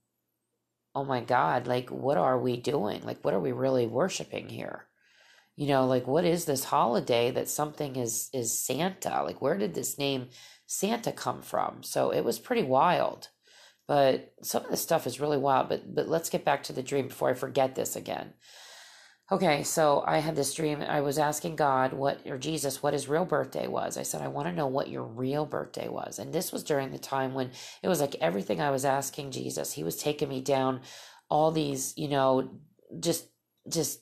oh 0.96 1.04
my 1.04 1.22
god 1.22 1.68
like 1.68 1.90
what 1.90 2.18
are 2.18 2.40
we 2.40 2.58
doing? 2.58 3.04
Like 3.04 3.24
what 3.24 3.34
are 3.34 3.40
we 3.40 3.52
really 3.52 3.88
worshiping 3.88 4.50
here? 4.50 4.86
You 5.56 5.68
know 5.68 5.86
like 5.86 6.08
what 6.08 6.26
is 6.26 6.46
this 6.46 6.66
holiday 6.66 7.32
that 7.32 7.50
something 7.50 7.96
is 7.96 8.30
is 8.34 8.58
santa? 8.60 9.24
Like 9.24 9.42
where 9.42 9.58
did 9.58 9.74
this 9.74 9.98
name 9.98 10.30
santa 10.66 11.12
come 11.12 11.42
from? 11.42 11.84
So 11.84 12.12
it 12.12 12.22
was 12.24 12.40
pretty 12.40 12.64
wild. 12.64 13.30
But 13.88 14.34
some 14.42 14.66
of 14.66 14.70
the 14.72 14.76
stuff 14.78 15.08
is 15.08 15.20
really 15.22 15.38
wild 15.38 15.70
but 15.70 15.96
but 15.96 16.10
let's 16.10 16.30
get 16.30 16.44
back 16.44 16.64
to 16.64 16.74
the 16.74 16.84
dream 16.84 17.08
before 17.08 17.30
i 17.30 17.34
forget 17.34 17.76
this 17.76 17.96
again 17.96 18.34
Okay, 19.30 19.64
so 19.64 20.06
I 20.08 20.20
had 20.20 20.38
this 20.38 20.54
dream. 20.54 20.82
I 20.82 21.02
was 21.02 21.20
asking 21.20 21.58
God 21.58 21.92
what, 21.92 22.22
or 22.28 22.38
Jesus, 22.38 22.82
what 22.82 22.94
his 22.94 23.10
real 23.10 23.26
birthday 23.26 23.68
was. 23.68 23.98
I 23.98 24.04
said, 24.04 24.22
I 24.22 24.30
want 24.30 24.48
to 24.48 24.54
know 24.54 24.68
what 24.68 24.90
your 24.90 25.04
real 25.04 25.46
birthday 25.46 25.90
was. 25.90 26.18
And 26.18 26.32
this 26.32 26.54
was 26.54 26.64
during 26.64 26.92
the 26.92 26.98
time 27.00 27.34
when 27.34 27.52
it 27.84 27.90
was 27.90 28.00
like 28.00 28.16
everything 28.22 28.62
I 28.62 28.72
was 28.72 28.86
asking 28.86 29.32
Jesus, 29.32 29.74
he 29.74 29.84
was 29.84 29.98
taking 29.98 30.30
me 30.30 30.40
down 30.40 30.80
all 31.30 31.52
these, 31.52 31.94
you 31.98 32.08
know, 32.08 32.52
just, 33.02 33.28
just 33.70 34.00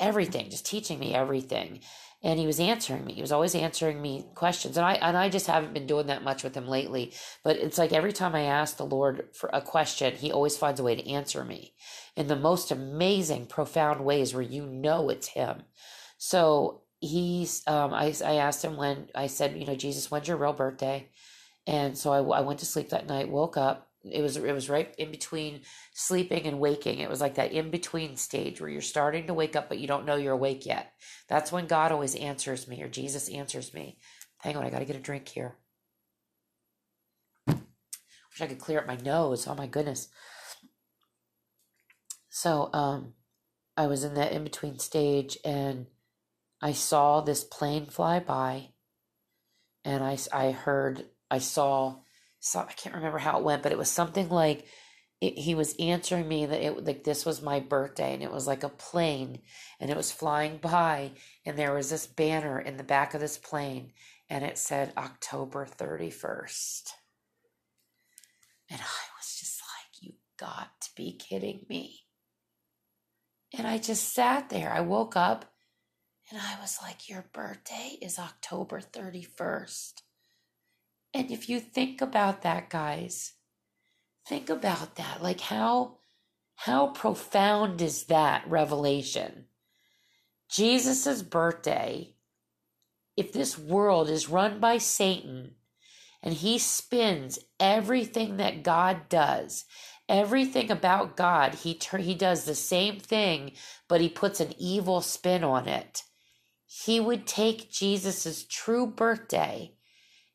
everything, 0.00 0.50
just 0.50 0.66
teaching 0.66 1.00
me 1.00 1.14
everything 1.14 1.80
and 2.22 2.38
he 2.38 2.46
was 2.46 2.60
answering 2.60 3.04
me. 3.04 3.14
He 3.14 3.20
was 3.20 3.32
always 3.32 3.54
answering 3.54 4.00
me 4.02 4.26
questions, 4.34 4.76
and 4.76 4.86
I 4.86 4.94
and 4.94 5.16
I 5.16 5.28
just 5.28 5.46
haven't 5.46 5.74
been 5.74 5.86
doing 5.86 6.06
that 6.08 6.24
much 6.24 6.42
with 6.42 6.56
him 6.56 6.66
lately. 6.66 7.12
But 7.44 7.56
it's 7.56 7.78
like 7.78 7.92
every 7.92 8.12
time 8.12 8.34
I 8.34 8.42
ask 8.42 8.76
the 8.76 8.86
Lord 8.86 9.28
for 9.34 9.50
a 9.52 9.60
question, 9.60 10.14
He 10.14 10.32
always 10.32 10.56
finds 10.56 10.80
a 10.80 10.84
way 10.84 10.94
to 10.96 11.10
answer 11.10 11.44
me 11.44 11.74
in 12.16 12.28
the 12.28 12.36
most 12.36 12.70
amazing, 12.70 13.46
profound 13.46 14.04
ways 14.04 14.34
where 14.34 14.42
you 14.42 14.66
know 14.66 15.08
it's 15.08 15.28
Him. 15.28 15.62
So 16.18 16.82
he's, 17.00 17.62
um, 17.66 17.92
I 17.92 18.14
I 18.24 18.34
asked 18.36 18.64
him 18.64 18.76
when 18.76 19.08
I 19.14 19.26
said, 19.26 19.56
you 19.56 19.66
know, 19.66 19.76
Jesus, 19.76 20.10
when's 20.10 20.28
your 20.28 20.36
real 20.36 20.52
birthday? 20.52 21.08
And 21.66 21.96
so 21.96 22.12
I, 22.12 22.38
I 22.38 22.40
went 22.42 22.60
to 22.60 22.66
sleep 22.66 22.90
that 22.90 23.08
night, 23.08 23.28
woke 23.28 23.56
up, 23.56 23.88
it 24.10 24.22
was 24.22 24.36
it 24.36 24.52
was 24.52 24.70
right 24.70 24.94
in 24.98 25.10
between 25.10 25.62
sleeping 25.92 26.46
and 26.46 26.60
waking. 26.60 27.00
It 27.00 27.10
was 27.10 27.20
like 27.20 27.36
that 27.36 27.52
in 27.52 27.70
between 27.70 28.16
stage 28.16 28.60
where 28.60 28.70
you're 28.70 28.80
starting 28.80 29.26
to 29.26 29.34
wake 29.34 29.56
up 29.56 29.68
but 29.68 29.78
you 29.78 29.86
don't 29.86 30.06
know 30.06 30.16
you're 30.16 30.32
awake 30.32 30.66
yet. 30.66 30.92
That's 31.28 31.52
when 31.52 31.66
god 31.66 31.92
always 31.92 32.14
answers 32.14 32.68
me 32.68 32.82
or 32.82 32.88
jesus 32.88 33.28
answers 33.28 33.74
me. 33.74 33.98
Hang 34.38 34.56
on 34.56 34.64
i 34.64 34.70
gotta 34.70 34.84
get 34.84 34.96
a 34.96 35.00
drink 35.00 35.28
here. 35.28 35.56
Wish 37.48 38.40
i 38.42 38.46
could 38.46 38.58
clear 38.60 38.80
up 38.80 38.86
my 38.86 38.96
nose. 38.96 39.46
Oh 39.46 39.54
my 39.54 39.66
goodness. 39.66 40.08
So 42.30 42.70
um 42.72 43.14
i 43.76 43.86
was 43.86 44.04
in 44.04 44.14
that 44.14 44.32
in 44.32 44.44
between 44.44 44.78
stage 44.78 45.38
and 45.44 45.86
i 46.62 46.72
saw 46.72 47.20
this 47.20 47.44
plane 47.44 47.86
fly 47.86 48.20
by 48.20 48.68
and 49.84 50.02
i 50.04 50.18
i 50.32 50.50
heard 50.52 51.04
i 51.30 51.38
saw 51.38 51.96
so 52.40 52.60
I 52.60 52.72
can't 52.72 52.94
remember 52.94 53.18
how 53.18 53.38
it 53.38 53.44
went, 53.44 53.62
but 53.62 53.72
it 53.72 53.78
was 53.78 53.90
something 53.90 54.28
like 54.28 54.66
it, 55.20 55.38
he 55.38 55.54
was 55.54 55.74
answering 55.78 56.28
me 56.28 56.46
that 56.46 56.64
it 56.64 56.84
like 56.84 57.04
this 57.04 57.24
was 57.24 57.40
my 57.40 57.60
birthday 57.60 58.12
and 58.12 58.22
it 58.22 58.32
was 58.32 58.46
like 58.46 58.62
a 58.62 58.68
plane 58.68 59.40
and 59.80 59.90
it 59.90 59.96
was 59.96 60.12
flying 60.12 60.58
by 60.58 61.12
and 61.44 61.58
there 61.58 61.72
was 61.72 61.90
this 61.90 62.06
banner 62.06 62.60
in 62.60 62.76
the 62.76 62.84
back 62.84 63.14
of 63.14 63.20
this 63.20 63.38
plane 63.38 63.92
and 64.28 64.44
it 64.44 64.58
said 64.58 64.92
October 64.96 65.66
31st. 65.66 66.90
And 68.68 68.80
I 68.80 69.04
was 69.16 69.36
just 69.38 69.60
like, 69.60 70.02
you 70.02 70.14
got 70.36 70.80
to 70.80 70.88
be 70.96 71.12
kidding 71.16 71.64
me. 71.68 72.00
And 73.56 73.66
I 73.66 73.78
just 73.78 74.12
sat 74.12 74.50
there. 74.50 74.72
I 74.72 74.80
woke 74.80 75.16
up 75.16 75.52
and 76.30 76.40
I 76.40 76.60
was 76.60 76.78
like, 76.82 77.08
your 77.08 77.26
birthday 77.32 77.96
is 78.02 78.18
October 78.18 78.80
31st. 78.80 80.02
And 81.16 81.30
if 81.30 81.48
you 81.48 81.60
think 81.60 82.02
about 82.02 82.42
that, 82.42 82.68
guys, 82.68 83.32
think 84.28 84.50
about 84.50 84.96
that. 84.96 85.22
Like 85.22 85.40
how 85.40 85.96
how 86.56 86.88
profound 86.88 87.80
is 87.80 88.04
that 88.04 88.46
revelation? 88.46 89.46
Jesus' 90.50 91.22
birthday, 91.22 92.16
if 93.16 93.32
this 93.32 93.56
world 93.56 94.10
is 94.10 94.28
run 94.28 94.60
by 94.60 94.76
Satan 94.76 95.52
and 96.22 96.34
he 96.34 96.58
spins 96.58 97.38
everything 97.58 98.36
that 98.36 98.62
God 98.62 99.08
does, 99.08 99.64
everything 100.10 100.70
about 100.70 101.16
God, 101.16 101.54
he 101.54 101.80
he 101.98 102.14
does 102.14 102.44
the 102.44 102.54
same 102.54 103.00
thing, 103.00 103.52
but 103.88 104.02
he 104.02 104.10
puts 104.10 104.38
an 104.40 104.52
evil 104.58 105.00
spin 105.00 105.44
on 105.44 105.66
it. 105.66 106.02
He 106.66 107.00
would 107.00 107.26
take 107.26 107.70
Jesus' 107.70 108.44
true 108.44 108.86
birthday 108.86 109.75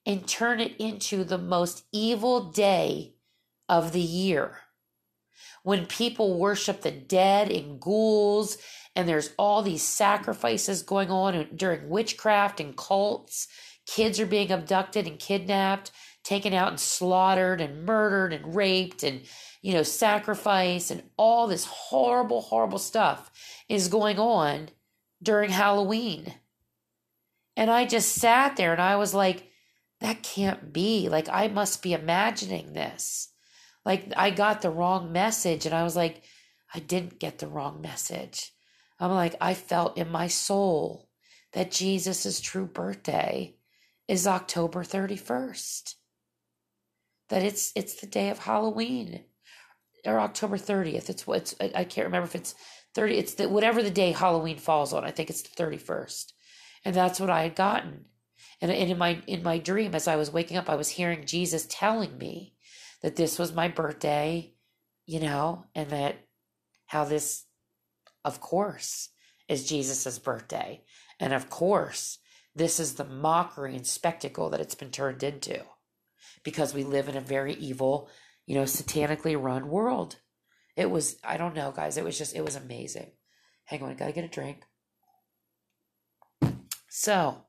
and 0.06 0.28
turn 0.28 0.60
it 0.60 0.76
into 0.78 1.24
the 1.24 1.38
most 1.38 1.86
evil 1.92 2.52
day 2.52 3.14
of 3.70 3.92
the 3.92 4.02
year. 4.02 4.58
When 5.64 5.86
people 5.86 6.40
worship 6.40 6.82
the 6.82 6.92
dead 6.92 7.52
and 7.52 7.80
ghouls 7.80 8.58
and 8.96 9.08
there's 9.08 9.32
all 9.38 9.62
these 9.62 9.84
sacrifices 9.84 10.82
going 10.82 11.10
on 11.12 11.48
during 11.56 11.90
witchcraft 11.90 12.60
and 12.60 12.76
cults 12.76 13.48
kids 13.86 14.20
are 14.20 14.26
being 14.26 14.52
abducted 14.52 15.08
and 15.08 15.20
kidnapped 15.20 15.92
taken 16.24 16.54
out 16.54 16.70
and 16.70 16.80
slaughtered 16.80 17.62
and 17.62 17.86
murdered 17.86 18.34
and 18.34 18.56
raped 18.56 19.04
and 19.04 19.22
you 19.62 19.74
know 19.74 19.84
sacrifice 19.84 20.92
and 20.92 21.04
all 21.18 21.48
this 21.48 21.66
horrible 21.66 22.42
horrible 22.42 22.78
stuff 22.78 23.32
is 23.70 23.88
going 23.88 24.20
on 24.20 24.70
during 25.22 25.50
halloween. 25.50 26.34
And 27.56 27.70
i 27.70 27.86
just 27.86 28.16
sat 28.16 28.56
there 28.56 28.72
and 28.72 28.82
i 28.82 28.96
was 28.96 29.14
like 29.14 29.51
that 30.02 30.24
can't 30.24 30.74
be 30.74 31.08
like 31.08 31.30
i 31.30 31.48
must 31.48 31.82
be 31.82 31.94
imagining 31.94 32.74
this 32.74 33.32
like 33.86 34.12
I 34.16 34.30
got 34.30 34.62
the 34.62 34.70
wrong 34.70 35.12
message 35.12 35.66
and 35.66 35.74
I 35.74 35.84
was 35.84 35.96
like, 35.96 36.24
I 36.74 36.80
didn't 36.80 37.20
get 37.20 37.40
the 37.40 37.48
wrong 37.48 37.82
message. 37.82 38.54
I'm 39.00 39.12
like, 39.12 39.36
I 39.42 39.54
felt 39.54 39.98
in 39.98 40.12
my 40.12 40.28
soul 40.28 41.10
that 41.54 41.72
Jesus' 41.72 42.40
true 42.40 42.68
birthday 42.68 43.56
is 44.08 44.28
October 44.28 44.84
31st. 44.84 45.96
That 47.30 47.44
it's 47.44 47.72
it's 47.76 47.96
the 47.96 48.08
day 48.08 48.30
of 48.30 48.40
Halloween 48.40 49.24
or 50.06 50.20
October 50.20 50.58
30th. 50.58 51.10
It's 51.10 51.26
what's 51.26 51.56
I 51.60 51.84
can't 51.86 52.06
remember 52.06 52.28
if 52.28 52.36
it's 52.36 52.56
30 52.94 53.18
it's 53.18 53.34
the 53.36 53.50
whatever 53.50 53.82
the 53.82 53.90
day 53.90 54.12
Halloween 54.12 54.58
falls 54.58 54.94
on. 54.94 55.04
I 55.04 55.12
think 55.12 55.30
it's 55.30 55.42
the 55.42 55.64
31st. 55.64 56.34
And 56.84 56.96
that's 56.96 57.20
what 57.20 57.30
I 57.30 57.44
had 57.44 57.56
gotten. 57.56 58.06
And, 58.62 58.72
and 58.72 58.92
in 58.92 58.98
my 58.98 59.22
in 59.28 59.44
my 59.44 59.58
dream 59.58 59.96
as 59.96 60.08
I 60.08 60.16
was 60.16 60.32
waking 60.32 60.58
up 60.58 60.70
I 60.70 60.76
was 60.76 60.90
hearing 60.90 61.26
Jesus 61.26 61.66
telling 61.70 62.18
me 62.18 62.54
that 63.02 63.16
this 63.16 63.40
was 63.40 63.54
my 63.54 63.68
birthday, 63.68 64.54
you 65.06 65.20
know, 65.20 65.66
and 65.74 65.90
that 65.90 66.28
how 66.88 67.04
this, 67.04 67.46
of 68.24 68.40
course, 68.40 69.10
is 69.48 69.68
Jesus's 69.68 70.20
birthday. 70.20 70.82
And 71.20 71.34
of 71.34 71.50
course, 71.50 72.20
this 72.56 72.80
is 72.80 72.96
the 72.96 73.06
mockery 73.06 73.76
and 73.76 73.88
spectacle 73.88 74.50
that 74.50 74.60
it's 74.60 74.76
been 74.76 74.92
turned 74.92 75.24
into 75.24 75.64
because 76.44 76.74
we 76.74 76.84
live 76.84 77.08
in 77.08 77.16
a 77.16 77.22
very 77.22 77.54
evil, 77.54 78.10
you 78.46 78.56
know, 78.56 78.64
satanically 78.64 79.42
run 79.42 79.70
world. 79.70 80.18
It 80.76 80.90
was, 80.90 81.18
I 81.24 81.38
don't 81.38 81.56
know, 81.56 81.72
guys. 81.72 81.98
It 81.98 82.04
was 82.04 82.18
just, 82.18 82.36
it 82.36 82.44
was 82.44 82.56
amazing. 82.56 83.12
Hang 83.66 83.84
on, 83.84 83.92
I 83.92 83.94
gotta 83.94 84.12
get 84.12 84.26
a 84.26 84.28
drink. 84.28 84.64
So, 86.90 87.46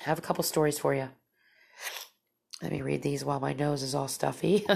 I 0.00 0.04
have 0.04 0.18
a 0.18 0.22
couple 0.22 0.44
stories 0.44 0.78
for 0.78 0.94
you. 0.94 1.08
Let 2.62 2.72
me 2.72 2.82
read 2.82 3.02
these 3.02 3.24
while 3.24 3.40
my 3.40 3.52
nose 3.52 3.82
is 3.82 3.94
all 3.94 4.08
stuffy. 4.08 4.66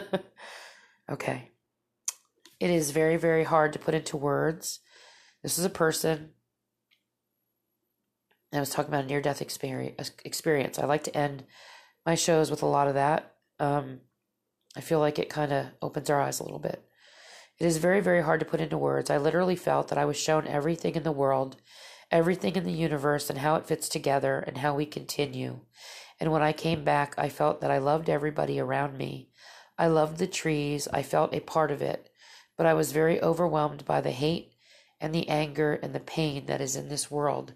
okay. 1.10 1.50
It 2.60 2.70
is 2.70 2.90
very, 2.90 3.16
very 3.16 3.44
hard 3.44 3.72
to 3.72 3.78
put 3.78 3.94
into 3.94 4.16
words. 4.16 4.80
This 5.42 5.58
is 5.58 5.64
a 5.64 5.70
person 5.70 6.30
I 8.52 8.60
was 8.60 8.70
talking 8.70 8.88
about 8.88 9.04
a 9.04 9.06
near 9.06 9.20
death 9.20 9.42
experience. 9.42 10.78
I 10.78 10.86
like 10.86 11.04
to 11.04 11.16
end 11.16 11.44
my 12.06 12.14
shows 12.14 12.50
with 12.50 12.62
a 12.62 12.66
lot 12.66 12.88
of 12.88 12.94
that. 12.94 13.34
Um, 13.60 14.00
I 14.76 14.80
feel 14.80 15.00
like 15.00 15.18
it 15.18 15.28
kind 15.28 15.52
of 15.52 15.66
opens 15.82 16.08
our 16.08 16.20
eyes 16.20 16.40
a 16.40 16.44
little 16.44 16.58
bit. 16.58 16.82
It 17.58 17.66
is 17.66 17.78
very, 17.78 18.00
very 18.00 18.22
hard 18.22 18.40
to 18.40 18.46
put 18.46 18.60
into 18.60 18.78
words. 18.78 19.10
I 19.10 19.18
literally 19.18 19.56
felt 19.56 19.88
that 19.88 19.98
I 19.98 20.04
was 20.04 20.16
shown 20.16 20.46
everything 20.46 20.94
in 20.94 21.02
the 21.02 21.12
world, 21.12 21.56
everything 22.10 22.56
in 22.56 22.64
the 22.64 22.72
universe, 22.72 23.28
and 23.30 23.38
how 23.38 23.56
it 23.56 23.66
fits 23.66 23.88
together 23.88 24.38
and 24.38 24.58
how 24.58 24.74
we 24.74 24.86
continue. 24.86 25.60
And 26.20 26.32
when 26.32 26.42
I 26.42 26.52
came 26.52 26.84
back, 26.84 27.14
I 27.16 27.28
felt 27.28 27.60
that 27.60 27.70
I 27.70 27.78
loved 27.78 28.08
everybody 28.08 28.58
around 28.58 28.96
me. 28.96 29.28
I 29.78 29.86
loved 29.86 30.18
the 30.18 30.26
trees. 30.26 30.88
I 30.92 31.02
felt 31.02 31.34
a 31.34 31.40
part 31.40 31.70
of 31.70 31.82
it. 31.82 32.10
But 32.56 32.66
I 32.66 32.74
was 32.74 32.92
very 32.92 33.22
overwhelmed 33.22 33.84
by 33.84 34.00
the 34.00 34.10
hate 34.10 34.52
and 35.00 35.14
the 35.14 35.28
anger 35.28 35.74
and 35.74 35.94
the 35.94 36.00
pain 36.00 36.46
that 36.46 36.60
is 36.60 36.74
in 36.74 36.88
this 36.88 37.10
world. 37.10 37.52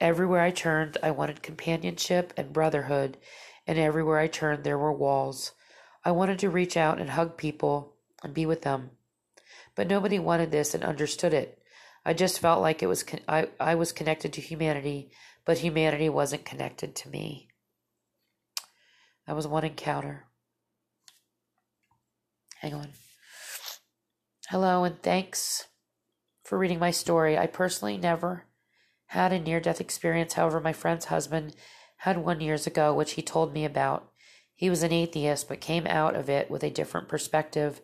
Everywhere 0.00 0.40
I 0.40 0.50
turned, 0.50 0.96
I 1.02 1.10
wanted 1.10 1.42
companionship 1.42 2.32
and 2.36 2.54
brotherhood, 2.54 3.18
and 3.66 3.78
everywhere 3.78 4.18
I 4.18 4.28
turned, 4.28 4.64
there 4.64 4.78
were 4.78 4.92
walls. 4.92 5.52
I 6.02 6.12
wanted 6.12 6.38
to 6.38 6.48
reach 6.48 6.78
out 6.78 6.98
and 6.98 7.10
hug 7.10 7.36
people 7.36 7.96
and 8.22 8.32
be 8.32 8.46
with 8.46 8.62
them. 8.62 8.92
But 9.74 9.88
nobody 9.88 10.18
wanted 10.18 10.50
this 10.50 10.74
and 10.74 10.82
understood 10.82 11.34
it. 11.34 11.59
I 12.04 12.14
just 12.14 12.40
felt 12.40 12.62
like 12.62 12.82
it 12.82 12.86
was 12.86 13.02
con- 13.02 13.20
I, 13.28 13.48
I 13.58 13.74
was 13.74 13.92
connected 13.92 14.32
to 14.34 14.40
humanity, 14.40 15.10
but 15.44 15.58
humanity 15.58 16.08
wasn't 16.08 16.44
connected 16.44 16.94
to 16.96 17.08
me. 17.08 17.48
That 19.26 19.36
was 19.36 19.46
one 19.46 19.64
encounter. 19.64 20.24
Hang 22.60 22.74
on. 22.74 22.88
Hello, 24.48 24.84
and 24.84 25.00
thanks 25.02 25.68
for 26.42 26.58
reading 26.58 26.78
my 26.78 26.90
story. 26.90 27.38
I 27.38 27.46
personally 27.46 27.96
never 27.96 28.46
had 29.06 29.32
a 29.32 29.38
near 29.38 29.60
death 29.60 29.80
experience. 29.80 30.34
However, 30.34 30.60
my 30.60 30.72
friend's 30.72 31.06
husband 31.06 31.54
had 31.98 32.18
one 32.18 32.40
years 32.40 32.66
ago, 32.66 32.92
which 32.94 33.12
he 33.12 33.22
told 33.22 33.52
me 33.52 33.64
about. 33.64 34.10
He 34.54 34.68
was 34.68 34.82
an 34.82 34.92
atheist, 34.92 35.48
but 35.48 35.60
came 35.60 35.86
out 35.86 36.14
of 36.14 36.28
it 36.28 36.50
with 36.50 36.62
a 36.62 36.70
different 36.70 37.08
perspective. 37.08 37.80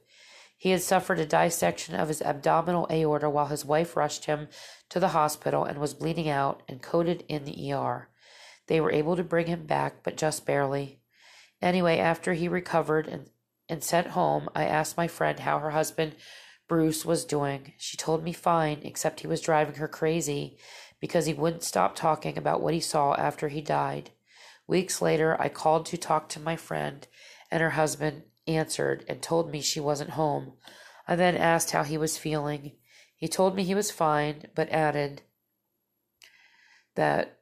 He 0.57 0.71
had 0.71 0.83
suffered 0.83 1.21
a 1.21 1.27
dissection 1.27 1.95
of 1.95 2.09
his 2.09 2.23
abdominal 2.23 2.87
aorta 2.91 3.29
while 3.29 3.47
his 3.47 3.65
wife 3.65 3.97
rushed 3.97 4.25
him 4.25 4.49
to 4.89 4.99
the 4.99 5.09
hospital 5.09 5.65
and 5.65 5.79
was 5.79 5.95
bleeding 5.95 6.29
out 6.29 6.63
and 6.69 6.83
coded 6.83 7.25
in 7.29 7.45
the 7.45 7.73
ER. 7.73 8.09
They 8.67 8.81
were 8.81 8.93
able 8.93 9.17
to 9.17 9.23
bring 9.23 9.47
him 9.47 9.67
back, 9.67 10.03
but 10.03 10.17
just 10.17 10.47
barely. 10.47 11.01
Anyway, 11.61 11.99
after 11.99 12.35
he 12.35 12.49
recovered 12.49 13.07
and, 13.07 13.31
and 13.69 13.85
sent 13.85 14.09
home, 14.09 14.49
I 14.55 14.65
asked 14.65 14.97
my 14.97 15.09
friend 15.09 15.41
how 15.41 15.59
her 15.59 15.71
husband, 15.71 16.17
Bruce, 16.69 17.05
was 17.05 17.25
doing. 17.25 17.75
She 17.79 17.97
told 17.97 18.25
me 18.25 18.33
fine, 18.33 18.81
except 18.83 19.21
he 19.21 19.27
was 19.27 19.41
driving 19.41 19.77
her 19.77 19.89
crazy 19.89 20.59
because 21.01 21.27
he 21.27 21.35
wouldn't 21.35 21.63
stop 21.63 21.95
talking 21.95 22.39
about 22.39 22.63
what 22.63 22.75
he 22.75 22.81
saw 22.81 23.15
after 23.15 23.49
he 23.49 23.61
died. 23.61 24.11
Weeks 24.67 25.01
later, 25.03 25.41
I 25.41 25.49
called 25.49 25.87
to 25.87 25.97
talk 25.97 26.29
to 26.31 26.41
my 26.41 26.57
friend, 26.57 27.07
and 27.51 27.63
her 27.63 27.71
husband 27.71 28.23
answered 28.47 29.05
and 29.09 29.23
told 29.23 29.51
me 29.51 29.61
she 29.61 29.81
wasn't 29.81 30.11
home. 30.11 30.55
I 31.09 31.17
then 31.17 31.37
asked 31.37 31.71
how 31.71 31.85
he 31.85 31.99
was 31.99 32.19
feeling. 32.19 32.73
He 33.17 33.29
told 33.29 33.55
me 33.55 33.65
he 33.65 33.75
was 33.75 33.91
fine, 33.91 34.49
but 34.55 34.69
added 34.71 35.23
that 36.95 37.37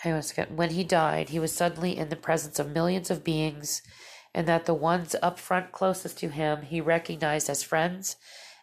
hang 0.00 0.12
on 0.12 0.18
a 0.18 0.22
second, 0.22 0.56
when 0.56 0.70
he 0.70 0.84
died, 0.84 1.30
he 1.30 1.38
was 1.38 1.52
suddenly 1.52 1.96
in 1.96 2.10
the 2.10 2.16
presence 2.16 2.58
of 2.58 2.70
millions 2.70 3.10
of 3.10 3.24
beings, 3.24 3.82
and 4.34 4.46
that 4.46 4.66
the 4.66 4.74
ones 4.74 5.16
up 5.22 5.38
front 5.38 5.72
closest 5.72 6.18
to 6.18 6.28
him 6.28 6.62
he 6.62 6.80
recognized 6.80 7.48
as 7.48 7.62
friends 7.62 8.16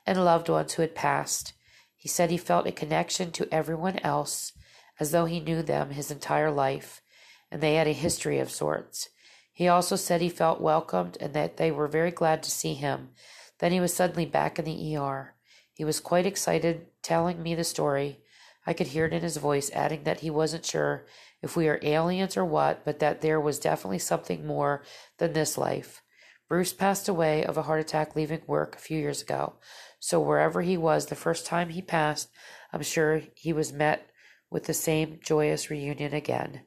and 0.06 0.24
loved 0.24 0.48
ones 0.48 0.74
who 0.74 0.82
had 0.82 0.96
passed. 0.96 1.54
He 1.96 2.08
said 2.08 2.30
he 2.30 2.38
felt 2.38 2.68
a 2.68 2.72
connection 2.72 3.32
to 3.32 3.48
everyone 3.52 4.00
else, 4.00 4.54
as 5.00 5.12
though 5.12 5.26
he 5.26 5.39
knew 5.39 5.64
them 5.64 5.89
his 5.89 6.12
entire 6.12 6.52
life, 6.52 7.02
and 7.50 7.62
they 7.62 7.76
had 7.76 7.88
a 7.88 7.94
history 7.94 8.39
of 8.39 8.52
sorts. 8.52 9.10
He 9.54 9.68
also 9.68 9.95
said 9.95 10.20
he 10.20 10.30
felt 10.30 10.60
welcomed 10.60 11.18
and 11.22 11.34
that 11.34 11.58
they 11.58 11.72
were 11.72 11.88
very 11.88 12.12
glad 12.12 12.41
to 12.43 12.51
see 12.51 12.74
him. 12.74 13.12
Then 13.60 13.72
he 13.72 13.80
was 13.80 13.93
suddenly 13.93 14.26
back 14.26 14.58
in 14.58 14.66
the 14.66 14.97
ER. 14.97 15.36
He 15.72 15.86
was 15.86 15.99
quite 15.99 16.26
excited, 16.26 16.88
telling 17.04 17.41
me 17.41 17.54
the 17.54 17.64
story. 17.64 18.20
I 18.66 18.74
could 18.74 18.88
hear 18.88 19.06
it 19.06 19.14
in 19.14 19.22
his 19.22 19.38
voice, 19.38 19.70
adding 19.72 20.04
that 20.04 20.22
he 20.22 20.30
wasn't 20.30 20.66
sure 20.66 21.06
if 21.41 21.56
we 21.56 21.68
are 21.68 21.80
aliens 21.84 22.36
or 22.36 22.45
what, 22.45 22.84
but 22.84 22.99
that 22.99 23.22
there 23.22 23.39
was 23.39 23.60
definitely 23.60 23.99
something 23.99 24.45
more 24.45 24.84
than 25.18 25.34
this 25.34 25.58
life. 25.58 26.01
Bruce 26.49 26.74
passed 26.74 27.08
away 27.08 27.43
of 27.43 27.58
a 27.58 27.64
heart 27.64 27.80
attack 27.80 28.16
leaving 28.16 28.41
work 28.47 28.76
a 28.76 28.80
few 28.80 28.97
years 28.97 29.22
ago, 29.22 29.54
so 29.99 30.20
wherever 30.20 30.62
he 30.62 30.78
was 30.78 31.06
the 31.06 31.16
first 31.16 31.45
time 31.45 31.70
he 31.70 31.82
passed, 31.82 32.30
I'm 32.72 32.84
sure 32.84 33.22
he 33.36 33.54
was 33.54 33.74
met 33.74 34.10
with 34.49 34.66
the 34.66 34.74
same 34.74 35.20
joyous 35.22 35.70
reunion 35.70 36.14
again. 36.14 36.62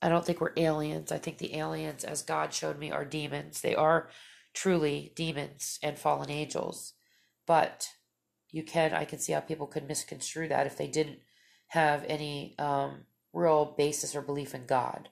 I 0.00 0.08
don't 0.08 0.24
think 0.24 0.40
we're 0.40 0.52
aliens. 0.56 1.10
I 1.10 1.18
think 1.18 1.38
the 1.38 1.56
aliens, 1.56 2.04
as 2.04 2.22
God 2.22 2.54
showed 2.54 2.78
me, 2.78 2.90
are 2.90 3.04
demons. 3.04 3.60
They 3.60 3.74
are 3.74 4.08
truly 4.54 5.12
demons 5.16 5.78
and 5.82 5.98
fallen 5.98 6.30
angels. 6.30 6.94
But 7.46 7.88
you 8.50 8.62
can 8.62 8.92
I 8.94 9.04
can 9.04 9.18
see 9.18 9.32
how 9.32 9.40
people 9.40 9.66
could 9.66 9.88
misconstrue 9.88 10.48
that 10.48 10.66
if 10.66 10.76
they 10.76 10.86
didn't 10.88 11.18
have 11.68 12.04
any 12.08 12.54
um, 12.58 13.04
real 13.32 13.74
basis 13.76 14.14
or 14.14 14.22
belief 14.22 14.54
in 14.54 14.66
God. 14.66 15.08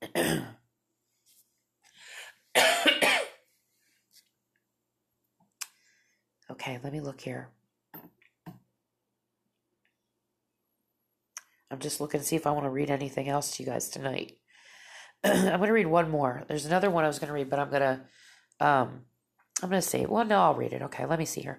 okay, 6.50 6.78
let 6.82 6.92
me 6.92 7.00
look 7.00 7.20
here. 7.20 7.48
I'm 11.70 11.78
just 11.80 12.00
looking 12.00 12.20
to 12.20 12.26
see 12.26 12.36
if 12.36 12.46
I 12.46 12.50
want 12.50 12.64
to 12.64 12.70
read 12.70 12.90
anything 12.90 13.28
else 13.28 13.56
to 13.56 13.62
you 13.62 13.68
guys 13.68 13.88
tonight. 13.88 14.38
I'm 15.24 15.44
going 15.44 15.66
to 15.66 15.72
read 15.72 15.86
one 15.86 16.10
more. 16.10 16.44
There's 16.48 16.66
another 16.66 16.90
one 16.90 17.04
I 17.04 17.08
was 17.08 17.18
going 17.18 17.28
to 17.28 17.34
read, 17.34 17.50
but 17.50 17.58
I'm 17.58 17.70
going 17.70 17.82
to 17.82 18.00
um, 18.60 19.02
I'm 19.62 19.70
going 19.70 19.82
to 19.82 19.88
say, 19.88 20.06
well, 20.06 20.24
no, 20.24 20.40
I'll 20.40 20.54
read 20.54 20.72
it. 20.72 20.82
Okay, 20.82 21.06
let 21.06 21.18
me 21.18 21.24
see 21.24 21.40
here. 21.40 21.58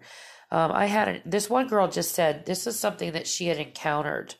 Um, 0.51 0.71
I 0.71 0.85
had 0.85 1.07
a, 1.07 1.21
this 1.25 1.49
one 1.49 1.67
girl 1.67 1.87
just 1.87 2.15
said 2.15 2.45
this 2.45 2.65
is 2.65 2.79
something 2.79 3.11
that 3.11 3.27
she 3.27 3.47
had 3.47 3.57
encountered. 3.57 4.35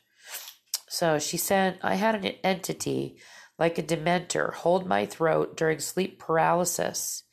So 0.88 1.20
she 1.20 1.38
said, 1.38 1.78
I 1.82 1.96
had 1.96 2.16
an 2.16 2.26
entity 2.44 3.20
like 3.60 3.78
a 3.78 3.84
dementor 3.84 4.54
hold 4.54 4.88
my 4.88 5.06
throat 5.06 5.56
during 5.58 5.80
sleep 5.80 6.18
paralysis 6.20 7.24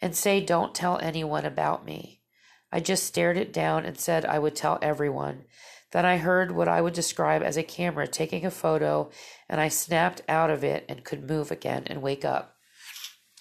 and 0.00 0.16
say, 0.16 0.40
Don't 0.40 0.74
tell 0.74 0.98
anyone 0.98 1.44
about 1.44 1.84
me. 1.84 2.22
I 2.72 2.80
just 2.80 3.04
stared 3.04 3.36
it 3.36 3.52
down 3.52 3.84
and 3.84 3.98
said 3.98 4.24
I 4.24 4.38
would 4.38 4.56
tell 4.56 4.78
everyone. 4.82 5.44
Then 5.92 6.04
I 6.04 6.16
heard 6.16 6.50
what 6.50 6.68
I 6.68 6.80
would 6.80 6.94
describe 6.94 7.42
as 7.42 7.56
a 7.56 7.62
camera 7.62 8.06
taking 8.06 8.44
a 8.44 8.50
photo, 8.50 9.10
and 9.48 9.60
I 9.60 9.68
snapped 9.68 10.22
out 10.28 10.50
of 10.50 10.64
it 10.64 10.84
and 10.88 11.04
could 11.04 11.28
move 11.28 11.50
again 11.50 11.84
and 11.86 12.02
wake 12.02 12.24
up. 12.24 12.56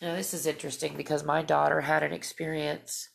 Now, 0.02 0.16
this 0.16 0.34
is 0.34 0.46
interesting 0.46 0.96
because 0.96 1.24
my 1.24 1.42
daughter 1.42 1.82
had 1.82 2.04
an 2.04 2.14
experience, 2.14 3.10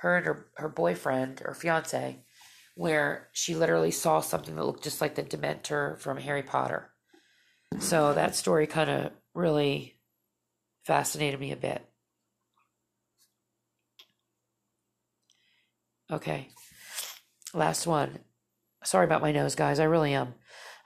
her 0.00 0.16
and 0.16 0.26
her, 0.26 0.46
her 0.56 0.68
boyfriend 0.68 1.42
or 1.44 1.54
fiance, 1.54 2.18
where 2.74 3.28
she 3.32 3.54
literally 3.54 3.90
saw 3.90 4.20
something 4.20 4.54
that 4.54 4.64
looked 4.64 4.84
just 4.84 5.00
like 5.00 5.14
the 5.14 5.22
Dementor 5.22 5.98
from 5.98 6.18
Harry 6.18 6.42
Potter. 6.42 6.90
So 7.78 8.14
that 8.14 8.34
story 8.34 8.66
kind 8.66 8.90
of 8.90 9.12
really 9.34 9.98
fascinated 10.84 11.40
me 11.40 11.52
a 11.52 11.56
bit. 11.56 11.84
Okay. 16.10 16.48
Last 17.54 17.86
one. 17.86 18.18
Sorry 18.88 19.04
about 19.04 19.20
my 19.20 19.32
nose, 19.32 19.54
guys. 19.54 19.80
I 19.80 19.84
really 19.84 20.14
am. 20.14 20.32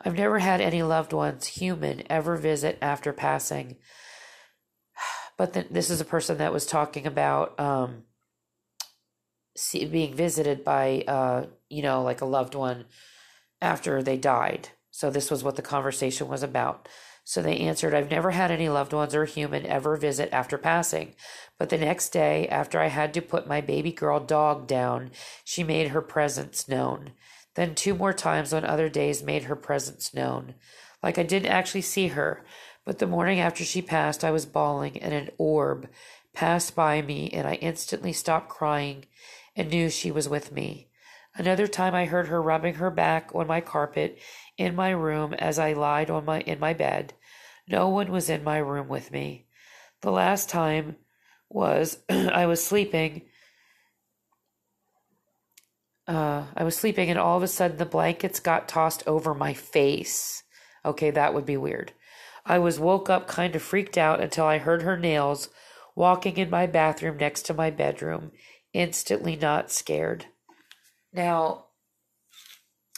I've 0.05 0.17
never 0.17 0.41
had 0.41 0.61
any 0.61 0.83
loved 0.83 1.13
ones, 1.13 1.47
human, 1.47 2.03
ever 2.11 2.37
visit 2.37 2.77
after 2.83 3.13
passing. 3.13 3.77
But 5.39 5.55
th- 5.55 5.69
this 5.71 5.89
is 5.89 6.01
a 6.01 6.05
person 6.05 6.39
that 6.39 6.53
was 6.53 6.67
talking 6.67 7.07
about 7.07 7.59
um, 7.61 8.03
see, 9.57 9.85
being 9.85 10.15
visited 10.15 10.65
by, 10.65 11.05
uh, 11.07 11.47
you 11.69 11.81
know, 11.83 12.03
like 12.03 12.21
a 12.21 12.27
loved 12.27 12.57
one 12.57 12.87
after 13.61 14.03
they 14.03 14.17
died. 14.17 14.71
So 14.91 15.09
this 15.09 15.31
was 15.31 15.45
what 15.45 15.55
the 15.55 15.63
conversation 15.63 16.27
was 16.27 16.43
about. 16.43 16.89
So 17.25 17.41
they 17.41 17.59
answered, 17.59 17.95
I've 17.95 18.11
never 18.11 18.33
had 18.33 18.51
any 18.51 18.69
loved 18.69 18.93
ones 18.93 19.15
or 19.15 19.25
human 19.25 19.65
ever 19.65 19.97
visit 19.97 20.29
after 20.33 20.59
passing. 20.59 21.15
But 21.57 21.71
the 21.71 21.79
next 21.79 22.11
day, 22.11 22.49
after 22.49 22.81
I 22.81 22.89
had 22.89 23.15
to 23.15 23.23
put 23.23 23.47
my 23.47 23.61
baby 23.61 23.93
girl 23.93 24.19
dog 24.19 24.67
down, 24.67 25.13
she 25.45 25.63
made 25.63 25.89
her 25.89 26.03
presence 26.03 26.69
known. 26.69 27.13
Then 27.55 27.75
two 27.75 27.95
more 27.95 28.13
times 28.13 28.53
on 28.53 28.65
other 28.65 28.89
days 28.89 29.23
made 29.23 29.45
her 29.45 29.57
presence 29.57 30.15
known. 30.15 30.55
Like 31.03 31.19
I 31.19 31.23
didn't 31.23 31.51
actually 31.51 31.83
see 31.83 32.09
her, 32.09 32.45
but 32.85 32.99
the 32.99 33.07
morning 33.07 33.41
after 33.41 33.65
she 33.65 33.83
passed, 33.83 34.25
I 34.25 34.31
was 34.31 34.47
bawling, 34.47 34.99
and 34.99 35.13
an 35.13 35.31
orb 35.39 35.89
passed 36.33 36.75
by 36.75 37.03
me, 37.03 37.31
and 37.31 37.47
I 37.47 37.55
instantly 37.55 38.13
stopped 38.13 38.49
crying 38.49 39.05
and 39.55 39.71
knew 39.71 39.91
she 39.91 40.11
was 40.11 40.29
with 40.29 40.53
me. 40.53 40.89
Another 41.35 41.67
time 41.67 41.95
I 41.95 42.07
heard 42.07 42.29
her 42.29 42.43
rubbing 42.43 42.75
her 42.75 42.91
back 42.91 43.31
on 43.35 43.47
my 43.47 43.61
carpet 43.61 44.19
in 44.59 44.75
my 44.75 44.91
room 44.91 45.33
as 45.35 45.59
I 45.59 45.73
lied 45.73 46.11
on 46.11 46.25
my 46.25 46.41
in 46.41 46.59
my 46.59 46.75
bed. 46.75 47.15
No 47.69 47.89
one 47.89 48.11
was 48.11 48.29
in 48.29 48.45
my 48.45 48.59
room 48.59 48.89
with 48.89 49.11
me. 49.11 49.47
The 50.03 50.11
last 50.11 50.49
time 50.49 50.97
was 51.49 51.99
I 52.11 52.47
was 52.47 52.65
sleeping. 52.65 53.23
Uh, 56.07 56.47
I 56.57 56.65
was 56.65 56.77
sleeping, 56.77 57.11
and 57.11 57.19
all 57.19 57.37
of 57.37 57.43
a 57.43 57.49
sudden 57.49 57.77
the 57.77 57.87
blankets 57.87 58.41
got 58.41 58.69
tossed 58.69 59.03
over 59.07 59.35
my 59.35 59.55
face. 59.55 60.43
Okay, 60.85 61.11
that 61.11 61.33
would 61.33 61.47
be 61.47 61.57
weird. 61.57 61.93
I 62.45 62.59
was 62.59 62.81
woke 62.81 63.09
up 63.09 63.29
kind 63.29 63.55
of 63.55 63.63
freaked 63.63 63.97
out 63.97 64.21
until 64.21 64.45
I 64.45 64.59
heard 64.59 64.83
her 64.83 64.97
nails 64.97 65.49
walking 65.95 66.37
in 66.39 66.51
my 66.51 66.67
bathroom 66.67 67.17
next 67.19 67.43
to 67.43 67.55
my 67.55 67.71
bedroom, 67.71 68.33
instantly 68.73 69.37
not 69.37 69.71
scared. 69.71 70.27
Now, 71.13 71.67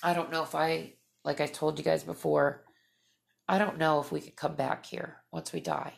I 0.03 0.15
don't 0.15 0.31
know 0.31 0.43
if 0.43 0.55
I 0.55 0.95
like 1.25 1.41
I 1.41 1.47
told 1.47 1.79
you 1.79 1.85
guys 1.85 2.05
before, 2.05 2.65
I 3.49 3.59
don't 3.59 3.79
know 3.79 4.01
if 4.01 4.13
we 4.13 4.21
could 4.21 4.37
come 4.37 4.55
back 4.55 4.87
here 4.87 5.17
once 5.33 5.53
we 5.53 5.61
die. 5.61 5.95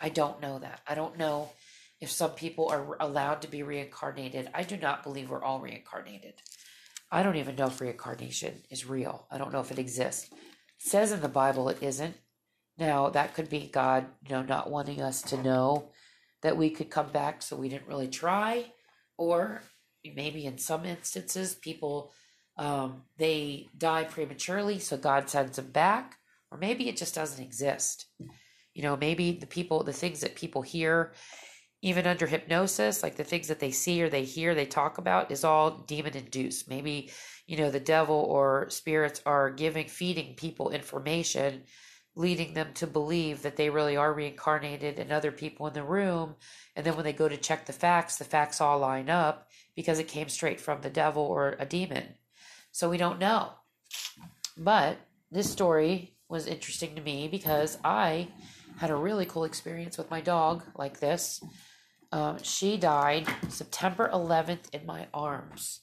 I 0.00 0.08
don't 0.08 0.40
know 0.40 0.58
that. 0.58 0.80
I 0.86 0.94
don't 0.94 1.16
know 1.16 1.50
if 2.00 2.10
some 2.10 2.32
people 2.32 2.68
are 2.68 2.96
allowed 3.00 3.42
to 3.42 3.48
be 3.48 3.62
reincarnated. 3.62 4.50
I 4.54 4.62
do 4.62 4.76
not 4.76 5.02
believe 5.02 5.30
we're 5.30 5.42
all 5.42 5.60
reincarnated. 5.60 6.34
I 7.10 7.22
don't 7.22 7.36
even 7.36 7.56
know 7.56 7.66
if 7.66 7.80
reincarnation 7.80 8.62
is 8.70 8.86
real. 8.86 9.26
I 9.30 9.38
don't 9.38 9.52
know 9.52 9.60
if 9.60 9.70
it 9.70 9.78
exists. 9.78 10.30
It 10.32 10.38
says 10.78 11.12
in 11.12 11.20
the 11.20 11.28
Bible 11.28 11.68
it 11.68 11.82
isn't. 11.82 12.16
Now, 12.78 13.08
that 13.10 13.34
could 13.34 13.48
be 13.48 13.70
God, 13.72 14.06
you 14.26 14.34
know, 14.34 14.42
not 14.42 14.70
wanting 14.70 15.00
us 15.00 15.22
to 15.22 15.42
know 15.42 15.90
that 16.42 16.56
we 16.56 16.68
could 16.68 16.90
come 16.90 17.10
back 17.10 17.42
so 17.42 17.56
we 17.56 17.68
didn't 17.68 17.88
really 17.88 18.08
try 18.08 18.66
or 19.16 19.62
maybe 20.14 20.44
in 20.44 20.58
some 20.58 20.84
instances 20.84 21.54
people 21.54 22.12
um, 22.58 23.02
they 23.18 23.68
die 23.76 24.04
prematurely, 24.04 24.78
so 24.78 24.96
God 24.96 25.28
sends 25.28 25.56
them 25.56 25.70
back, 25.70 26.16
or 26.50 26.58
maybe 26.58 26.88
it 26.88 26.96
just 26.96 27.14
doesn't 27.14 27.42
exist. 27.42 28.06
You 28.74 28.82
know, 28.82 28.96
maybe 28.96 29.32
the 29.32 29.46
people, 29.46 29.82
the 29.82 29.92
things 29.92 30.20
that 30.20 30.36
people 30.36 30.62
hear, 30.62 31.12
even 31.82 32.06
under 32.06 32.26
hypnosis, 32.26 33.02
like 33.02 33.16
the 33.16 33.24
things 33.24 33.48
that 33.48 33.60
they 33.60 33.70
see 33.70 34.02
or 34.02 34.08
they 34.08 34.24
hear, 34.24 34.54
they 34.54 34.66
talk 34.66 34.98
about, 34.98 35.30
is 35.30 35.44
all 35.44 35.70
demon 35.70 36.16
induced. 36.16 36.68
Maybe, 36.68 37.10
you 37.46 37.56
know, 37.56 37.70
the 37.70 37.80
devil 37.80 38.16
or 38.16 38.70
spirits 38.70 39.20
are 39.26 39.50
giving, 39.50 39.86
feeding 39.86 40.34
people 40.34 40.70
information, 40.70 41.64
leading 42.14 42.54
them 42.54 42.68
to 42.74 42.86
believe 42.86 43.42
that 43.42 43.56
they 43.56 43.68
really 43.68 43.96
are 43.96 44.12
reincarnated 44.12 44.98
and 44.98 45.12
other 45.12 45.30
people 45.30 45.66
in 45.66 45.74
the 45.74 45.82
room. 45.82 46.34
And 46.74 46.84
then 46.84 46.96
when 46.96 47.04
they 47.04 47.12
go 47.12 47.28
to 47.28 47.36
check 47.36 47.66
the 47.66 47.72
facts, 47.72 48.16
the 48.16 48.24
facts 48.24 48.60
all 48.60 48.78
line 48.78 49.10
up 49.10 49.48
because 49.76 49.98
it 49.98 50.08
came 50.08 50.30
straight 50.30 50.60
from 50.60 50.80
the 50.80 50.90
devil 50.90 51.22
or 51.22 51.56
a 51.58 51.66
demon. 51.66 52.14
So 52.72 52.88
we 52.88 52.96
don't 52.96 53.18
know. 53.18 53.52
But 54.56 54.96
this 55.30 55.50
story 55.50 56.16
was 56.28 56.46
interesting 56.46 56.94
to 56.94 57.02
me 57.02 57.28
because 57.28 57.78
I 57.84 58.28
had 58.78 58.90
a 58.90 58.96
really 58.96 59.26
cool 59.26 59.44
experience 59.44 59.98
with 59.98 60.10
my 60.10 60.20
dog 60.20 60.62
like 60.76 61.00
this. 61.00 61.42
Um, 62.12 62.38
she 62.42 62.76
died 62.76 63.26
September 63.48 64.08
11th 64.12 64.72
in 64.72 64.86
my 64.86 65.08
arms. 65.12 65.80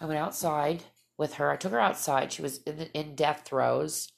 I 0.00 0.06
went 0.06 0.18
outside 0.18 0.84
with 1.18 1.34
her. 1.34 1.50
I 1.50 1.56
took 1.56 1.72
her 1.72 1.80
outside. 1.80 2.32
She 2.32 2.42
was 2.42 2.58
in, 2.62 2.78
the, 2.78 2.92
in 2.92 3.14
death 3.14 3.42
throes. 3.44 4.10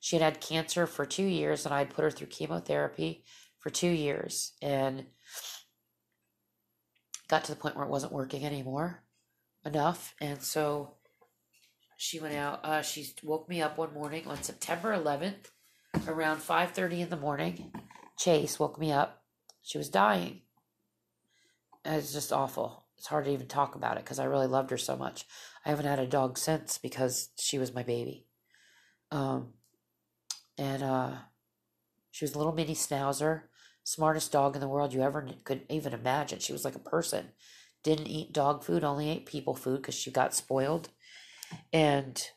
She 0.00 0.16
had 0.16 0.22
had 0.22 0.40
cancer 0.40 0.86
for 0.86 1.04
two 1.04 1.24
years, 1.24 1.64
and 1.64 1.74
I 1.74 1.78
had 1.80 1.90
put 1.90 2.02
her 2.02 2.10
through 2.10 2.28
chemotherapy 2.28 3.24
for 3.58 3.70
two 3.70 3.90
years. 3.90 4.52
And 4.62 5.06
got 7.28 7.44
to 7.44 7.52
the 7.52 7.60
point 7.60 7.76
where 7.76 7.84
it 7.84 7.90
wasn't 7.90 8.12
working 8.12 8.44
anymore 8.44 9.02
enough. 9.64 10.14
And 10.20 10.42
so 10.42 10.94
she 11.96 12.20
went 12.20 12.34
out. 12.34 12.64
Uh, 12.64 12.82
she 12.82 13.12
woke 13.22 13.48
me 13.48 13.60
up 13.62 13.78
one 13.78 13.92
morning 13.92 14.26
on 14.26 14.42
September 14.42 14.96
11th, 14.96 15.50
around 16.08 16.40
5:30 16.40 17.00
in 17.00 17.10
the 17.10 17.16
morning. 17.16 17.72
Chase 18.18 18.58
woke 18.58 18.78
me 18.78 18.92
up. 18.92 19.22
She 19.62 19.78
was 19.78 19.88
dying. 19.88 20.42
It's 21.84 22.12
just 22.12 22.32
awful. 22.32 22.84
It's 22.98 23.06
hard 23.06 23.26
to 23.26 23.30
even 23.30 23.46
talk 23.46 23.74
about 23.74 23.96
it 23.96 24.04
because 24.04 24.18
I 24.18 24.24
really 24.24 24.46
loved 24.46 24.70
her 24.70 24.78
so 24.78 24.96
much. 24.96 25.26
I 25.64 25.70
haven't 25.70 25.86
had 25.86 25.98
a 25.98 26.06
dog 26.06 26.38
since 26.38 26.78
because 26.78 27.30
she 27.38 27.58
was 27.58 27.74
my 27.74 27.82
baby. 27.82 28.26
Um, 29.10 29.54
and 30.56 30.82
uh, 30.82 31.12
she 32.10 32.24
was 32.24 32.34
a 32.34 32.38
little 32.38 32.52
mini 32.52 32.74
schnauzer, 32.74 33.42
smartest 33.84 34.32
dog 34.32 34.54
in 34.54 34.60
the 34.60 34.68
world 34.68 34.92
you 34.92 35.02
ever 35.02 35.28
could 35.44 35.62
even 35.68 35.92
imagine. 35.92 36.38
She 36.38 36.52
was 36.52 36.64
like 36.64 36.74
a 36.74 36.80
person. 36.80 37.32
Didn't 37.82 38.08
eat 38.08 38.32
dog 38.32 38.64
food, 38.64 38.82
only 38.82 39.10
ate 39.10 39.26
people 39.26 39.54
food 39.54 39.82
because 39.82 39.94
she 39.94 40.10
got 40.10 40.34
spoiled 40.34 40.88
and 41.72 42.30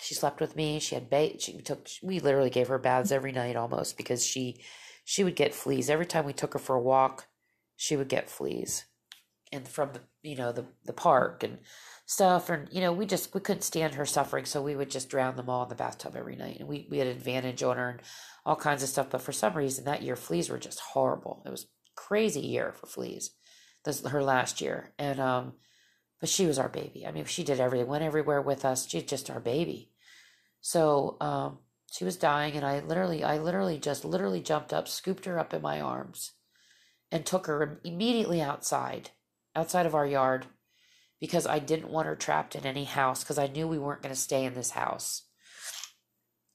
she 0.00 0.14
slept 0.14 0.40
with 0.40 0.56
me. 0.56 0.78
She 0.78 0.94
had 0.94 1.10
bait. 1.10 1.42
She 1.42 1.52
took. 1.58 1.88
We 2.02 2.20
literally 2.20 2.50
gave 2.50 2.68
her 2.68 2.78
baths 2.78 3.12
every 3.12 3.32
night 3.32 3.56
almost 3.56 3.96
because 3.96 4.24
she 4.24 4.62
she 5.04 5.24
would 5.24 5.36
get 5.36 5.54
fleas 5.54 5.90
every 5.90 6.06
time 6.06 6.24
we 6.24 6.32
took 6.32 6.52
her 6.52 6.58
for 6.58 6.76
a 6.76 6.80
walk. 6.80 7.26
She 7.76 7.96
would 7.96 8.08
get 8.08 8.30
fleas, 8.30 8.84
and 9.52 9.66
from 9.66 9.92
the 9.92 10.00
you 10.22 10.36
know 10.36 10.52
the 10.52 10.66
the 10.84 10.92
park 10.92 11.42
and 11.42 11.58
stuff. 12.06 12.48
And 12.50 12.68
you 12.70 12.80
know 12.80 12.92
we 12.92 13.06
just 13.06 13.34
we 13.34 13.40
couldn't 13.40 13.62
stand 13.62 13.94
her 13.94 14.06
suffering, 14.06 14.44
so 14.44 14.62
we 14.62 14.76
would 14.76 14.90
just 14.90 15.08
drown 15.08 15.36
them 15.36 15.48
all 15.50 15.64
in 15.64 15.68
the 15.68 15.74
bathtub 15.74 16.14
every 16.16 16.36
night. 16.36 16.58
And 16.60 16.68
we 16.68 16.86
we 16.90 16.98
had 16.98 17.08
advantage 17.08 17.62
on 17.62 17.76
her 17.76 17.90
and 17.90 18.00
all 18.46 18.56
kinds 18.56 18.82
of 18.82 18.88
stuff. 18.88 19.10
But 19.10 19.22
for 19.22 19.32
some 19.32 19.54
reason 19.54 19.84
that 19.84 20.02
year 20.02 20.16
fleas 20.16 20.48
were 20.48 20.58
just 20.58 20.80
horrible. 20.80 21.42
It 21.44 21.50
was 21.50 21.66
crazy 21.96 22.40
year 22.40 22.72
for 22.72 22.86
fleas. 22.86 23.30
This 23.84 24.04
her 24.06 24.22
last 24.22 24.60
year, 24.60 24.92
and 24.98 25.20
um 25.20 25.54
but 26.20 26.28
she 26.28 26.46
was 26.46 26.58
our 26.58 26.68
baby. 26.68 27.06
I 27.06 27.12
mean, 27.12 27.24
she 27.24 27.44
did 27.44 27.60
everything, 27.60 27.86
went 27.86 28.04
everywhere 28.04 28.42
with 28.42 28.64
us. 28.64 28.88
She's 28.88 29.04
just 29.04 29.30
our 29.30 29.40
baby. 29.40 29.90
So 30.60 31.16
um, 31.20 31.58
she 31.90 32.04
was 32.04 32.16
dying, 32.16 32.54
and 32.54 32.64
I 32.64 32.80
literally, 32.80 33.22
I 33.22 33.38
literally 33.38 33.78
just 33.78 34.04
literally 34.04 34.40
jumped 34.40 34.72
up, 34.72 34.88
scooped 34.88 35.24
her 35.24 35.38
up 35.38 35.54
in 35.54 35.62
my 35.62 35.80
arms, 35.80 36.32
and 37.10 37.24
took 37.24 37.46
her 37.46 37.80
immediately 37.84 38.40
outside, 38.40 39.10
outside 39.54 39.86
of 39.86 39.94
our 39.94 40.06
yard, 40.06 40.46
because 41.20 41.46
I 41.46 41.58
didn't 41.58 41.90
want 41.90 42.06
her 42.06 42.16
trapped 42.16 42.54
in 42.54 42.66
any 42.66 42.84
house 42.84 43.22
because 43.22 43.38
I 43.38 43.46
knew 43.46 43.66
we 43.66 43.78
weren't 43.78 44.02
going 44.02 44.14
to 44.14 44.20
stay 44.20 44.44
in 44.44 44.54
this 44.54 44.70
house. 44.70 45.24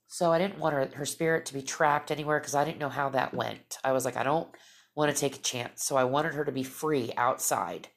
So 0.07 0.31
I 0.31 0.37
didn't 0.37 0.59
want 0.59 0.75
her, 0.75 0.89
her 0.93 1.05
spirit 1.05 1.47
to 1.47 1.53
be 1.53 1.63
trapped 1.63 2.11
anywhere 2.11 2.39
because 2.39 2.55
I 2.55 2.63
didn't 2.63 2.79
know 2.79 2.89
how 2.89 3.09
that 3.09 3.33
went. 3.33 3.77
I 3.83 3.93
was 3.93 4.05
like, 4.05 4.15
I 4.15 4.23
don't 4.23 4.47
want 4.95 5.13
to 5.13 5.19
take 5.19 5.35
a 5.35 5.41
chance. 5.41 5.83
So 5.83 5.95
I 5.95 6.03
wanted 6.03 6.35
her 6.35 6.45
to 6.45 6.51
be 6.51 6.63
free 6.63 7.11
outside. 7.17 7.87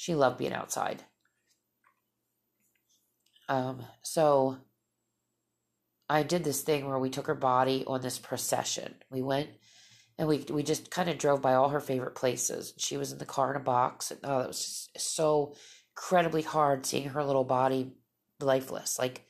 She 0.00 0.14
loved 0.14 0.38
being 0.38 0.54
outside. 0.54 1.04
Um, 3.50 3.84
so 4.00 4.56
I 6.08 6.22
did 6.22 6.42
this 6.42 6.62
thing 6.62 6.88
where 6.88 6.98
we 6.98 7.10
took 7.10 7.26
her 7.26 7.34
body 7.34 7.84
on 7.86 8.00
this 8.00 8.18
procession. 8.18 8.94
We 9.10 9.20
went 9.20 9.50
and 10.16 10.26
we 10.26 10.38
we 10.48 10.62
just 10.62 10.90
kind 10.90 11.10
of 11.10 11.18
drove 11.18 11.42
by 11.42 11.52
all 11.52 11.68
her 11.68 11.80
favorite 11.80 12.14
places. 12.14 12.72
She 12.78 12.96
was 12.96 13.12
in 13.12 13.18
the 13.18 13.26
car 13.26 13.50
in 13.50 13.60
a 13.60 13.62
box. 13.62 14.10
And, 14.10 14.20
oh, 14.24 14.38
that 14.38 14.48
was 14.48 14.88
so 14.96 15.54
incredibly 15.94 16.40
hard 16.40 16.86
seeing 16.86 17.10
her 17.10 17.22
little 17.22 17.44
body 17.44 17.92
lifeless. 18.40 18.98
Like 18.98 19.26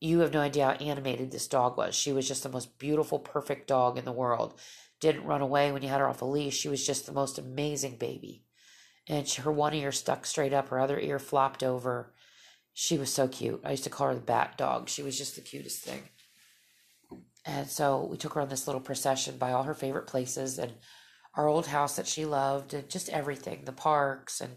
you 0.00 0.18
have 0.18 0.34
no 0.34 0.40
idea 0.40 0.66
how 0.66 0.72
animated 0.72 1.30
this 1.30 1.48
dog 1.48 1.78
was. 1.78 1.94
She 1.94 2.12
was 2.12 2.28
just 2.28 2.42
the 2.42 2.50
most 2.50 2.78
beautiful, 2.78 3.18
perfect 3.18 3.68
dog 3.68 3.96
in 3.96 4.04
the 4.04 4.12
world. 4.12 4.60
Didn't 5.00 5.24
run 5.24 5.40
away 5.40 5.72
when 5.72 5.80
you 5.80 5.88
had 5.88 6.00
her 6.00 6.08
off 6.08 6.20
a 6.20 6.26
leash. 6.26 6.58
She 6.58 6.68
was 6.68 6.86
just 6.86 7.06
the 7.06 7.12
most 7.12 7.38
amazing 7.38 7.96
baby. 7.96 8.44
And 9.08 9.28
she, 9.28 9.42
her 9.42 9.52
one 9.52 9.74
ear 9.74 9.92
stuck 9.92 10.26
straight 10.26 10.52
up, 10.52 10.68
her 10.68 10.80
other 10.80 10.98
ear 10.98 11.18
flopped 11.18 11.62
over. 11.62 12.12
She 12.72 12.98
was 12.98 13.12
so 13.12 13.28
cute. 13.28 13.60
I 13.64 13.72
used 13.72 13.84
to 13.84 13.90
call 13.90 14.08
her 14.08 14.14
the 14.14 14.20
bat 14.20 14.56
dog. 14.56 14.88
She 14.88 15.02
was 15.02 15.16
just 15.16 15.36
the 15.36 15.42
cutest 15.42 15.84
thing. 15.84 16.02
And 17.44 17.68
so 17.68 18.08
we 18.10 18.16
took 18.16 18.32
her 18.34 18.40
on 18.40 18.48
this 18.48 18.66
little 18.66 18.80
procession 18.80 19.36
by 19.36 19.52
all 19.52 19.64
her 19.64 19.74
favorite 19.74 20.06
places 20.06 20.58
and 20.58 20.72
our 21.36 21.46
old 21.46 21.66
house 21.66 21.96
that 21.96 22.06
she 22.06 22.24
loved 22.24 22.72
and 22.72 22.88
just 22.88 23.08
everything, 23.10 23.62
the 23.64 23.72
parks 23.72 24.40
and 24.40 24.56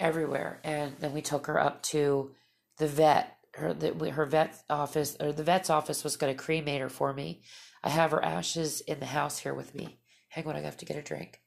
everywhere. 0.00 0.60
And 0.64 0.96
then 0.98 1.12
we 1.12 1.22
took 1.22 1.46
her 1.46 1.60
up 1.60 1.82
to 1.84 2.32
the 2.78 2.88
vet 2.88 3.36
her 3.56 3.72
the, 3.72 4.10
her 4.10 4.26
vet 4.26 4.62
office 4.68 5.16
or 5.20 5.32
the 5.32 5.42
vet's 5.42 5.70
office 5.70 6.04
was 6.04 6.16
going 6.16 6.34
to 6.34 6.42
cremate 6.42 6.80
her 6.80 6.88
for 6.88 7.12
me. 7.12 7.42
I 7.82 7.90
have 7.90 8.10
her 8.10 8.24
ashes 8.24 8.80
in 8.82 9.00
the 9.00 9.06
house 9.06 9.38
here 9.38 9.54
with 9.54 9.74
me. 9.74 9.98
Hang 10.28 10.46
on, 10.46 10.56
I 10.56 10.60
have 10.60 10.76
to 10.78 10.84
get 10.84 10.96
a 10.96 11.02
drink. 11.02 11.40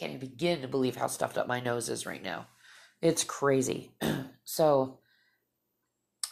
Can't 0.00 0.14
even 0.14 0.28
begin 0.30 0.62
to 0.62 0.68
believe 0.68 0.96
how 0.96 1.06
stuffed 1.06 1.36
up 1.36 1.46
my 1.46 1.60
nose 1.60 1.90
is 1.90 2.06
right 2.06 2.22
now. 2.22 2.46
It's 3.02 3.22
crazy. 3.22 3.90
so, 4.44 4.98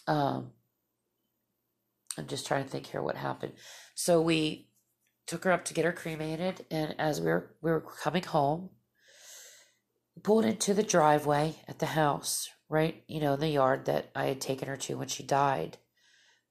um, 0.07 0.53
I'm 2.16 2.27
just 2.27 2.47
trying 2.47 2.64
to 2.64 2.71
think 2.71 2.87
here 2.87 3.03
what 3.03 3.16
happened. 3.16 3.53
So 3.95 4.23
we 4.23 4.71
took 5.27 5.45
her 5.45 5.53
up 5.53 5.66
to 5.66 5.75
get 5.75 5.85
her 5.85 5.93
cremated, 5.93 6.64
and 6.71 6.95
as 6.99 7.21
we 7.21 7.27
were 7.27 7.55
we 7.61 7.71
were 7.71 7.83
coming 8.03 8.23
home, 8.23 8.71
we 10.16 10.23
pulled 10.23 10.47
into 10.47 10.73
the 10.73 10.83
driveway 10.83 11.57
at 11.69 11.79
the 11.79 11.87
house, 11.87 12.49
right, 12.71 13.05
you 13.07 13.21
know, 13.21 13.35
in 13.35 13.41
the 13.41 13.49
yard 13.49 13.85
that 13.85 14.11
I 14.16 14.25
had 14.25 14.41
taken 14.41 14.69
her 14.69 14.79
to 14.79 14.97
when 14.97 15.09
she 15.09 15.23
died. 15.23 15.77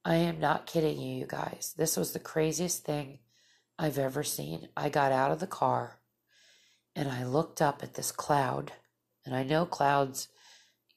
I 0.04 0.14
am 0.14 0.38
not 0.38 0.66
kidding 0.66 1.00
you, 1.00 1.18
you 1.18 1.26
guys. 1.26 1.74
This 1.76 1.96
was 1.96 2.12
the 2.12 2.20
craziest 2.20 2.84
thing 2.84 3.18
I've 3.76 3.98
ever 3.98 4.22
seen. 4.22 4.68
I 4.76 4.88
got 4.88 5.10
out 5.10 5.32
of 5.32 5.40
the 5.40 5.46
car 5.48 5.97
and 6.98 7.08
I 7.08 7.24
looked 7.24 7.62
up 7.62 7.84
at 7.84 7.94
this 7.94 8.10
cloud. 8.10 8.72
And 9.24 9.34
I 9.34 9.44
know 9.44 9.64
clouds 9.64 10.28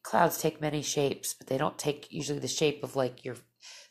clouds 0.03 0.39
take 0.39 0.59
many 0.59 0.81
shapes, 0.81 1.35
but 1.35 1.45
they 1.45 1.59
don't 1.59 1.77
take 1.77 2.11
usually 2.11 2.39
the 2.39 2.47
shape 2.47 2.83
of 2.83 2.95
like 2.95 3.23
your 3.23 3.35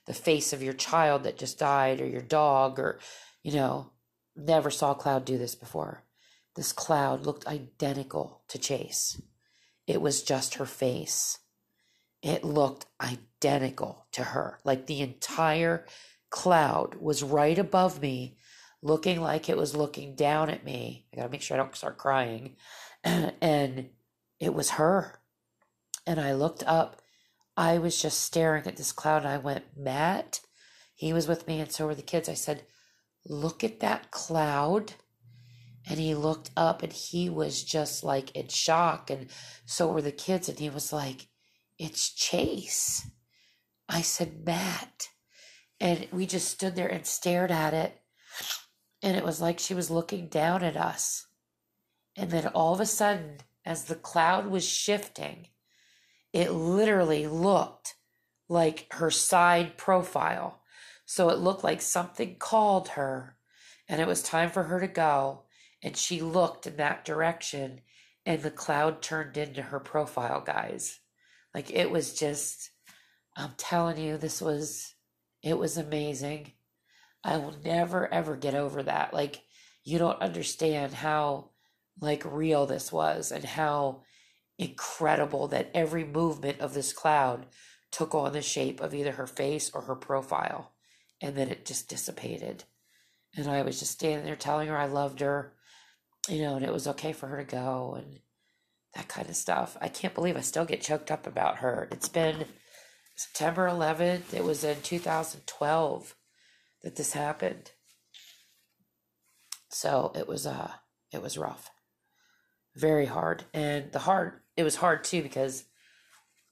the 0.06 0.14
face 0.14 0.52
of 0.52 0.62
your 0.62 0.72
child 0.72 1.22
that 1.22 1.38
just 1.38 1.58
died 1.58 2.00
or 2.00 2.06
your 2.06 2.22
dog 2.22 2.80
or 2.80 2.98
you 3.44 3.52
know, 3.52 3.92
never 4.36 4.70
saw 4.70 4.90
a 4.90 4.96
cloud 4.96 5.24
do 5.24 5.38
this 5.38 5.54
before. 5.54 6.04
This 6.56 6.72
cloud 6.72 7.24
looked 7.24 7.46
identical 7.46 8.42
to 8.48 8.58
Chase. 8.58 9.22
It 9.86 10.02
was 10.02 10.22
just 10.22 10.54
her 10.54 10.66
face. 10.66 11.38
It 12.22 12.44
looked 12.44 12.86
identical 13.00 14.06
to 14.12 14.24
her. 14.24 14.58
Like 14.64 14.86
the 14.86 15.00
entire 15.00 15.86
cloud 16.28 16.96
was 16.96 17.22
right 17.22 17.58
above 17.58 18.02
me, 18.02 18.36
looking 18.82 19.20
like 19.20 19.48
it 19.48 19.56
was 19.56 19.76
looking 19.76 20.14
down 20.14 20.50
at 20.50 20.64
me. 20.64 21.06
I 21.12 21.16
gotta 21.16 21.28
make 21.28 21.42
sure 21.42 21.56
I 21.56 21.58
don't 21.58 21.76
start 21.76 21.98
crying. 21.98 22.56
and 23.04 23.90
it 24.38 24.54
was 24.54 24.70
her. 24.70 25.20
And 26.06 26.20
I 26.20 26.34
looked 26.34 26.64
up. 26.66 27.00
I 27.56 27.78
was 27.78 28.00
just 28.00 28.20
staring 28.20 28.66
at 28.66 28.76
this 28.76 28.92
cloud 28.92 29.22
and 29.22 29.30
I 29.30 29.38
went, 29.38 29.64
Matt, 29.76 30.40
he 30.94 31.12
was 31.12 31.28
with 31.28 31.46
me 31.46 31.60
and 31.60 31.70
so 31.70 31.86
were 31.86 31.94
the 31.94 32.02
kids. 32.02 32.28
I 32.28 32.34
said, 32.34 32.64
Look 33.26 33.62
at 33.62 33.80
that 33.80 34.10
cloud 34.10 34.94
and 35.88 35.98
he 35.98 36.14
looked 36.14 36.50
up 36.56 36.82
and 36.82 36.92
he 36.92 37.30
was 37.30 37.62
just 37.62 38.04
like 38.04 38.34
in 38.36 38.48
shock 38.48 39.10
and 39.10 39.28
so 39.66 39.90
were 39.90 40.02
the 40.02 40.12
kids 40.12 40.48
and 40.48 40.58
he 40.58 40.70
was 40.70 40.92
like 40.92 41.28
it's 41.78 42.12
chase 42.12 43.06
i 43.88 44.00
said 44.00 44.44
matt 44.44 45.08
and 45.80 46.06
we 46.12 46.26
just 46.26 46.48
stood 46.48 46.76
there 46.76 46.88
and 46.88 47.06
stared 47.06 47.50
at 47.50 47.74
it 47.74 47.99
and 49.02 49.16
it 49.16 49.24
was 49.24 49.40
like 49.40 49.58
she 49.58 49.74
was 49.74 49.90
looking 49.90 50.28
down 50.28 50.62
at 50.62 50.76
us. 50.76 51.26
And 52.16 52.30
then 52.30 52.48
all 52.48 52.74
of 52.74 52.80
a 52.80 52.86
sudden 52.86 53.38
as 53.64 53.84
the 53.84 53.94
cloud 53.94 54.46
was 54.46 54.66
shifting 54.68 55.48
it 56.32 56.52
literally 56.52 57.26
looked 57.26 57.96
like 58.48 58.86
her 58.92 59.10
side 59.10 59.76
profile. 59.76 60.62
So 61.04 61.28
it 61.30 61.38
looked 61.38 61.64
like 61.64 61.82
something 61.82 62.36
called 62.36 62.90
her. 62.90 63.36
And 63.88 64.00
it 64.00 64.06
was 64.06 64.22
time 64.22 64.50
for 64.50 64.64
her 64.64 64.78
to 64.80 64.86
go. 64.86 65.42
And 65.82 65.96
she 65.96 66.20
looked 66.20 66.66
in 66.66 66.76
that 66.76 67.04
direction. 67.04 67.80
And 68.24 68.42
the 68.42 68.50
cloud 68.50 69.02
turned 69.02 69.36
into 69.36 69.62
her 69.62 69.80
profile 69.80 70.40
guys. 70.40 71.00
Like 71.54 71.70
it 71.70 71.90
was 71.90 72.14
just 72.14 72.70
i'm 73.36 73.52
telling 73.56 73.96
you 73.96 74.16
this 74.16 74.40
was 74.40 74.94
it 75.42 75.56
was 75.56 75.76
amazing 75.76 76.52
i 77.24 77.36
will 77.36 77.54
never 77.64 78.12
ever 78.12 78.36
get 78.36 78.54
over 78.54 78.82
that 78.82 79.12
like 79.12 79.42
you 79.84 79.98
don't 79.98 80.20
understand 80.20 80.92
how 80.92 81.50
like 82.00 82.22
real 82.24 82.66
this 82.66 82.92
was 82.92 83.30
and 83.32 83.44
how 83.44 84.02
incredible 84.58 85.48
that 85.48 85.70
every 85.74 86.04
movement 86.04 86.60
of 86.60 86.74
this 86.74 86.92
cloud 86.92 87.46
took 87.90 88.14
on 88.14 88.32
the 88.32 88.42
shape 88.42 88.80
of 88.80 88.94
either 88.94 89.12
her 89.12 89.26
face 89.26 89.70
or 89.74 89.82
her 89.82 89.96
profile 89.96 90.72
and 91.20 91.36
then 91.36 91.48
it 91.48 91.66
just 91.66 91.88
dissipated 91.88 92.64
and 93.36 93.48
i 93.48 93.62
was 93.62 93.78
just 93.78 93.92
standing 93.92 94.24
there 94.24 94.36
telling 94.36 94.68
her 94.68 94.76
i 94.76 94.86
loved 94.86 95.20
her 95.20 95.52
you 96.28 96.42
know, 96.42 96.56
and 96.56 96.64
it 96.64 96.72
was 96.72 96.86
okay 96.86 97.12
for 97.12 97.28
her 97.28 97.38
to 97.38 97.44
go 97.44 97.94
and 97.98 98.20
that 98.94 99.08
kind 99.08 99.28
of 99.28 99.36
stuff. 99.36 99.76
I 99.80 99.88
can't 99.88 100.14
believe 100.14 100.36
I 100.36 100.40
still 100.40 100.64
get 100.64 100.80
choked 100.80 101.10
up 101.10 101.26
about 101.26 101.58
her. 101.58 101.88
It's 101.90 102.08
been 102.08 102.44
September 103.14 103.68
11th. 103.68 104.34
It 104.34 104.44
was 104.44 104.64
in 104.64 104.80
2012 104.82 106.14
that 106.82 106.96
this 106.96 107.12
happened. 107.12 107.72
So 109.68 110.12
it 110.14 110.26
was 110.26 110.46
uh 110.46 110.72
it 111.12 111.22
was 111.22 111.38
rough. 111.38 111.70
Very 112.76 113.06
hard. 113.06 113.44
And 113.52 113.92
the 113.92 114.00
hard 114.00 114.40
it 114.56 114.64
was 114.64 114.76
hard 114.76 115.04
too 115.04 115.22
because 115.22 115.64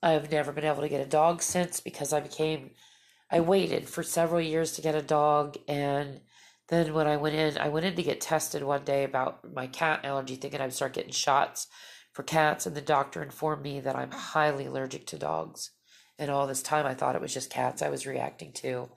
I've 0.03 0.31
never 0.31 0.53
been 0.53 0.65
able 0.65 0.83
to 0.83 0.89
get 0.89 1.05
a 1.05 1.09
dog 1.09 1.43
since 1.43 1.81
because 1.81 2.13
I 2.13 2.21
became 2.21 2.71
I 3.31 3.41
waited 3.41 3.89
for 3.89 4.03
several 4.03 4.41
years 4.41 4.73
to 4.73 4.83
get 4.83 4.95
a 4.95 5.03
dog 5.03 5.57
and 5.67 6.21
then 6.69 6.93
when 6.93 7.07
I 7.07 7.17
went 7.17 7.35
in, 7.35 7.59
I 7.59 7.69
went 7.69 7.87
in 7.87 7.97
to 7.97 8.03
get 8.03 8.21
tested 8.21 8.63
one 8.63 8.85
day 8.85 9.05
about 9.05 9.53
my 9.53 9.67
cat 9.67 10.05
allergy, 10.05 10.37
thinking 10.37 10.61
I'd 10.61 10.75
start 10.75 10.93
getting 10.93 11.13
shots 11.13 11.67
for 12.13 12.23
cats, 12.23 12.67
and 12.67 12.77
the 12.77 12.83
doctor 12.83 13.23
informed 13.23 13.63
me 13.63 13.81
that 13.81 13.97
I'm 13.97 14.11
highly 14.11 14.67
allergic 14.67 15.07
to 15.09 15.19
dogs. 15.19 15.71
And 16.19 16.31
all 16.31 16.47
this 16.47 16.63
time, 16.63 16.85
I 16.85 16.95
thought 16.95 17.15
it 17.15 17.23
was 17.23 17.33
just 17.33 17.51
cats 17.51 17.81
I 17.81 17.89
was 17.89 18.07
reacting 18.07 18.53
to, 18.55 18.91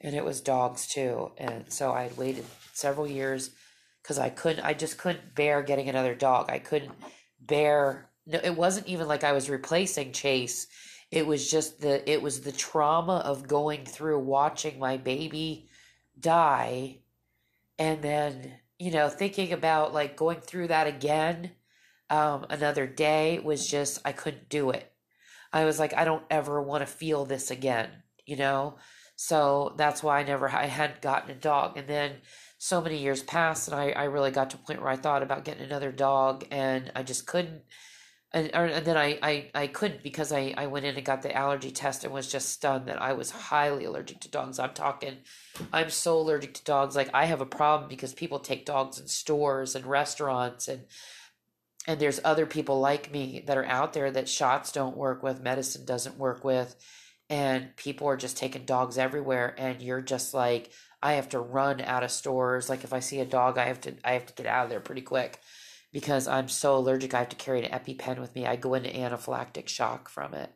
and 0.00 0.14
it 0.14 0.24
was 0.24 0.40
dogs 0.40 0.86
too. 0.86 1.32
And 1.38 1.70
so 1.72 1.92
I 1.92 2.04
had 2.04 2.16
waited 2.16 2.44
several 2.72 3.08
years 3.08 3.50
because 4.02 4.18
I 4.18 4.30
couldn't, 4.30 4.64
I 4.64 4.74
just 4.74 4.98
couldn't 4.98 5.34
bear 5.34 5.62
getting 5.62 5.88
another 5.88 6.14
dog. 6.14 6.50
I 6.50 6.58
couldn't 6.58 6.92
bear. 7.40 8.10
No, 8.26 8.40
it 8.42 8.56
wasn't 8.56 8.86
even 8.86 9.08
like 9.08 9.24
I 9.24 9.32
was 9.32 9.50
replacing 9.50 10.12
Chase. 10.12 10.66
It 11.10 11.26
was 11.26 11.50
just 11.50 11.80
the, 11.80 12.08
it 12.10 12.20
was 12.20 12.40
the 12.40 12.52
trauma 12.52 13.18
of 13.18 13.48
going 13.48 13.84
through 13.84 14.18
watching 14.20 14.78
my 14.78 14.96
baby 14.96 15.68
die 16.18 16.98
and 17.78 18.02
then 18.02 18.54
you 18.78 18.90
know 18.90 19.08
thinking 19.08 19.52
about 19.52 19.92
like 19.92 20.16
going 20.16 20.40
through 20.40 20.68
that 20.68 20.86
again 20.86 21.50
um, 22.08 22.46
another 22.50 22.86
day 22.86 23.38
was 23.38 23.66
just 23.66 24.00
i 24.04 24.12
couldn't 24.12 24.48
do 24.48 24.70
it 24.70 24.92
i 25.52 25.64
was 25.64 25.78
like 25.78 25.94
i 25.94 26.04
don't 26.04 26.24
ever 26.30 26.62
want 26.62 26.82
to 26.82 26.86
feel 26.86 27.24
this 27.24 27.50
again 27.50 27.88
you 28.24 28.36
know 28.36 28.76
so 29.16 29.74
that's 29.76 30.02
why 30.02 30.20
i 30.20 30.22
never 30.22 30.48
i 30.48 30.66
hadn't 30.66 31.02
gotten 31.02 31.30
a 31.30 31.34
dog 31.34 31.76
and 31.76 31.88
then 31.88 32.12
so 32.58 32.80
many 32.80 32.96
years 32.96 33.22
passed 33.22 33.68
and 33.68 33.76
I, 33.76 33.90
I 33.90 34.04
really 34.04 34.30
got 34.30 34.50
to 34.50 34.56
a 34.56 34.60
point 34.60 34.80
where 34.80 34.90
i 34.90 34.96
thought 34.96 35.22
about 35.22 35.44
getting 35.44 35.64
another 35.64 35.90
dog 35.90 36.44
and 36.50 36.92
i 36.94 37.02
just 37.02 37.26
couldn't 37.26 37.62
and, 38.36 38.50
and 38.54 38.84
then 38.84 38.98
I, 38.98 39.18
I, 39.22 39.50
I 39.54 39.66
couldn't 39.66 40.02
because 40.02 40.30
I, 40.30 40.52
I 40.58 40.66
went 40.66 40.84
in 40.84 40.94
and 40.94 41.04
got 41.04 41.22
the 41.22 41.34
allergy 41.34 41.70
test 41.70 42.04
and 42.04 42.12
was 42.12 42.30
just 42.30 42.50
stunned 42.50 42.86
that 42.86 43.00
I 43.00 43.14
was 43.14 43.30
highly 43.30 43.84
allergic 43.84 44.20
to 44.20 44.30
dogs. 44.30 44.58
I'm 44.58 44.74
talking, 44.74 45.18
I'm 45.72 45.88
so 45.88 46.18
allergic 46.18 46.52
to 46.54 46.64
dogs. 46.64 46.96
Like 46.96 47.08
I 47.14 47.24
have 47.24 47.40
a 47.40 47.46
problem 47.46 47.88
because 47.88 48.12
people 48.12 48.38
take 48.38 48.66
dogs 48.66 49.00
in 49.00 49.06
stores 49.06 49.74
and 49.74 49.86
restaurants 49.86 50.68
and 50.68 50.84
and 51.88 52.00
there's 52.00 52.20
other 52.24 52.46
people 52.46 52.80
like 52.80 53.12
me 53.12 53.44
that 53.46 53.56
are 53.56 53.64
out 53.64 53.92
there 53.92 54.10
that 54.10 54.28
shots 54.28 54.72
don't 54.72 54.96
work 54.96 55.22
with, 55.22 55.40
medicine 55.40 55.84
doesn't 55.84 56.18
work 56.18 56.42
with, 56.42 56.74
and 57.28 57.74
people 57.76 58.06
are 58.08 58.16
just 58.16 58.36
taking 58.36 58.64
dogs 58.64 58.98
everywhere 58.98 59.54
and 59.58 59.82
you're 59.82 60.02
just 60.02 60.34
like 60.34 60.70
I 61.02 61.14
have 61.14 61.28
to 61.30 61.40
run 61.40 61.80
out 61.80 62.02
of 62.02 62.10
stores. 62.10 62.68
Like 62.68 62.84
if 62.84 62.92
I 62.92 63.00
see 63.00 63.20
a 63.20 63.24
dog, 63.24 63.58
I 63.58 63.66
have 63.66 63.80
to 63.82 63.94
I 64.04 64.12
have 64.12 64.26
to 64.26 64.34
get 64.34 64.46
out 64.46 64.64
of 64.64 64.70
there 64.70 64.80
pretty 64.80 65.02
quick 65.02 65.38
because 65.92 66.26
I'm 66.28 66.48
so 66.48 66.76
allergic. 66.76 67.14
I 67.14 67.20
have 67.20 67.28
to 67.30 67.36
carry 67.36 67.64
an 67.64 67.72
EpiPen 67.72 68.18
with 68.18 68.34
me. 68.34 68.46
I 68.46 68.56
go 68.56 68.74
into 68.74 68.90
anaphylactic 68.90 69.68
shock 69.68 70.08
from 70.08 70.34
it. 70.34 70.52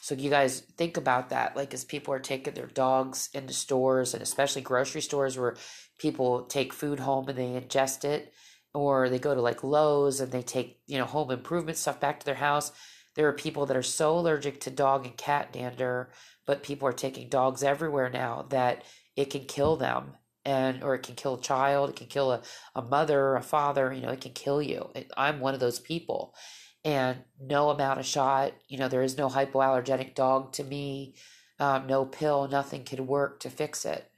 So 0.00 0.14
you 0.14 0.30
guys 0.30 0.60
think 0.60 0.96
about 0.96 1.30
that, 1.30 1.54
like 1.54 1.74
as 1.74 1.84
people 1.84 2.14
are 2.14 2.18
taking 2.18 2.54
their 2.54 2.66
dogs 2.66 3.28
into 3.34 3.52
stores 3.52 4.14
and 4.14 4.22
especially 4.22 4.62
grocery 4.62 5.02
stores 5.02 5.36
where 5.36 5.56
people 5.98 6.44
take 6.44 6.72
food 6.72 7.00
home 7.00 7.28
and 7.28 7.36
they 7.36 7.60
ingest 7.60 8.04
it, 8.04 8.32
or 8.72 9.08
they 9.10 9.18
go 9.18 9.34
to 9.34 9.42
like 9.42 9.62
Lowe's 9.62 10.20
and 10.20 10.32
they 10.32 10.42
take, 10.42 10.80
you 10.86 10.96
know, 10.96 11.04
home 11.04 11.30
improvement 11.30 11.76
stuff 11.76 12.00
back 12.00 12.20
to 12.20 12.26
their 12.26 12.36
house. 12.36 12.72
There 13.18 13.26
are 13.26 13.32
people 13.32 13.66
that 13.66 13.76
are 13.76 13.82
so 13.82 14.16
allergic 14.16 14.60
to 14.60 14.70
dog 14.70 15.04
and 15.04 15.16
cat 15.16 15.52
dander, 15.52 16.12
but 16.46 16.62
people 16.62 16.86
are 16.86 16.92
taking 16.92 17.28
dogs 17.28 17.64
everywhere 17.64 18.08
now 18.08 18.46
that 18.50 18.84
it 19.16 19.28
can 19.30 19.44
kill 19.44 19.74
them 19.74 20.12
and 20.44 20.84
or 20.84 20.94
it 20.94 21.02
can 21.02 21.16
kill 21.16 21.34
a 21.34 21.40
child, 21.40 21.90
it 21.90 21.96
can 21.96 22.06
kill 22.06 22.30
a, 22.30 22.42
a 22.76 22.80
mother, 22.80 23.34
a 23.34 23.42
father, 23.42 23.92
you 23.92 24.00
know, 24.00 24.10
it 24.10 24.20
can 24.20 24.34
kill 24.34 24.62
you. 24.62 24.88
I'm 25.16 25.40
one 25.40 25.52
of 25.52 25.58
those 25.58 25.80
people 25.80 26.32
and 26.84 27.18
no 27.40 27.70
amount 27.70 27.98
of 27.98 28.06
shot. 28.06 28.52
You 28.68 28.78
know, 28.78 28.86
there 28.86 29.02
is 29.02 29.18
no 29.18 29.28
hypoallergenic 29.28 30.14
dog 30.14 30.52
to 30.52 30.62
me. 30.62 31.16
Um, 31.58 31.88
no 31.88 32.04
pill, 32.04 32.46
nothing 32.46 32.84
could 32.84 33.00
work 33.00 33.40
to 33.40 33.50
fix 33.50 33.84
it. 33.84 34.08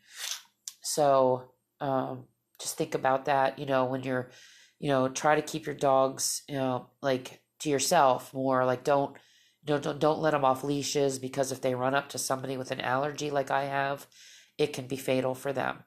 So 0.83 1.53
um, 1.81 2.25
just 2.61 2.77
think 2.77 2.95
about 2.95 3.25
that. 3.25 3.59
You 3.59 3.65
know, 3.65 3.87
when 3.87 4.03
you're, 4.03 4.31
you 4.79 4.91
know, 4.91 5.09
try 5.09 5.37
to 5.37 5.41
keep 5.41 5.65
your 5.65 5.75
dogs, 5.75 6.43
you 6.47 6.57
know, 6.57 6.91
like 7.01 7.41
to 7.61 7.69
yourself 7.69 8.35
more. 8.35 8.65
Like 8.65 8.85
don't, 8.85 9.17
don't 9.65 9.83
don't 9.83 9.99
don't 9.99 10.21
let 10.21 10.33
them 10.33 10.45
off 10.45 10.65
leashes 10.65 11.19
because 11.19 11.53
if 11.53 11.61
they 11.61 11.75
run 11.75 11.95
up 11.95 12.09
to 12.11 12.19
somebody 12.19 12.57
with 12.57 12.71
an 12.71 12.81
allergy 12.81 13.31
like 13.31 13.51
I 13.51 13.65
have, 13.65 14.07
it 14.59 14.73
can 14.73 14.87
be 14.87 14.97
fatal 14.97 15.35
for 15.35 15.53
them. 15.53 15.85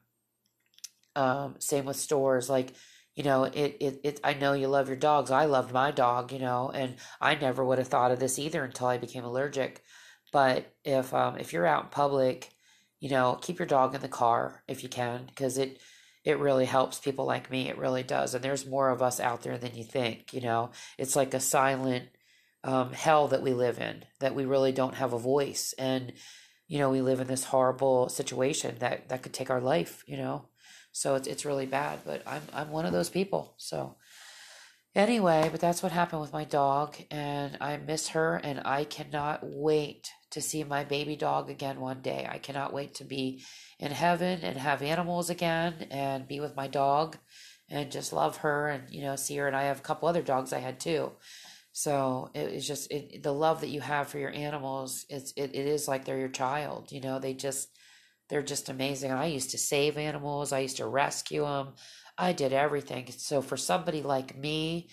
Um, 1.16 1.56
same 1.58 1.84
with 1.84 1.96
stores, 1.96 2.50
like 2.50 2.72
you 3.14 3.22
know 3.22 3.44
it, 3.44 3.76
it 3.80 4.00
it 4.02 4.20
i 4.24 4.34
know 4.34 4.52
you 4.52 4.68
love 4.68 4.88
your 4.88 4.96
dogs 4.96 5.30
i 5.30 5.44
loved 5.44 5.72
my 5.72 5.90
dog 5.90 6.32
you 6.32 6.38
know 6.38 6.70
and 6.74 6.96
i 7.20 7.34
never 7.34 7.64
would 7.64 7.78
have 7.78 7.88
thought 7.88 8.10
of 8.10 8.18
this 8.18 8.38
either 8.38 8.64
until 8.64 8.86
i 8.86 8.98
became 8.98 9.24
allergic 9.24 9.82
but 10.32 10.74
if 10.84 11.14
um 11.14 11.36
if 11.38 11.52
you're 11.52 11.66
out 11.66 11.84
in 11.84 11.90
public 11.90 12.50
you 13.00 13.08
know 13.08 13.38
keep 13.40 13.58
your 13.58 13.66
dog 13.66 13.94
in 13.94 14.00
the 14.00 14.08
car 14.08 14.62
if 14.68 14.82
you 14.82 14.88
can 14.88 15.24
because 15.26 15.58
it 15.58 15.78
it 16.24 16.38
really 16.38 16.64
helps 16.64 16.98
people 16.98 17.24
like 17.24 17.50
me 17.50 17.68
it 17.68 17.78
really 17.78 18.02
does 18.02 18.34
and 18.34 18.42
there's 18.44 18.66
more 18.66 18.90
of 18.90 19.02
us 19.02 19.20
out 19.20 19.42
there 19.42 19.58
than 19.58 19.74
you 19.74 19.84
think 19.84 20.32
you 20.32 20.40
know 20.40 20.70
it's 20.98 21.16
like 21.16 21.34
a 21.34 21.40
silent 21.40 22.08
um, 22.64 22.92
hell 22.92 23.28
that 23.28 23.42
we 23.42 23.52
live 23.52 23.78
in 23.78 24.04
that 24.20 24.34
we 24.34 24.44
really 24.44 24.72
don't 24.72 24.94
have 24.94 25.12
a 25.12 25.18
voice 25.18 25.74
and 25.78 26.12
you 26.66 26.78
know 26.78 26.90
we 26.90 27.02
live 27.02 27.20
in 27.20 27.26
this 27.26 27.44
horrible 27.44 28.08
situation 28.08 28.76
that 28.78 29.08
that 29.08 29.22
could 29.22 29.34
take 29.34 29.50
our 29.50 29.60
life 29.60 30.02
you 30.06 30.16
know 30.16 30.48
so 30.94 31.16
it's 31.16 31.26
it's 31.26 31.44
really 31.44 31.66
bad, 31.66 31.98
but 32.06 32.22
I'm 32.24 32.42
I'm 32.52 32.70
one 32.70 32.86
of 32.86 32.92
those 32.92 33.10
people. 33.10 33.54
So 33.56 33.96
anyway, 34.94 35.48
but 35.50 35.60
that's 35.60 35.82
what 35.82 35.90
happened 35.90 36.22
with 36.22 36.32
my 36.32 36.44
dog 36.44 36.96
and 37.10 37.58
I 37.60 37.76
miss 37.78 38.10
her 38.10 38.36
and 38.36 38.62
I 38.64 38.84
cannot 38.84 39.40
wait 39.42 40.08
to 40.34 40.40
see 40.40 40.64
my 40.64 40.84
baby 40.84 41.16
dog 41.16 41.48
again 41.48 41.80
one 41.80 42.02
day. 42.02 42.28
I 42.28 42.38
cannot 42.38 42.72
wait 42.72 42.94
to 42.96 43.04
be 43.04 43.44
in 43.78 43.92
heaven 43.92 44.40
and 44.42 44.58
have 44.58 44.82
animals 44.82 45.30
again 45.30 45.86
and 45.90 46.28
be 46.28 46.40
with 46.40 46.56
my 46.56 46.66
dog 46.66 47.16
and 47.70 47.90
just 47.90 48.12
love 48.12 48.38
her 48.38 48.68
and 48.68 48.90
you 48.90 49.02
know 49.02 49.16
see 49.16 49.36
her 49.36 49.46
and 49.46 49.56
I 49.56 49.64
have 49.64 49.78
a 49.78 49.82
couple 49.82 50.08
other 50.08 50.22
dogs 50.22 50.52
I 50.52 50.58
had 50.58 50.80
too. 50.80 51.12
So 51.72 52.30
it 52.34 52.52
is 52.52 52.66
just 52.66 52.90
it, 52.92 53.22
the 53.22 53.32
love 53.32 53.60
that 53.60 53.70
you 53.70 53.80
have 53.80 54.08
for 54.08 54.18
your 54.18 54.32
animals. 54.32 55.06
It's 55.08 55.32
it, 55.36 55.54
it 55.54 55.66
is 55.66 55.88
like 55.88 56.04
they're 56.04 56.18
your 56.18 56.28
child. 56.28 56.90
You 56.90 57.00
know 57.00 57.18
they 57.18 57.34
just 57.34 57.68
they're 58.28 58.42
just 58.42 58.68
amazing. 58.68 59.12
I 59.12 59.26
used 59.26 59.50
to 59.50 59.58
save 59.58 59.96
animals, 59.96 60.52
I 60.52 60.60
used 60.60 60.78
to 60.78 60.86
rescue 60.86 61.42
them. 61.42 61.74
I 62.18 62.32
did 62.32 62.52
everything. 62.52 63.06
So 63.16 63.40
for 63.40 63.56
somebody 63.56 64.02
like 64.02 64.36
me 64.36 64.88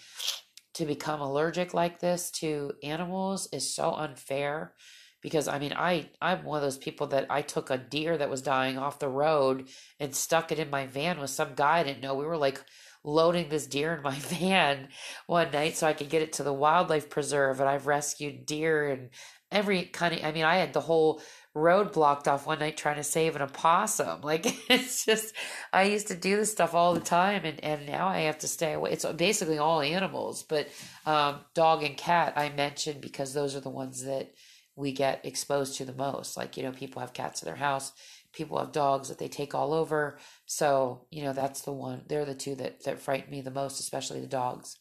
to 0.76 0.86
become 0.86 1.22
allergic 1.22 1.74
like 1.74 2.00
this 2.00 2.32
to 2.32 2.74
animals 2.84 3.48
is 3.52 3.76
so 3.76 3.94
unfair 3.94 4.74
because 5.22 5.48
I 5.48 5.60
mean 5.60 5.74
I 5.74 6.10
I'm 6.22 6.44
one 6.44 6.58
of 6.58 6.64
those 6.64 6.78
people 6.78 7.08
that 7.08 7.28
I 7.30 7.42
took 7.42 7.70
a 7.70 7.78
deer 7.78 8.18
that 8.18 8.30
was 8.30 8.42
dying 8.42 8.78
off 8.78 9.00
the 9.00 9.08
road 9.08 9.68
and 10.00 10.16
stuck 10.16 10.52
it 10.52 10.60
in 10.60 10.70
my 10.70 10.88
van 10.88 11.20
with 11.20 11.30
some 11.30 11.54
guy 11.56 11.80
I 11.80 11.84
didn't 11.84 12.02
know. 12.02 12.16
We 12.16 12.26
were 12.26 12.38
like 12.38 12.64
loading 13.04 13.50
this 13.50 13.68
deer 13.68 13.96
in 13.96 14.04
my 14.04 14.16
van 14.16 14.90
one 15.28 15.52
night 15.52 15.78
so 15.78 15.88
I 15.88 15.94
could 15.94 16.10
get 16.10 16.22
it 16.22 16.34
to 16.34 16.44
the 16.44 16.54
wildlife 16.54 17.10
preserve 17.10 17.60
and 17.60 17.70
I've 17.70 17.88
rescued 17.88 18.46
deer 18.46 18.90
and 18.90 19.10
every 19.52 19.84
kind 19.84 20.16
of 20.16 20.24
I 20.24 20.32
mean 20.32 20.46
I 20.46 20.58
had 20.58 20.74
the 20.74 20.82
whole 20.82 21.22
road 21.54 21.92
blocked 21.92 22.30
off 22.30 22.48
one 22.48 22.60
night 22.60 22.78
trying 22.78 22.96
to 22.96 23.04
save 23.04 23.36
an 23.36 23.42
opossum. 23.42 24.22
Like 24.32 24.46
it's 24.70 25.06
just 25.06 25.36
I 25.74 25.84
used 25.84 26.08
to 26.08 26.16
do 26.16 26.38
this 26.38 26.52
stuff 26.52 26.74
all 26.74 26.94
the 26.94 27.00
time 27.00 27.44
and, 27.44 27.64
and 27.64 27.86
now 27.86 28.08
I 28.08 28.22
have 28.22 28.40
to 28.40 28.48
stay 28.48 28.74
away. 28.74 28.92
It's 28.92 29.06
basically 29.06 29.58
all 29.58 29.82
animals, 29.82 30.44
but 30.44 30.70
um, 31.06 31.42
dog 31.54 31.84
and 31.84 31.98
cat 31.98 32.34
I 32.38 32.50
mentioned 32.50 33.02
because 33.02 33.34
those 33.34 33.56
are 33.56 33.60
the 33.60 33.70
ones 33.70 34.04
that 34.06 34.34
we 34.82 34.92
get 34.92 35.26
exposed 35.26 35.78
to 35.78 35.86
the 35.86 35.94
most. 35.94 36.36
Like, 36.36 36.58
you 36.58 36.64
know, 36.64 36.72
people 36.72 37.00
have 37.00 37.14
cats 37.14 37.42
in 37.42 37.46
their 37.46 37.56
house, 37.56 37.94
people 38.34 38.60
have 38.60 38.74
dogs 38.74 39.10
that 39.10 39.20
they 39.20 39.30
take 39.30 39.56
all 39.56 39.74
over. 39.74 40.18
So, 40.46 41.06
you 41.12 41.24
know, 41.24 41.34
that's 41.34 41.62
the 41.62 41.72
one 41.72 42.04
they're 42.08 42.26
the 42.26 42.36
two 42.36 42.56
that, 42.56 42.84
that 42.84 43.00
frighten 43.00 43.32
me 43.32 43.42
the 43.42 43.52
most, 43.52 43.80
especially 43.80 44.20
the 44.20 44.28
dogs. 44.28 44.78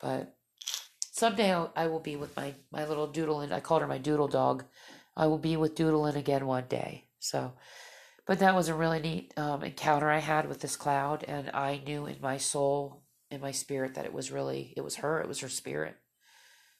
But 0.00 0.34
someday 1.12 1.52
I'll, 1.52 1.72
I 1.76 1.86
will 1.86 2.00
be 2.00 2.16
with 2.16 2.36
my, 2.36 2.54
my 2.70 2.86
little 2.86 3.06
doodle 3.06 3.40
and 3.40 3.54
I 3.54 3.60
called 3.60 3.82
her 3.82 3.88
my 3.88 3.98
doodle 3.98 4.28
dog 4.28 4.64
I 5.18 5.26
will 5.26 5.38
be 5.38 5.56
with 5.56 5.74
Doodlin 5.74 6.16
again 6.16 6.46
one 6.46 6.66
day. 6.68 7.08
So, 7.18 7.52
but 8.24 8.38
that 8.38 8.54
was 8.54 8.68
a 8.68 8.74
really 8.74 9.00
neat 9.00 9.34
um, 9.36 9.64
encounter 9.64 10.08
I 10.08 10.18
had 10.20 10.48
with 10.48 10.60
this 10.60 10.76
cloud, 10.76 11.24
and 11.26 11.50
I 11.50 11.82
knew 11.84 12.06
in 12.06 12.18
my 12.22 12.36
soul, 12.36 13.02
in 13.28 13.40
my 13.40 13.50
spirit, 13.50 13.94
that 13.94 14.04
it 14.04 14.12
was 14.12 14.30
really, 14.30 14.72
it 14.76 14.82
was 14.82 14.96
her, 14.96 15.20
it 15.20 15.26
was 15.26 15.40
her 15.40 15.48
spirit. 15.48 15.96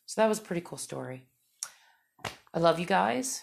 So 0.06 0.20
that 0.20 0.28
was 0.28 0.38
a 0.38 0.42
pretty 0.42 0.62
cool 0.64 0.78
story. 0.78 1.26
I 2.52 2.58
love 2.58 2.78
you 2.78 2.86
guys. 2.86 3.42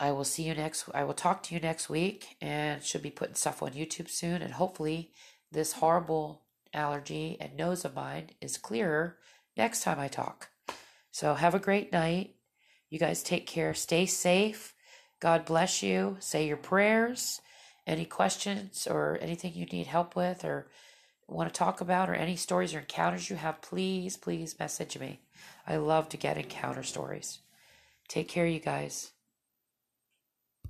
I 0.00 0.12
will 0.12 0.24
see 0.24 0.44
you 0.44 0.54
next. 0.54 0.88
I 0.94 1.04
will 1.04 1.14
talk 1.14 1.42
to 1.44 1.54
you 1.54 1.60
next 1.60 1.88
week, 1.88 2.36
and 2.40 2.82
should 2.82 3.02
be 3.02 3.10
putting 3.10 3.34
stuff 3.34 3.62
on 3.62 3.72
YouTube 3.72 4.08
soon. 4.08 4.42
And 4.42 4.54
hopefully, 4.54 5.12
this 5.50 5.74
horrible 5.74 6.42
allergy 6.72 7.36
and 7.40 7.56
nose 7.56 7.84
of 7.84 7.94
mine 7.94 8.30
is 8.40 8.58
clearer 8.58 9.16
next 9.56 9.82
time 9.82 9.98
I 9.98 10.08
talk. 10.08 10.50
So 11.10 11.34
have 11.34 11.54
a 11.54 11.58
great 11.58 11.92
night 11.92 12.34
you 12.90 12.98
guys 12.98 13.22
take 13.22 13.46
care. 13.46 13.74
Stay 13.74 14.06
safe. 14.06 14.74
God 15.20 15.44
bless 15.44 15.82
you. 15.82 16.16
Say 16.20 16.46
your 16.46 16.56
prayers. 16.56 17.40
Any 17.86 18.04
questions 18.04 18.86
or 18.86 19.18
anything 19.20 19.54
you 19.54 19.66
need 19.66 19.86
help 19.86 20.16
with 20.16 20.44
or 20.44 20.68
want 21.26 21.52
to 21.52 21.58
talk 21.58 21.80
about 21.80 22.08
or 22.08 22.14
any 22.14 22.36
stories 22.36 22.74
or 22.74 22.78
encounters 22.78 23.28
you 23.28 23.36
have, 23.36 23.60
please, 23.60 24.16
please 24.16 24.58
message 24.58 24.98
me. 24.98 25.20
I 25.66 25.76
love 25.76 26.08
to 26.10 26.16
get 26.16 26.38
encounter 26.38 26.82
stories. 26.82 27.40
Take 28.08 28.28
care, 28.28 28.46
you 28.46 28.58
guys. 28.58 29.12